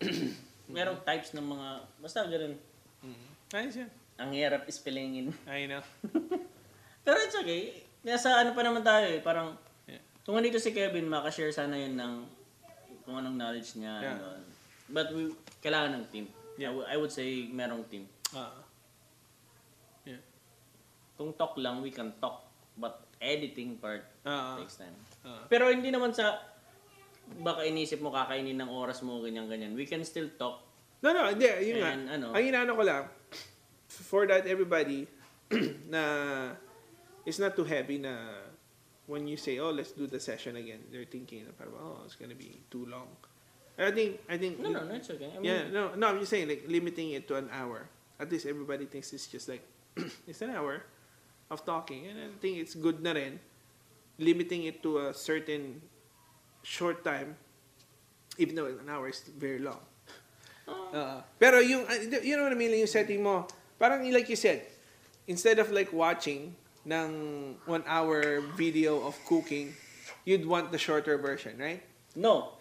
merong 0.72 1.04
types 1.04 1.36
ng 1.36 1.44
mga, 1.44 1.68
basta 2.00 2.24
ganun. 2.24 2.56
Mm. 3.04 3.24
Ayos 3.52 3.76
yan. 3.76 3.90
Ang 4.16 4.30
hirap 4.32 4.64
spellingin. 4.66 5.28
I 5.44 5.68
know. 5.68 5.84
Pero 7.04 7.16
it's 7.20 7.36
okay. 7.36 7.84
Nasa 8.00 8.40
ano 8.40 8.56
pa 8.56 8.64
naman 8.64 8.80
tayo 8.80 9.04
eh. 9.06 9.20
Parang, 9.20 9.52
Yeah. 9.86 10.02
kung 10.24 10.34
nandito 10.34 10.58
si 10.58 10.74
Kevin, 10.74 11.06
makashare 11.06 11.54
sana 11.54 11.78
yun 11.78 11.94
ng 11.94 12.12
kung 13.06 13.20
anong 13.20 13.38
knowledge 13.38 13.78
niya. 13.78 14.00
Yeah. 14.02 14.16
ano. 14.16 14.42
But 14.88 15.12
we, 15.12 15.30
kailangan 15.60 16.00
ng 16.00 16.04
team. 16.08 16.26
I, 16.56 16.72
would- 16.72 16.88
I 16.88 16.96
would 16.96 17.12
say 17.12 17.46
merong 17.46 17.84
team. 17.86 18.08
Ah. 18.32 18.65
Kung 21.16 21.32
talk 21.34 21.56
lang, 21.56 21.80
we 21.80 21.90
can 21.90 22.12
talk. 22.20 22.44
But 22.76 23.08
editing 23.20 23.80
part 23.80 24.04
Ah, 24.28 24.60
takes 24.60 24.76
time. 24.76 24.92
ah. 25.24 25.48
Pero 25.48 25.72
hindi 25.72 25.88
naman 25.88 26.12
sa 26.12 26.36
baka 27.40 27.64
inisip 27.64 27.98
mo 28.04 28.12
kakainin 28.12 28.60
ng 28.60 28.68
oras 28.70 29.00
mo 29.00 29.18
ganyan-ganyan. 29.24 29.72
We 29.74 29.88
can 29.88 30.04
still 30.04 30.28
talk. 30.36 30.62
No, 31.00 31.10
no, 31.16 31.26
hindi. 31.32 31.48
Yun 31.48 31.76
nga. 31.80 31.88
And 31.92 32.04
ano? 32.12 32.26
Ang 32.36 32.44
inaano 32.52 32.72
ko 32.76 32.82
lang, 32.84 33.04
for 33.88 34.28
that 34.28 34.44
everybody, 34.46 35.08
na 35.92 36.02
it's 37.24 37.40
not 37.40 37.56
too 37.56 37.64
heavy 37.64 37.98
na 37.98 38.44
when 39.06 39.24
you 39.26 39.38
say, 39.38 39.58
oh, 39.58 39.70
let's 39.70 39.94
do 39.94 40.06
the 40.06 40.18
session 40.20 40.58
again, 40.58 40.82
they're 40.90 41.06
thinking 41.08 41.46
na 41.46 41.54
parang, 41.56 41.78
oh, 41.78 42.02
it's 42.04 42.18
gonna 42.18 42.34
be 42.36 42.60
too 42.70 42.84
long. 42.86 43.06
I 43.76 43.92
think, 43.92 44.18
I 44.26 44.36
think, 44.40 44.58
No, 44.58 44.72
no, 44.72 44.88
no, 44.88 44.94
it's 44.96 45.08
okay. 45.12 45.30
I 45.30 45.36
mean, 45.38 45.44
yeah, 45.44 45.62
no, 45.68 45.92
no, 45.94 46.08
I'm 46.08 46.18
just 46.18 46.32
saying, 46.32 46.48
like, 46.48 46.64
limiting 46.66 47.12
it 47.12 47.28
to 47.28 47.36
an 47.36 47.48
hour. 47.52 47.86
At 48.18 48.32
least 48.32 48.48
everybody 48.48 48.88
thinks 48.88 49.12
it's 49.12 49.28
just 49.28 49.46
like, 49.52 49.62
it's 50.26 50.40
an 50.42 50.50
hour 50.50 50.82
of 51.50 51.64
talking. 51.64 52.06
And 52.06 52.18
I 52.18 52.28
think 52.40 52.58
it's 52.58 52.74
good 52.74 53.02
na 53.02 53.12
rin, 53.12 53.38
limiting 54.18 54.64
it 54.64 54.82
to 54.82 55.10
a 55.10 55.14
certain 55.14 55.82
short 56.62 57.04
time, 57.04 57.36
even 58.38 58.54
though 58.54 58.66
an 58.66 58.88
hour 58.88 59.08
is 59.08 59.22
very 59.38 59.58
long. 59.58 59.80
Uh, 60.66 61.22
pero 61.38 61.62
yung, 61.62 61.86
uh, 61.86 62.20
you 62.22 62.36
know 62.36 62.42
what 62.42 62.52
I 62.52 62.58
mean, 62.58 62.74
yung 62.74 62.90
setting 62.90 63.22
mo, 63.22 63.46
parang 63.78 64.02
like 64.12 64.28
you 64.28 64.36
said, 64.36 64.66
instead 65.26 65.58
of 65.58 65.70
like 65.70 65.92
watching 65.92 66.54
ng 66.86 67.54
one 67.66 67.84
hour 67.86 68.40
video 68.58 69.06
of 69.06 69.14
cooking, 69.26 69.74
you'd 70.24 70.46
want 70.46 70.72
the 70.72 70.78
shorter 70.78 71.18
version, 71.18 71.58
right? 71.58 71.82
No. 72.14 72.55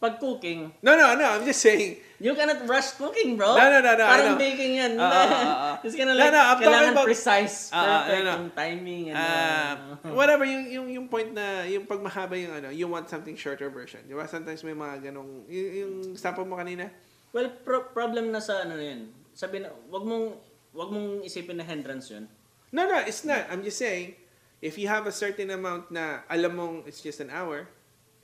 Pag 0.00 0.16
cooking, 0.16 0.72
No, 0.80 0.96
no, 0.96 1.12
no, 1.12 1.36
I'm 1.36 1.44
just 1.44 1.60
saying, 1.60 2.00
you 2.16 2.32
cannot 2.32 2.64
rush 2.64 2.96
cooking, 2.96 3.36
bro. 3.36 3.52
No, 3.52 3.68
no, 3.68 3.84
no, 3.84 3.92
no, 4.00 4.04
Parang 4.08 4.40
baking 4.40 4.80
yan. 4.80 4.92
Ah, 4.96 5.04
ah, 5.04 5.12
ah, 5.12 5.44
ah. 5.44 5.74
It's 5.84 5.92
gonna 5.92 6.16
No, 6.16 6.24
like, 6.24 6.32
no, 6.32 6.40
I'm 6.40 6.48
talking 6.56 6.64
kailangan 6.72 6.92
about- 6.96 7.04
precise, 7.04 7.68
Ah, 7.68 7.76
ah, 7.76 7.84
perfect 7.84 8.08
no, 8.08 8.24
no. 8.24 8.32
yung 8.40 8.52
timing. 8.56 9.04
And, 9.12 9.20
uh, 9.20 9.72
uh, 10.08 10.16
whatever, 10.16 10.48
yung, 10.48 10.64
yung, 10.72 10.86
yung 10.88 11.06
point 11.12 11.36
na, 11.36 11.68
yung 11.68 11.84
pag 11.84 12.00
mahaba 12.00 12.32
yung 12.32 12.48
ano, 12.56 12.72
you 12.72 12.88
want 12.88 13.12
something 13.12 13.36
shorter 13.36 13.68
version. 13.68 14.00
Di 14.08 14.16
ba? 14.16 14.24
Sometimes 14.24 14.64
may 14.64 14.72
mga 14.72 15.12
ganong, 15.12 15.44
yung, 15.52 15.68
yung 15.76 15.92
sample 16.16 16.48
mo 16.48 16.56
kanina, 16.56 16.88
well, 17.36 17.52
pro- 17.60 17.92
problem 17.92 18.32
na 18.32 18.40
sa 18.40 18.64
ano 18.64 18.80
yan. 18.80 19.04
Sabi 19.36 19.60
na, 19.60 19.68
wag 19.92 20.08
mong, 20.08 20.32
wag 20.72 20.88
mong 20.88 21.28
isipin 21.28 21.60
na 21.60 21.64
hindrance 21.68 22.08
yun. 22.08 22.24
No, 22.72 22.88
no, 22.88 23.04
it's 23.04 23.20
not. 23.28 23.52
I'm 23.52 23.60
just 23.60 23.76
saying, 23.76 24.16
if 24.64 24.80
you 24.80 24.88
have 24.88 25.04
a 25.04 25.12
certain 25.12 25.52
amount 25.52 25.92
na 25.92 26.24
alam 26.24 26.56
mong 26.56 26.76
it's 26.88 27.04
just 27.04 27.20
an 27.20 27.28
hour, 27.28 27.68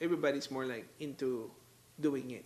everybody's 0.01 0.49
more 0.49 0.65
like 0.65 0.89
into 0.97 1.53
doing 1.99 2.31
it. 2.31 2.45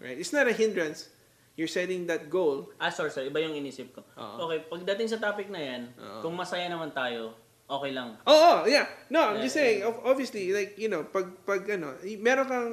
Right? 0.00 0.16
It's 0.16 0.32
not 0.32 0.48
a 0.48 0.54
hindrance. 0.56 1.08
You're 1.56 1.68
setting 1.72 2.04
that 2.08 2.28
goal. 2.28 2.68
Ah, 2.76 2.92
sorry, 2.92 3.08
sorry. 3.08 3.32
Iba 3.32 3.40
yung 3.40 3.56
inisip 3.56 3.92
ko. 3.92 4.04
Oo. 4.20 4.48
Okay, 4.48 4.68
pagdating 4.68 5.08
sa 5.08 5.16
topic 5.16 5.48
na 5.48 5.56
yan, 5.56 5.82
Oo. 5.96 6.20
kung 6.20 6.36
masaya 6.36 6.68
naman 6.68 6.92
tayo, 6.92 7.32
okay 7.64 7.96
lang. 7.96 8.20
Oh, 8.28 8.36
oh, 8.36 8.58
yeah. 8.68 8.84
No, 9.08 9.32
I'm 9.32 9.40
Yeah, 9.40 9.44
just 9.48 9.56
saying, 9.56 9.80
ob- 9.80 10.04
obviously, 10.04 10.52
like, 10.52 10.76
you 10.76 10.92
know, 10.92 11.08
pag, 11.08 11.32
pag 11.48 11.64
ano, 11.72 11.96
y- 12.04 12.20
meron 12.20 12.44
kang, 12.44 12.70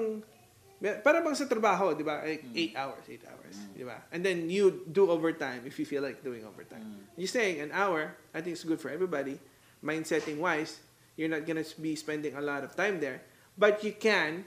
mer- 0.83 0.99
para 0.99 1.23
bang 1.23 1.31
sa 1.31 1.47
trabaho, 1.47 1.95
di 1.95 2.03
ba? 2.03 2.27
Like, 2.27 2.43
eight 2.51 2.75
hours, 2.75 3.07
eight 3.07 3.23
hours, 3.23 3.55
di 3.71 3.87
ba? 3.87 4.03
And 4.11 4.19
then 4.19 4.51
you 4.51 4.83
do 4.83 5.07
overtime 5.07 5.63
if 5.63 5.79
you 5.79 5.87
feel 5.87 6.03
like 6.03 6.19
doing 6.19 6.43
overtime. 6.43 7.07
You're 7.15 7.31
saying 7.31 7.63
an 7.63 7.71
hour, 7.71 8.19
I 8.35 8.43
think 8.43 8.59
it's 8.59 8.67
good 8.67 8.83
for 8.83 8.91
everybody. 8.91 9.39
Mindsetting 9.79 10.43
wise, 10.43 10.83
you're 11.15 11.31
not 11.31 11.47
gonna 11.47 11.63
be 11.79 11.95
spending 11.95 12.35
a 12.35 12.43
lot 12.43 12.67
of 12.67 12.75
time 12.75 12.99
there. 12.99 13.23
But 13.55 13.79
you 13.83 13.95
can, 13.95 14.43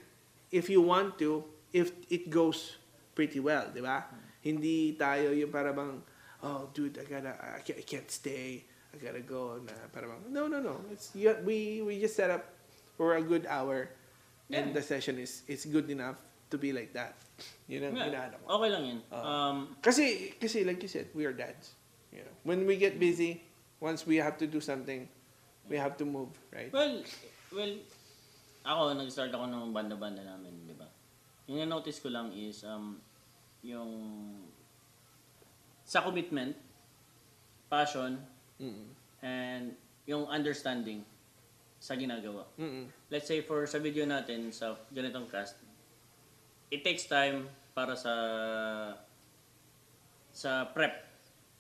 if 0.53 0.69
you 0.69 0.85
want 0.85 1.17
to, 1.25 1.45
if 1.77 1.93
it 2.09 2.33
goes 2.33 2.81
pretty 3.13 3.37
well, 3.37 3.69
di 3.69 3.85
ba? 3.85 4.09
Hindi 4.41 4.97
tayo 4.97 5.37
yung 5.37 5.53
para 5.53 5.77
bang, 5.77 6.01
oh, 6.41 6.73
dude, 6.73 6.97
I 6.97 7.05
gotta, 7.05 7.37
I 7.37 7.61
can't, 7.61 7.79
I 7.79 7.85
can't 7.85 8.09
stay. 8.09 8.65
I 8.93 8.97
gotta 8.97 9.21
go. 9.21 9.61
Na, 9.61 9.77
para 9.93 10.09
bang, 10.09 10.33
no, 10.33 10.49
no, 10.49 10.65
no. 10.65 10.81
It's, 10.89 11.13
you, 11.13 11.37
we, 11.45 11.85
we 11.85 12.01
just 12.01 12.17
set 12.17 12.33
up 12.33 12.49
for 12.97 13.21
a 13.21 13.23
good 13.23 13.45
hour. 13.45 13.93
And 14.47 14.71
the 14.73 14.81
session 14.81 15.19
is, 15.19 15.43
is 15.51 15.67
good 15.67 15.91
enough 15.91 16.23
to 16.51 16.57
be 16.57 16.71
like 16.73 16.95
that. 16.95 17.19
You 17.67 17.83
know, 17.83 17.91
Yeah, 17.91 18.07
inaano 18.15 18.39
ko. 18.47 18.63
okay 18.63 18.71
lang 18.71 18.83
yun. 18.87 18.99
um, 19.11 19.75
Kasi, 19.83 20.33
kasi 20.39 20.63
like 20.63 20.79
you 20.79 20.87
said, 20.89 21.11
we 21.19 21.27
are 21.27 21.35
dads. 21.35 21.75
You 22.15 22.23
know, 22.23 22.35
when 22.47 22.63
we 22.65 22.79
get 22.79 22.95
busy, 23.03 23.43
once 23.83 24.07
we 24.07 24.23
have 24.23 24.39
to 24.39 24.47
do 24.47 24.63
something, 24.63 25.11
we 25.67 25.75
have 25.77 25.99
to 25.99 26.07
move, 26.07 26.31
right? 26.55 26.71
well, 26.71 27.03
well, 27.51 27.75
ako, 28.63 28.95
nag-start 28.95 29.35
ako 29.35 29.51
ng 29.51 29.75
banda-banda 29.75 30.23
namin? 30.23 30.66
Yung 31.47 31.59
na-notice 31.59 31.99
ko 31.99 32.11
lang 32.11 32.35
is, 32.35 32.63
um, 32.63 32.99
yung 33.63 33.91
sa 35.83 36.03
commitment, 36.03 36.55
passion, 37.67 38.19
Mm. 38.59 38.87
and 39.23 39.65
yung 40.07 40.27
understanding 40.27 41.05
sa 41.79 41.95
ginagawa. 41.95 42.47
Mm. 42.59 42.91
Let's 43.11 43.27
say 43.27 43.43
for 43.43 43.63
sa 43.67 43.79
video 43.79 44.03
natin 44.03 44.51
sa 44.51 44.75
ganitong 44.91 45.31
cast, 45.31 45.55
it 46.71 46.83
takes 46.83 47.07
time 47.07 47.47
para 47.73 47.95
sa 47.95 48.15
sa 50.33 50.69
prep, 50.69 51.05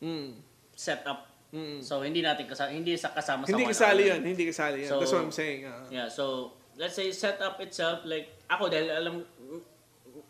Mm. 0.02 0.36
setup. 0.74 1.30
Mm. 1.54 1.78
So 1.80 2.02
hindi 2.02 2.20
natin 2.20 2.50
kasama 2.50 2.74
hindi 2.74 2.98
sa 2.98 3.14
kasama 3.14 3.46
sa 3.46 3.54
Hindi 3.54 3.64
kasali 3.70 4.02
yun. 4.10 4.20
Hindi 4.20 4.44
kasali 4.50 4.78
yun. 4.84 4.90
So, 4.90 4.98
That's 4.98 5.14
what 5.14 5.24
I'm 5.24 5.32
saying. 5.32 5.60
uh. 5.64 5.86
Yeah, 5.88 6.08
so 6.10 6.52
let's 6.74 6.98
say 6.98 7.08
setup 7.14 7.62
itself 7.62 8.02
like 8.04 8.34
ako 8.50 8.68
dahil 8.68 8.88
alam 8.92 9.14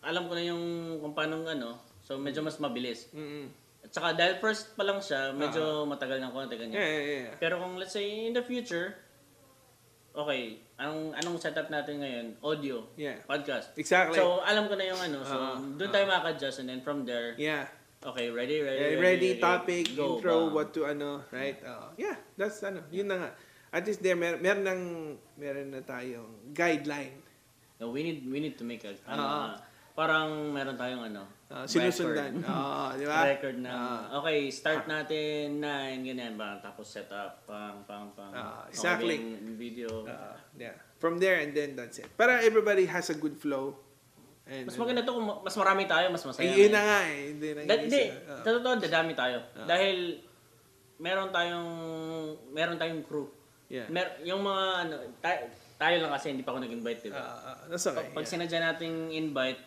alam 0.07 0.31
ko 0.31 0.33
na 0.33 0.45
yung 0.45 0.63
kung 1.03 1.13
paano 1.13 1.43
ano, 1.43 1.75
so 2.01 2.15
medyo 2.17 2.41
mas 2.41 2.57
mabilis. 2.57 3.11
Mm. 3.11 3.51
At 3.83 3.91
saka 3.91 4.15
dahil 4.15 4.39
first 4.39 4.75
pa 4.75 4.83
lang 4.83 4.99
siya, 4.99 5.31
medyo 5.33 5.83
matagal 5.85 6.19
ng 6.19 6.31
konti 6.31 6.55
ganyan. 6.55 6.75
Yeah, 6.75 6.89
yeah, 6.89 7.05
yeah. 7.27 7.35
Pero 7.37 7.59
kung 7.59 7.75
let's 7.75 7.93
say 7.93 8.03
in 8.25 8.33
the 8.33 8.43
future, 8.43 8.95
okay, 10.13 10.63
anong 10.77 11.15
anong 11.15 11.37
setup 11.39 11.69
natin 11.69 12.01
ngayon? 12.01 12.27
Audio, 12.41 12.87
Yeah. 12.95 13.21
podcast. 13.27 13.75
Exactly. 13.77 14.17
So 14.17 14.41
alam 14.43 14.67
ko 14.67 14.75
na 14.75 14.87
yung 14.87 15.01
ano, 15.01 15.23
so 15.23 15.37
Ah, 15.37 15.59
doon 15.59 15.91
tayo 15.91 16.07
maka-adjust 16.07 16.63
and 16.63 16.69
then 16.69 16.81
from 16.81 17.05
there, 17.05 17.35
yeah. 17.37 17.67
okay, 18.03 18.31
ready, 18.31 18.63
ready, 18.63 18.81
Yeah, 18.81 18.99
ready, 18.99 19.37
ready, 19.37 19.43
topic, 19.43 19.93
go, 19.95 20.19
intro, 20.19 20.49
bam. 20.49 20.55
what 20.55 20.69
to 20.73 20.87
ano, 20.87 21.23
right? 21.31 21.59
Uh, 21.63 21.91
yeah, 21.95 22.17
that's 22.35 22.63
ano, 22.63 22.83
yun 22.89 23.07
na 23.07 23.17
nga. 23.19 23.31
At 23.71 23.85
least 23.85 24.01
there, 24.01 24.17
mer 24.17 24.39
meron 24.41 24.65
ng, 24.65 24.83
meron 25.37 25.69
na 25.69 25.83
tayong 25.83 26.55
guideline. 26.55 27.21
No, 27.77 27.93
we 27.93 28.01
need 28.01 28.25
we 28.25 28.41
need 28.41 28.57
to 28.57 28.65
make 28.65 28.81
a 28.89 28.97
ano, 29.05 29.21
Ah. 29.21 29.53
Parang 29.97 30.53
meron 30.53 30.76
tayong 30.76 31.09
ano, 31.09 31.24
Uh, 31.47 31.62
sinusundan. 31.62 32.42
record. 32.42 32.51
Oo, 32.51 32.84
di 32.99 33.07
ba? 33.07 33.22
record 33.24 33.57
na, 33.62 33.70
Ah. 33.70 34.18
okay, 34.18 34.51
start 34.51 34.84
natin, 34.84 35.57
nine, 35.57 36.03
ganyan 36.03 36.34
ba, 36.34 36.59
tapos 36.59 36.90
setup, 36.90 37.47
pang, 37.47 37.86
pang, 37.86 38.11
pang. 38.12 38.34
Ah, 38.34 38.66
Okay, 38.66 38.74
exactly. 38.74 39.16
yung 39.16 39.55
video. 39.55 40.03
Uh, 40.05 40.34
yeah. 40.59 40.74
From 40.99 41.16
there 41.16 41.38
and 41.38 41.55
then 41.55 41.78
that's 41.78 41.97
it. 41.97 42.11
Para 42.12 42.42
everybody 42.42 42.82
has 42.84 43.09
a 43.09 43.16
good 43.16 43.38
flow. 43.38 43.78
And, 44.42 44.66
mas 44.66 44.74
maganda 44.74 45.01
to 45.01 45.14
kung 45.14 45.22
ma- 45.22 45.38
mas 45.38 45.55
marami 45.55 45.86
tayo, 45.86 46.11
mas 46.11 46.22
masaya. 46.22 46.44
Ay, 46.44 46.66
yun 46.66 46.70
na 46.70 46.78
na 46.78 46.82
nga 46.82 46.99
eh. 47.07 47.20
Hindi 47.30 47.47
na 47.55 47.61
Hindi. 47.78 48.05
Ah. 48.26 48.42
sa 48.42 48.51
totoo, 48.53 48.74
dadami 48.76 49.12
tayo. 49.14 49.38
Dahil, 49.62 49.97
meron 50.99 51.30
tayong, 51.30 51.70
meron 52.51 52.76
tayong 52.76 53.07
crew. 53.07 53.30
yeah. 53.70 53.86
Mer 53.86 54.18
yung 54.22 54.42
mga, 54.42 54.64
ano, 54.82 54.94
tayo, 55.18 55.38
tayo 55.76 55.94
lang 56.03 56.11
kasi 56.11 56.34
hindi 56.34 56.42
pa 56.42 56.51
ako 56.51 56.59
nag-invite, 56.59 57.01
diba? 57.03 57.18
Ah, 57.18 57.55
ah, 57.55 57.59
that's 57.66 57.86
okay. 57.86 58.11
Pag 58.11 58.22
yeah. 58.22 58.30
sinadya 58.34 58.59
nating 58.66 59.14
invite, 59.14 59.62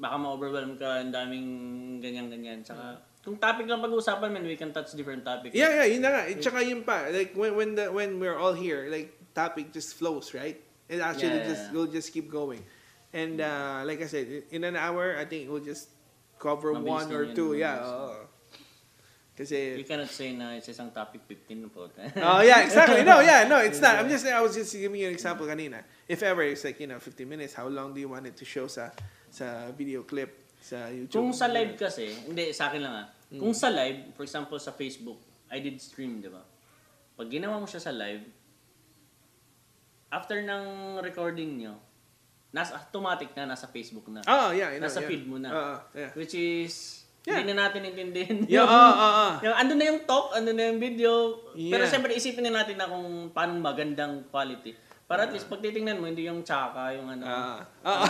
baka 0.00 0.16
ma-overwhelm 0.16 0.80
ka, 0.80 1.04
ang 1.04 1.12
daming 1.12 1.48
ganyan-ganyan. 2.00 2.64
Tsaka, 2.64 3.04
kung 3.20 3.36
topic 3.36 3.68
lang 3.68 3.84
pag-uusapan, 3.84 4.32
man, 4.32 4.44
we 4.48 4.56
can 4.56 4.72
touch 4.72 4.96
different 4.96 5.20
topics. 5.20 5.52
Yeah, 5.52 5.84
yeah, 5.84 5.86
yun 5.92 6.00
na 6.00 6.10
nga. 6.16 6.22
At 6.24 6.40
saka 6.40 6.64
yun 6.64 6.80
pa, 6.80 7.12
like 7.12 7.36
when 7.36 7.52
when 7.52 7.70
the 7.76 7.92
when 7.92 8.16
we're 8.16 8.40
all 8.40 8.56
here, 8.56 8.88
like 8.88 9.12
topic 9.36 9.76
just 9.76 9.92
flows, 10.00 10.32
right? 10.32 10.56
It 10.88 11.04
actually 11.04 11.44
Yeah, 11.44 11.52
just 11.52 11.64
yeah. 11.68 11.76
will 11.76 11.86
just 11.86 12.10
keep 12.16 12.32
going. 12.32 12.64
And 13.12 13.38
uh, 13.44 13.84
like 13.84 14.00
I 14.00 14.08
said, 14.08 14.48
in 14.50 14.64
an 14.64 14.74
hour, 14.74 15.20
I 15.20 15.28
think 15.28 15.52
we'll 15.52 15.62
just 15.62 15.92
cover 16.40 16.72
Mabilis 16.72 16.88
one 16.88 17.08
or 17.12 17.24
two. 17.36 17.54
Yeah. 17.54 17.76
lang. 17.78 17.86
oo. 17.86 18.16
You 19.40 19.46
Kasi 19.46 19.56
cannot 19.88 20.12
say 20.12 20.36
na 20.36 20.52
it's 20.52 20.68
isang 20.68 20.92
topic 20.92 21.24
15 21.24 21.72
po. 21.72 21.88
Oh 22.20 22.44
yeah, 22.44 22.60
exactly. 22.60 23.00
No, 23.00 23.24
yeah, 23.24 23.48
no, 23.48 23.56
it's 23.64 23.80
not. 23.80 23.96
I'm 23.96 24.08
just 24.08 24.28
I 24.28 24.40
was 24.44 24.52
just 24.52 24.68
giving 24.76 25.00
you 25.00 25.08
an 25.08 25.16
example 25.16 25.48
kanina. 25.48 25.80
If 26.04 26.20
ever 26.20 26.44
it's 26.44 26.60
like, 26.60 26.76
you 26.76 26.84
know, 26.88 27.00
15 27.00 27.24
minutes, 27.24 27.56
how 27.56 27.64
long 27.68 27.96
do 27.96 28.00
you 28.04 28.08
want 28.12 28.28
it 28.28 28.36
to 28.36 28.44
show 28.44 28.68
sa 28.68 28.92
sa 29.30 29.70
video 29.72 30.02
clip 30.04 30.30
sa 30.60 30.90
YouTube? 30.90 31.22
Kung 31.24 31.32
sa 31.32 31.48
live 31.48 31.78
kasi, 31.78 32.10
hindi, 32.26 32.52
sa 32.52 32.68
akin 32.68 32.80
lang 32.82 32.94
ah. 32.94 33.06
Kung 33.30 33.54
sa 33.54 33.70
live, 33.70 34.10
for 34.12 34.26
example 34.26 34.58
sa 34.58 34.74
Facebook, 34.74 35.18
I 35.50 35.62
did 35.62 35.78
stream, 35.78 36.18
di 36.18 36.30
ba? 36.30 36.42
Pag 37.14 37.30
ginawa 37.30 37.58
mo 37.58 37.66
siya 37.66 37.82
sa 37.82 37.94
live, 37.94 38.22
after 40.10 40.42
ng 40.42 40.98
recording 41.00 41.62
nyo, 41.62 41.74
nasa 42.50 42.74
automatic 42.74 43.30
na, 43.38 43.54
nasa 43.54 43.70
Facebook 43.70 44.10
na. 44.10 44.26
Oh, 44.26 44.50
yeah, 44.50 44.74
you 44.74 44.82
know, 44.82 44.90
Nasa 44.90 45.00
yeah. 45.02 45.08
feed 45.08 45.24
mo 45.26 45.38
na. 45.38 45.48
Oo, 45.50 45.74
yeah. 45.94 46.10
Which 46.18 46.34
is, 46.34 46.98
Yeah. 47.20 47.44
hindi 47.44 47.52
na 47.52 47.68
natin 47.68 47.84
intindihin. 47.84 48.48
Yeah, 48.48 48.64
oo, 48.64 48.72
oo, 48.72 48.96
oo. 48.96 49.32
yung, 49.44 49.52
andun 49.54 49.76
na 49.76 49.86
yung 49.92 50.00
talk, 50.08 50.32
andun 50.32 50.56
na 50.56 50.72
yung 50.72 50.80
video. 50.80 51.36
Pero 51.52 51.84
Yeah. 51.84 51.90
siyempre, 51.92 52.16
isipin 52.16 52.48
na 52.48 52.64
natin 52.64 52.80
na 52.80 52.88
kung 52.88 53.28
paano 53.30 53.60
magandang 53.60 54.24
quality. 54.32 54.72
Para 55.10 55.26
at 55.26 55.34
least, 55.34 55.50
pag 55.50 55.58
titingnan 55.58 55.98
mo, 55.98 56.06
hindi 56.06 56.22
yung 56.30 56.46
tsaka, 56.46 56.94
yung 56.94 57.10
ano. 57.10 57.26
Ah. 57.26 57.58
ah. 57.82 58.06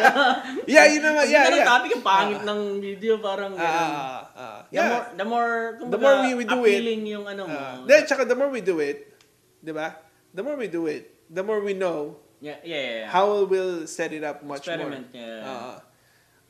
yeah, 0.64 0.88
you 0.88 1.04
know, 1.04 1.12
Pag 1.12 1.28
yeah, 1.28 1.44
yeah, 1.52 1.68
topic, 1.68 1.92
yung 1.92 2.00
pangit 2.00 2.40
ng 2.40 2.60
video, 2.80 3.20
parang 3.20 3.52
Ah, 3.52 3.60
ganun. 3.60 3.92
ah, 3.92 4.20
ah. 4.32 4.58
The 4.64 4.72
yeah. 4.72 4.88
more, 4.88 5.04
the 5.12 5.26
more, 5.28 5.50
The 5.92 6.00
more 6.00 6.16
we- 6.24 6.40
we 6.40 6.44
do 6.48 6.64
it, 6.64 6.80
yung 7.04 7.28
ano 7.28 7.44
mo. 7.44 7.52
Uh, 7.52 7.84
then, 7.84 8.08
tsaka 8.08 8.24
the 8.24 8.32
more 8.32 8.48
we 8.48 8.64
do 8.64 8.80
it, 8.80 9.12
di 9.60 9.76
ba? 9.76 9.92
The 10.32 10.40
more 10.40 10.56
we 10.56 10.72
do 10.72 10.88
it, 10.88 11.12
the 11.28 11.44
more 11.44 11.60
we 11.60 11.76
know 11.76 12.16
yeah, 12.40 12.56
yeah, 12.64 12.80
yeah, 12.80 12.96
yeah. 13.04 13.08
how 13.12 13.44
we'll 13.44 13.84
set 13.84 14.16
it 14.16 14.24
up 14.24 14.40
much 14.40 14.64
Experiment, 14.64 15.12
more. 15.12 15.20
yeah. 15.20 15.44
Ah. 15.44 15.76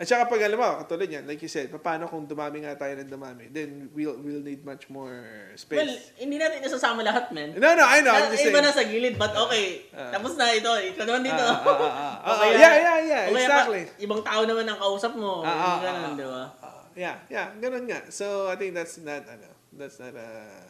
At 0.01 0.09
saka 0.09 0.27
pag 0.27 0.43
alam 0.43 0.59
mo, 0.59 0.67
katulad 0.83 1.07
yan, 1.07 1.25
like 1.25 1.39
you 1.39 1.47
said, 1.47 1.71
paano 1.71 2.11
kung 2.11 2.27
dumami 2.27 2.65
nga 2.65 2.75
tayo 2.75 2.99
ng 2.99 3.07
dumami, 3.07 3.47
then 3.53 3.87
we'll 3.93 4.19
we'll 4.19 4.43
need 4.43 4.65
much 4.67 4.91
more 4.91 5.15
space. 5.55 5.79
Well, 5.79 5.93
hindi 6.19 6.43
natin 6.43 6.59
nasasama 6.59 7.07
lahat, 7.07 7.31
man. 7.31 7.55
no, 7.55 7.69
no, 7.73 7.85
I 7.87 8.03
know. 8.03 8.11
I'm 8.11 8.27
Na- 8.27 8.33
just 8.35 8.43
iba 8.43 8.59
saying. 8.59 8.67
na 8.67 8.73
sa 8.75 8.83
gilid, 8.83 9.15
but 9.15 9.31
okay. 9.31 9.87
Tapos 9.93 10.35
na 10.35 10.51
ito, 10.51 10.73
ikaw 10.75 11.05
naman 11.07 11.23
dito. 11.23 11.39
Ah, 11.39 11.55
ah, 11.55 11.63
ah, 11.63 11.79
ah, 11.79 12.15
ah. 12.27 12.27
O 12.27 12.31
kaya- 12.41 12.59
yeah, 12.59 12.75
yeah, 12.75 12.99
yeah, 12.99 13.23
o 13.23 13.31
kaya 13.31 13.47
exactly. 13.47 13.83
pa- 13.87 13.97
ibang 14.03 14.21
tao 14.21 14.41
naman 14.43 14.65
ang 14.67 14.79
kausap 14.81 15.13
mo. 15.15 15.33
Ah, 15.41 15.55
ah, 15.55 15.77
ganun, 15.79 16.03
ah, 16.03 16.19
di 16.19 16.27
ba? 16.27 16.43
Ah, 16.59 16.83
yeah, 16.99 17.17
yeah, 17.31 17.47
ganun 17.57 17.85
nga. 17.87 18.01
So, 18.11 18.51
I 18.51 18.57
think 18.59 18.75
that's 18.75 18.99
not, 18.99 19.23
ano, 19.23 19.47
that's 19.71 20.03
not, 20.03 20.19
uh, 20.19 20.67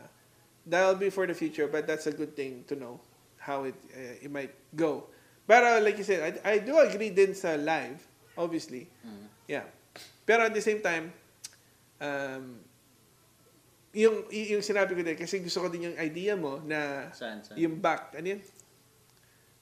that'll 0.69 1.01
be 1.01 1.09
for 1.09 1.25
the 1.25 1.35
future, 1.35 1.67
but 1.67 1.87
that's 1.87 2.05
a 2.05 2.13
good 2.13 2.37
thing 2.37 2.69
to 2.69 2.77
know 2.77 3.01
how 3.41 3.65
it, 3.65 3.79
uh, 3.97 4.23
it 4.23 4.31
might 4.31 4.53
go. 4.77 5.09
Pero, 5.49 5.81
like 5.81 5.97
you 5.97 6.05
said, 6.05 6.21
I, 6.45 6.53
I 6.53 6.55
do 6.61 6.77
agree 6.77 7.11
din 7.11 7.33
sa 7.33 7.57
live, 7.57 7.99
obviously. 8.37 8.89
Mm. 9.05 9.27
Yeah. 9.47 9.67
Pero 10.25 10.47
at 10.47 10.55
the 10.55 10.63
same 10.63 10.81
time, 10.81 11.13
um, 11.99 12.61
yung, 13.93 14.25
yung 14.33 14.65
sinabi 14.65 14.97
ko 14.97 15.03
din, 15.03 15.17
kasi 15.17 15.41
gusto 15.41 15.61
ko 15.61 15.69
din 15.69 15.93
yung 15.93 15.97
idea 16.01 16.33
mo 16.33 16.63
na 16.65 17.13
Saan, 17.13 17.45
saan? 17.45 17.57
yung 17.61 17.77
back, 17.77 18.17
ano 18.17 18.39
yun? 18.39 18.41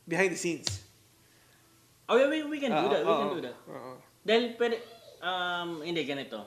Behind 0.07 0.31
the 0.31 0.39
scenes. 0.39 0.87
Oh, 2.07 2.19
yeah, 2.19 2.27
we, 2.27 2.43
we 2.47 2.59
can 2.59 2.71
do 2.71 2.87
Ah, 2.87 2.91
that. 2.91 3.03
We 3.03 3.11
oo, 3.11 3.19
can 3.21 3.31
do 3.39 3.43
that. 3.47 3.57
oo. 3.67 3.93
Dahil 4.23 4.45
pwede, 4.55 4.77
um, 5.23 5.83
hindi, 5.83 6.03
ganito. 6.03 6.43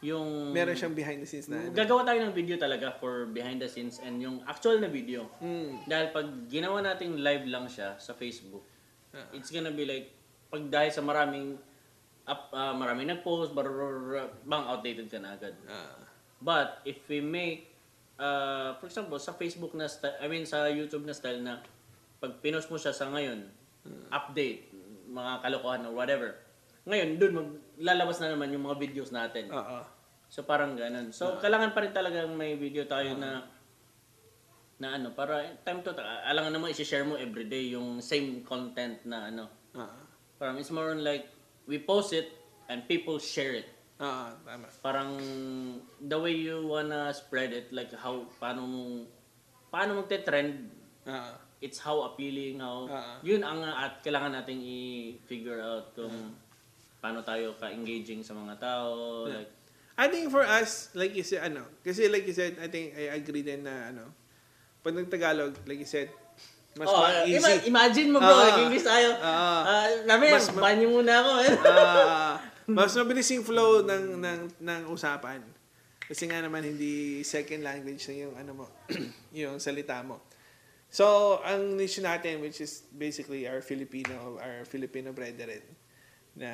Yung... 0.00 0.54
Meron 0.56 0.72
siyang 0.72 0.96
behind 0.96 1.20
the 1.20 1.28
scenes 1.28 1.44
na 1.46 1.60
ano. 1.60 1.76
Gagawa 1.76 2.08
tayo 2.08 2.24
ng 2.24 2.32
video 2.32 2.56
talaga 2.56 2.96
for 2.96 3.28
behind 3.28 3.60
the 3.60 3.68
scenes 3.68 4.00
and 4.00 4.16
yung 4.16 4.40
actual 4.48 4.80
na 4.80 4.88
video. 4.88 5.28
Mm. 5.44 5.84
Dahil 5.84 6.06
pag 6.08 6.26
ginawa 6.48 6.80
nating 6.80 7.20
live 7.20 7.44
lang 7.44 7.68
siya 7.68 8.00
sa 8.00 8.16
Facebook, 8.16 8.64
Ah. 9.12 9.26
it's 9.34 9.50
gonna 9.50 9.74
be 9.74 9.82
like, 9.84 10.14
pag 10.50 10.62
dahil 10.66 10.90
sa 10.90 11.02
maraming, 11.02 11.56
up, 12.26 12.50
ah, 12.52 12.74
maraming 12.74 13.08
nag-post, 13.08 13.54
barurur, 13.54 14.28
bang 14.42 14.64
outdated 14.66 15.06
ka 15.06 15.22
na 15.22 15.38
agad. 15.38 15.54
Ah. 15.70 15.94
But 16.42 16.82
if 16.84 17.00
we 17.06 17.22
make, 17.22 17.70
uh, 18.18 18.74
for 18.82 18.90
example, 18.90 19.16
sa 19.22 19.32
Facebook 19.38 19.72
na 19.78 19.86
style, 19.86 20.18
I 20.18 20.26
mean 20.26 20.44
sa 20.44 20.66
YouTube 20.66 21.06
na 21.06 21.14
style 21.14 21.40
na 21.40 21.62
pag 22.20 22.36
pinost 22.42 22.68
mo 22.68 22.76
siya 22.76 22.92
sa 22.92 23.08
ngayon, 23.08 23.48
update, 24.12 24.68
mga 25.08 25.40
kalokohan 25.40 25.86
or 25.88 25.94
whatever. 25.96 26.36
Ngayon, 26.84 27.08
dun 27.16 27.32
maglalabas 27.36 28.20
na 28.20 28.32
naman 28.32 28.52
yung 28.52 28.64
mga 28.66 28.76
videos 28.80 29.10
natin. 29.12 29.48
Oo. 29.52 29.80
So 30.30 30.46
parang 30.46 30.78
ganun. 30.78 31.10
So 31.10 31.42
kailangan 31.42 31.74
pa 31.74 31.82
rin 31.82 31.90
talagang 31.90 32.30
may 32.38 32.54
video 32.54 32.86
tayo 32.86 33.18
na 33.18 33.50
na 34.80 34.96
ano 34.96 35.12
para 35.12 35.44
time 35.60 35.84
to 35.84 35.92
alangan 36.24 36.56
naman 36.56 36.72
i-share 36.72 37.04
mo 37.04 37.18
everyday 37.18 37.76
yung 37.76 38.00
same 38.00 38.46
content 38.46 39.02
na 39.04 39.28
ano. 39.28 39.44
Ah. 39.74 40.09
Parang 40.40 40.56
it's 40.56 40.72
more 40.72 40.90
on 40.90 41.04
like 41.04 41.28
we 41.68 41.76
post 41.76 42.16
it 42.16 42.32
and 42.72 42.88
people 42.88 43.20
share 43.20 43.52
it. 43.60 43.68
Ah, 44.00 44.32
tama. 44.40 44.64
Parang 44.80 45.12
the 46.00 46.16
way 46.16 46.32
you 46.32 46.64
wanna 46.64 47.12
spread 47.12 47.52
it 47.52 47.68
like 47.68 47.92
how 47.92 48.24
paano 48.40 48.64
mo 48.64 48.82
paano 49.68 50.00
magte-trend 50.00 50.80
Ah. 51.04 51.36
it's 51.60 51.76
how 51.84 52.08
appealing 52.08 52.56
how 52.64 52.88
Ah. 52.88 53.20
yun 53.20 53.44
ang 53.44 53.60
uh, 53.60 53.84
at 53.84 54.00
kailangan 54.00 54.40
nating 54.40 54.60
i-figure 54.64 55.60
out 55.60 55.92
kung 55.92 56.32
paano 57.00 57.20
tayo 57.20 57.52
ka-engaging 57.60 58.24
sa 58.24 58.32
mga 58.32 58.56
tao 58.56 59.28
like 59.28 59.52
I 60.00 60.08
think 60.08 60.32
for 60.32 60.40
us, 60.40 60.88
like 60.96 61.12
you 61.12 61.20
said, 61.20 61.52
ano, 61.52 61.68
kasi 61.84 62.08
like 62.08 62.24
you 62.24 62.32
said, 62.32 62.56
I 62.56 62.72
think 62.72 62.96
I 62.96 63.12
agree 63.12 63.44
din 63.44 63.68
na, 63.68 63.92
ano, 63.92 64.08
pag 64.80 64.96
nagtagalog, 64.96 65.52
like 65.68 65.76
you 65.76 65.84
said, 65.84 66.08
Mas 66.74 66.86
oh, 66.86 67.02
easy. 67.26 67.36
ima- 67.36 67.64
imagine 67.66 68.08
mo 68.08 68.18
bro, 68.18 68.30
Ah. 68.30 68.46
nag-English 68.54 68.86
tayo. 68.86 69.10
Ah. 69.18 69.62
Ah, 69.62 69.86
namin, 70.06 70.30
Mas 70.30 70.46
ma- 70.50 70.62
banyo 70.62 70.86
muna 70.88 71.12
ako. 71.18 71.32
eh. 71.40 71.50
Ah, 71.66 72.34
mas 72.70 72.94
mabilis 72.94 73.26
yung 73.30 73.42
flow 73.42 73.82
ng, 73.82 74.04
ng, 74.16 74.40
ng 74.58 74.80
usapan. 74.86 75.42
Kasi 76.06 76.26
nga 76.26 76.38
naman 76.38 76.62
hindi 76.62 77.22
second 77.22 77.62
language 77.62 78.02
na 78.06 78.14
yung 78.20 78.34
ano 78.34 78.52
mo, 78.54 78.66
yung 79.34 79.58
salita 79.58 79.98
mo. 80.02 80.22
So, 80.90 81.38
ang 81.42 81.78
niche 81.78 82.02
natin, 82.02 82.42
which 82.42 82.58
is 82.58 82.82
basically 82.90 83.46
our 83.46 83.62
Filipino, 83.62 84.38
our 84.38 84.62
Filipino 84.64 85.10
brethren, 85.10 85.62
na 86.34 86.50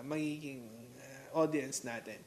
magiging 0.00 0.64
uh, 0.96 1.40
audience 1.40 1.84
natin. 1.84 2.20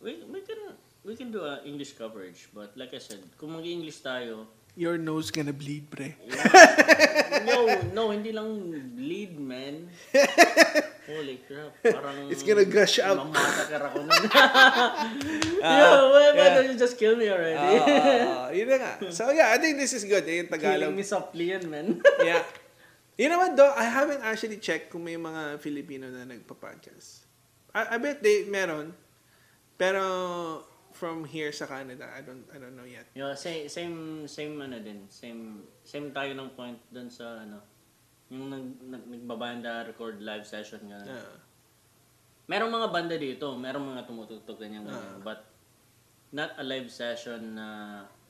we, 0.00 0.16
we 0.26 0.40
can 0.40 0.56
we 1.04 1.12
can 1.14 1.28
do 1.28 1.44
a 1.44 1.60
English 1.62 1.92
coverage, 1.92 2.48
but 2.50 2.72
like 2.74 2.90
I 2.90 2.98
said, 2.98 3.20
kung 3.36 3.52
mag-English 3.52 4.00
tayo, 4.00 4.48
Your 4.78 4.98
nose 4.98 5.30
gonna 5.30 5.52
bleed, 5.52 5.90
pre. 5.90 6.14
no, 7.46 7.66
no, 7.90 8.02
hindi 8.14 8.30
lang 8.30 8.70
bleed, 8.94 9.34
man. 9.38 9.90
Holy 11.10 11.42
crap, 11.42 11.74
parang... 11.82 12.30
It's 12.30 12.46
gonna 12.46 12.64
gush 12.64 13.02
out. 13.02 13.18
Mamasakar 13.18 13.90
ako 13.90 14.06
nun. 14.06 14.24
Yo, 15.80 15.88
why, 16.14 16.26
why 16.30 16.46
yeah. 16.46 16.54
don't 16.54 16.70
you 16.70 16.78
just 16.78 16.94
kill 16.94 17.18
me 17.18 17.26
already? 17.26 17.58
Ah, 17.58 18.54
yun 18.54 18.70
na 18.70 18.76
nga. 18.78 18.92
So, 19.10 19.34
yeah, 19.34 19.50
I 19.50 19.58
think 19.58 19.74
this 19.74 19.90
is 19.90 20.06
good. 20.06 20.22
Eh, 20.30 20.46
yung 20.46 20.50
Tagalog. 20.50 20.94
Killing 20.94 20.94
me 20.94 21.02
softly 21.02 21.50
yan, 21.50 21.66
man. 21.66 21.98
yeah. 22.22 22.46
You 23.20 23.28
know 23.28 23.36
what 23.36 23.52
though? 23.52 23.74
I 23.76 23.84
haven't 23.84 24.24
actually 24.24 24.56
checked 24.62 24.88
kung 24.88 25.04
may 25.04 25.20
mga 25.20 25.60
Filipino 25.60 26.08
na 26.08 26.24
nagpa-podcast. 26.24 27.28
I, 27.76 27.92
I 27.92 27.96
bet 28.00 28.24
they 28.24 28.48
meron. 28.48 28.96
Pero 29.76 30.00
from 31.00 31.24
here 31.24 31.48
sa 31.48 31.64
Canada, 31.64 32.04
I 32.12 32.20
don't 32.20 32.44
I 32.52 32.60
don't 32.60 32.76
know 32.76 32.84
yet. 32.84 33.08
Yo, 33.16 33.32
same, 33.32 33.72
same, 33.72 34.28
same 34.28 34.60
ano 34.60 34.76
din. 34.76 35.08
Same, 35.08 35.64
same 35.80 36.12
tayo 36.12 36.36
ng 36.36 36.52
point 36.52 36.76
dun 36.92 37.08
sa 37.08 37.40
ano. 37.40 37.64
Yung 38.28 38.52
nag, 38.52 38.66
nag, 38.84 39.04
nagbabanda, 39.08 39.88
record 39.88 40.20
live 40.20 40.44
session 40.44 40.84
nga. 40.92 41.00
Ah. 41.08 41.40
Merong 42.52 42.68
mga 42.68 42.88
banda 42.92 43.16
dito, 43.16 43.56
merong 43.56 43.96
mga 43.96 44.02
tumutugtog 44.04 44.60
ganyan 44.60 44.84
ganyan. 44.84 45.24
But 45.24 45.48
not 46.36 46.52
a 46.60 46.64
live 46.66 46.92
session 46.92 47.56
na 47.56 47.66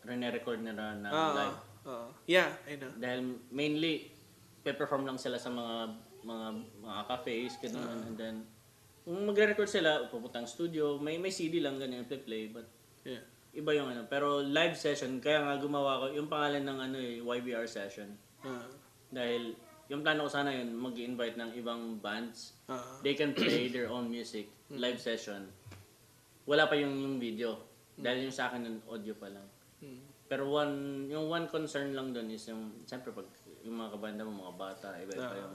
rene-record 0.06 0.62
nila 0.62 0.94
na 0.96 1.08
Ah, 1.10 1.30
live. 1.34 1.58
ah. 1.90 2.08
yeah, 2.30 2.54
I 2.70 2.78
know. 2.78 2.94
Dahil 2.96 3.36
mainly, 3.50 4.14
pe-perform 4.62 5.04
lang 5.04 5.18
sila 5.18 5.36
sa 5.36 5.50
mga 5.50 5.76
mga 6.22 6.46
mga 6.86 7.00
cafes, 7.10 7.52
ganun. 7.58 7.82
Ah. 7.82 8.06
And 8.06 8.16
then, 8.16 8.36
kung 9.10 9.26
magre-record 9.26 9.66
sila, 9.66 10.06
pupuntang 10.06 10.46
studio, 10.46 10.94
may 11.02 11.18
may 11.18 11.34
CD 11.34 11.58
lang 11.58 11.82
ganyan, 11.82 12.06
play-play. 12.06 12.46
But 12.46 12.70
Yeah. 13.02 13.26
iba 13.50 13.74
yung 13.74 13.90
ano. 13.90 14.06
Pero 14.06 14.38
live 14.38 14.78
session, 14.78 15.18
kaya 15.18 15.42
nga 15.42 15.58
gumawa 15.58 16.06
ko, 16.06 16.14
yung 16.14 16.30
pangalan 16.30 16.62
ng 16.62 16.78
ano 16.78 16.96
eh, 17.02 17.18
YBR 17.18 17.66
session. 17.66 18.14
Ah. 18.46 18.62
Dahil, 19.10 19.58
yung 19.90 20.06
plano 20.06 20.28
ko 20.28 20.30
sana 20.30 20.54
yun, 20.54 20.70
mag-invite 20.78 21.34
ng 21.34 21.50
ibang 21.58 21.98
bands. 21.98 22.54
Ah. 22.70 23.02
They 23.02 23.18
can 23.18 23.34
play 23.34 23.66
their 23.66 23.90
own 23.90 24.06
music, 24.06 24.46
live 24.70 25.02
session. 25.02 25.50
Wala 26.46 26.70
pa 26.70 26.78
yung, 26.78 26.94
yung 26.94 27.18
video. 27.18 27.58
Dahil 27.98 28.30
yung 28.30 28.36
sa 28.36 28.46
akin, 28.46 28.62
yung 28.62 28.78
audio 28.86 29.18
pa 29.18 29.26
lang. 29.26 29.46
Hmm. 29.82 30.06
Pero 30.30 30.46
one, 30.54 31.10
yung 31.10 31.26
one 31.26 31.50
concern 31.50 31.90
lang 31.98 32.14
doon 32.14 32.30
is 32.30 32.46
yung, 32.46 32.86
siyempre 32.86 33.10
pag 33.10 33.26
yung 33.66 33.74
mga 33.74 33.90
kabanda 33.98 34.22
mo, 34.22 34.46
mga 34.46 34.54
bata, 34.54 34.94
iba-iba 35.02 35.26
Ah. 35.26 35.34
yung, 35.34 35.54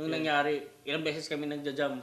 yung 0.00 0.08
nangyari, 0.08 0.64
ilang 0.88 1.04
beses 1.04 1.28
kami 1.28 1.44
nagja-jam. 1.44 2.00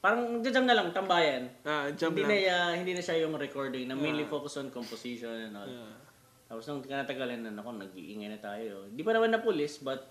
Parang 0.00 0.40
nagja-jam 0.40 0.64
na 0.64 0.72
lang, 0.72 0.88
tambayan. 0.90 1.44
Ah, 1.60 1.92
jump 1.92 2.16
hindi 2.16 2.24
lang. 2.24 2.32
na 2.32 2.38
ya- 2.40 2.72
hindi 2.72 2.92
na 2.96 3.04
siya 3.04 3.20
yung 3.20 3.36
recording 3.36 3.84
na 3.84 3.92
mainly 3.94 4.24
focus 4.24 4.56
on 4.56 4.72
composition 4.72 5.28
and 5.28 5.54
all. 5.54 5.68
Ah. 5.68 5.92
Tapos 6.48 6.64
nung 6.66 6.80
tinatagalan 6.80 7.44
na 7.44 7.52
ako, 7.54 7.76
nag-iingay 7.78 8.26
na 8.26 8.40
tayo. 8.40 8.88
Di 8.88 9.04
pa 9.04 9.12
naman 9.12 9.28
na 9.28 9.38
pulis, 9.38 9.78
but 9.78 10.08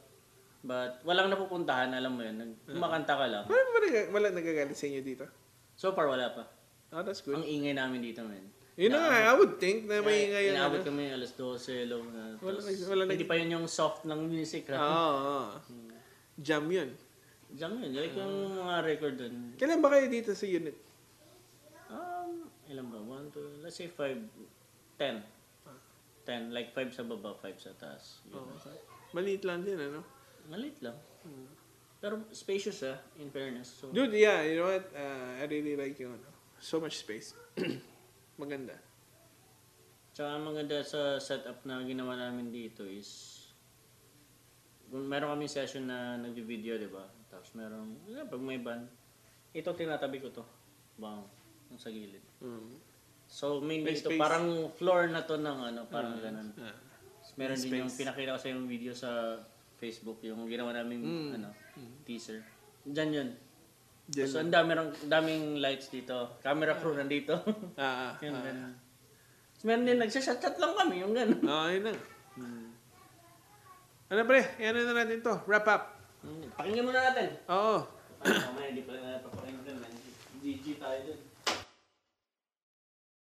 but 0.61 1.01
walang 1.01 1.27
napupuntahan, 1.27 1.89
alam 1.89 2.13
mo 2.13 2.21
yun. 2.21 2.37
Nag- 2.37 2.69
Kumakanta 2.69 3.17
ka 3.17 3.25
lang. 3.25 3.43
Wala, 3.43 3.61
wala, 3.65 3.87
wala 4.13 4.27
nagagalit 4.29 4.77
sa 4.77 4.85
inyo 4.85 5.01
dito. 5.01 5.25
So 5.73 5.91
far, 5.91 6.05
wala 6.05 6.31
pa. 6.31 6.43
Oh, 6.91 7.01
that's 7.01 7.19
good. 7.19 7.33
Ang 7.33 7.43
ingay 7.43 7.73
namin 7.73 7.99
dito, 7.99 8.21
man. 8.21 8.45
Yun 8.75 8.93
na 8.93 8.99
nga, 9.01 9.19
I 9.25 9.33
would 9.35 9.59
think 9.59 9.83
na 9.85 9.99
may 9.99 10.31
ngayon. 10.31 10.55
Inaabot 10.55 10.79
Ano. 10.79 10.87
kami 10.87 11.11
alas 11.11 11.35
12, 11.35 11.59
low 11.83 11.99
na. 12.05 12.39
Wala 12.39 12.57
wala 12.63 13.01
hindi 13.03 13.27
pa 13.27 13.35
yun 13.35 13.59
yung 13.59 13.67
soft 13.67 14.05
ng 14.05 14.21
music. 14.23 14.69
Oo, 14.69 14.77
Ha? 14.77 14.87
oo. 14.87 15.39
Jam 16.39 16.63
yun. 16.63 16.87
Diyan 17.49 17.81
yun. 17.81 17.91
Like 17.97 18.13
yung 18.13 18.37
mga 18.61 18.75
record 18.85 19.15
dun. 19.17 19.35
Kailan 19.57 19.81
ba 19.81 19.89
kayo 19.89 20.05
dito 20.05 20.31
sa 20.37 20.45
unit? 20.45 20.77
Um, 21.89 22.45
ilan 22.69 22.85
ba? 22.93 22.99
One, 23.01 23.27
two, 23.33 23.57
let's 23.65 23.81
say 23.81 23.89
five, 23.89 24.21
ten. 25.01 25.25
Ten. 26.25 26.53
Like 26.53 26.69
five 26.77 26.93
sa 26.93 27.01
baba, 27.01 27.33
five 27.41 27.57
sa 27.57 27.73
taas. 27.73 28.21
Yun. 28.29 28.37
Oh, 28.37 28.53
okay. 28.53 28.77
Maliit 29.17 29.41
lang 29.41 29.65
din, 29.65 29.81
ano? 29.81 30.05
Malit 30.45 30.77
lang. 30.85 30.97
Pero 31.99 32.23
spacious 32.31 32.85
ah, 32.87 33.01
in 33.19 33.27
fairness. 33.33 33.81
So, 33.81 33.91
Dude, 33.91 34.15
yeah, 34.15 34.45
you 34.45 34.61
know 34.61 34.71
what? 34.71 34.87
Uh, 34.95 35.41
I 35.41 35.43
really 35.49 35.75
like 35.75 35.99
yung 35.99 36.15
ano. 36.15 36.29
So 36.61 36.79
much 36.79 37.01
space. 37.01 37.35
Maganda. 38.41 38.77
Tsaka 40.15 40.35
ang 40.39 40.47
maganda 40.47 40.79
sa 40.83 41.19
setup 41.19 41.63
na 41.67 41.83
ginawa 41.83 42.15
namin 42.15 42.51
dito 42.51 42.87
is 42.87 43.39
kung 44.89 45.05
meron 45.05 45.37
kami 45.37 45.45
session 45.45 45.85
na 45.85 46.17
nagvi-video, 46.17 46.79
di 46.79 46.89
ba? 46.89 47.18
Tapos 47.29 47.49
meron, 47.53 47.95
yeah, 48.05 48.25
pag 48.25 48.41
may 48.41 48.57
band, 48.57 48.89
ito 49.53 49.69
tinatabi 49.71 50.17
ko 50.19 50.33
to. 50.33 50.43
Bang, 50.97 51.23
yung 51.69 51.79
sa 51.79 51.89
gilid. 51.89 52.21
Mm. 52.41 52.75
So 53.29 53.61
mainly 53.61 53.93
May 53.93 53.97
ito, 54.01 54.09
space. 54.09 54.17
parang 54.17 54.73
floor 54.73 55.13
na 55.13 55.21
to 55.21 55.37
ng 55.37 55.59
ano, 55.69 55.85
parang 55.85 56.17
ganun. 56.17 56.49
Ah. 56.57 56.73
Tapos 57.21 57.33
meron 57.37 57.57
May 57.57 57.69
din 57.69 57.81
yung 57.85 57.93
pinakita 57.93 58.33
ko 58.35 58.39
sa 58.41 58.49
yung 58.49 58.65
video 58.65 58.91
sa 58.91 59.37
Facebook, 59.77 60.19
yung 60.25 60.49
ginawa 60.49 60.73
namin 60.73 60.99
Mm. 60.99 61.29
ano, 61.37 61.49
teaser. 62.03 62.41
Diyan 62.83 63.09
yun. 63.13 63.29
Diyan 64.09 64.27
So 64.27 64.41
ang 64.41 64.49
dami 64.49 64.73
daming 65.05 65.61
lights 65.61 65.93
dito. 65.93 66.41
Camera 66.41 66.73
crew 66.73 66.97
nandito. 66.97 67.37
Ah, 67.77 68.09
ah, 68.09 68.11
Yun, 68.25 68.33
ah. 68.33 68.41
ganun. 68.41 68.73
Tapos 69.53 69.65
meron 69.69 69.85
din, 69.85 69.99
nagsashat-chat 70.01 70.55
lang 70.57 70.73
kami, 70.73 70.95
yung 71.05 71.13
gano'n. 71.13 71.43
Ah, 71.45 71.69
yun 71.69 71.83
na. 71.85 71.93
Ano 74.09 74.25
pre, 74.25 74.41
yan 74.57 74.73
na 74.73 75.05
natin 75.05 75.21
to. 75.21 75.35
Wrap 75.45 75.67
up. 75.69 75.98
Pakinggan 76.57 76.85
muna 76.85 76.99
natin. 77.11 77.29
Oo. 77.47 77.79
Ay, 78.19 78.35
mamaya, 78.35 78.75
di 78.75 78.83
pala 78.83 78.99
na 78.99 79.23
papakinggan. 79.23 79.77
GG 80.39 80.65
tayo 80.79 80.99
dun. 81.07 81.28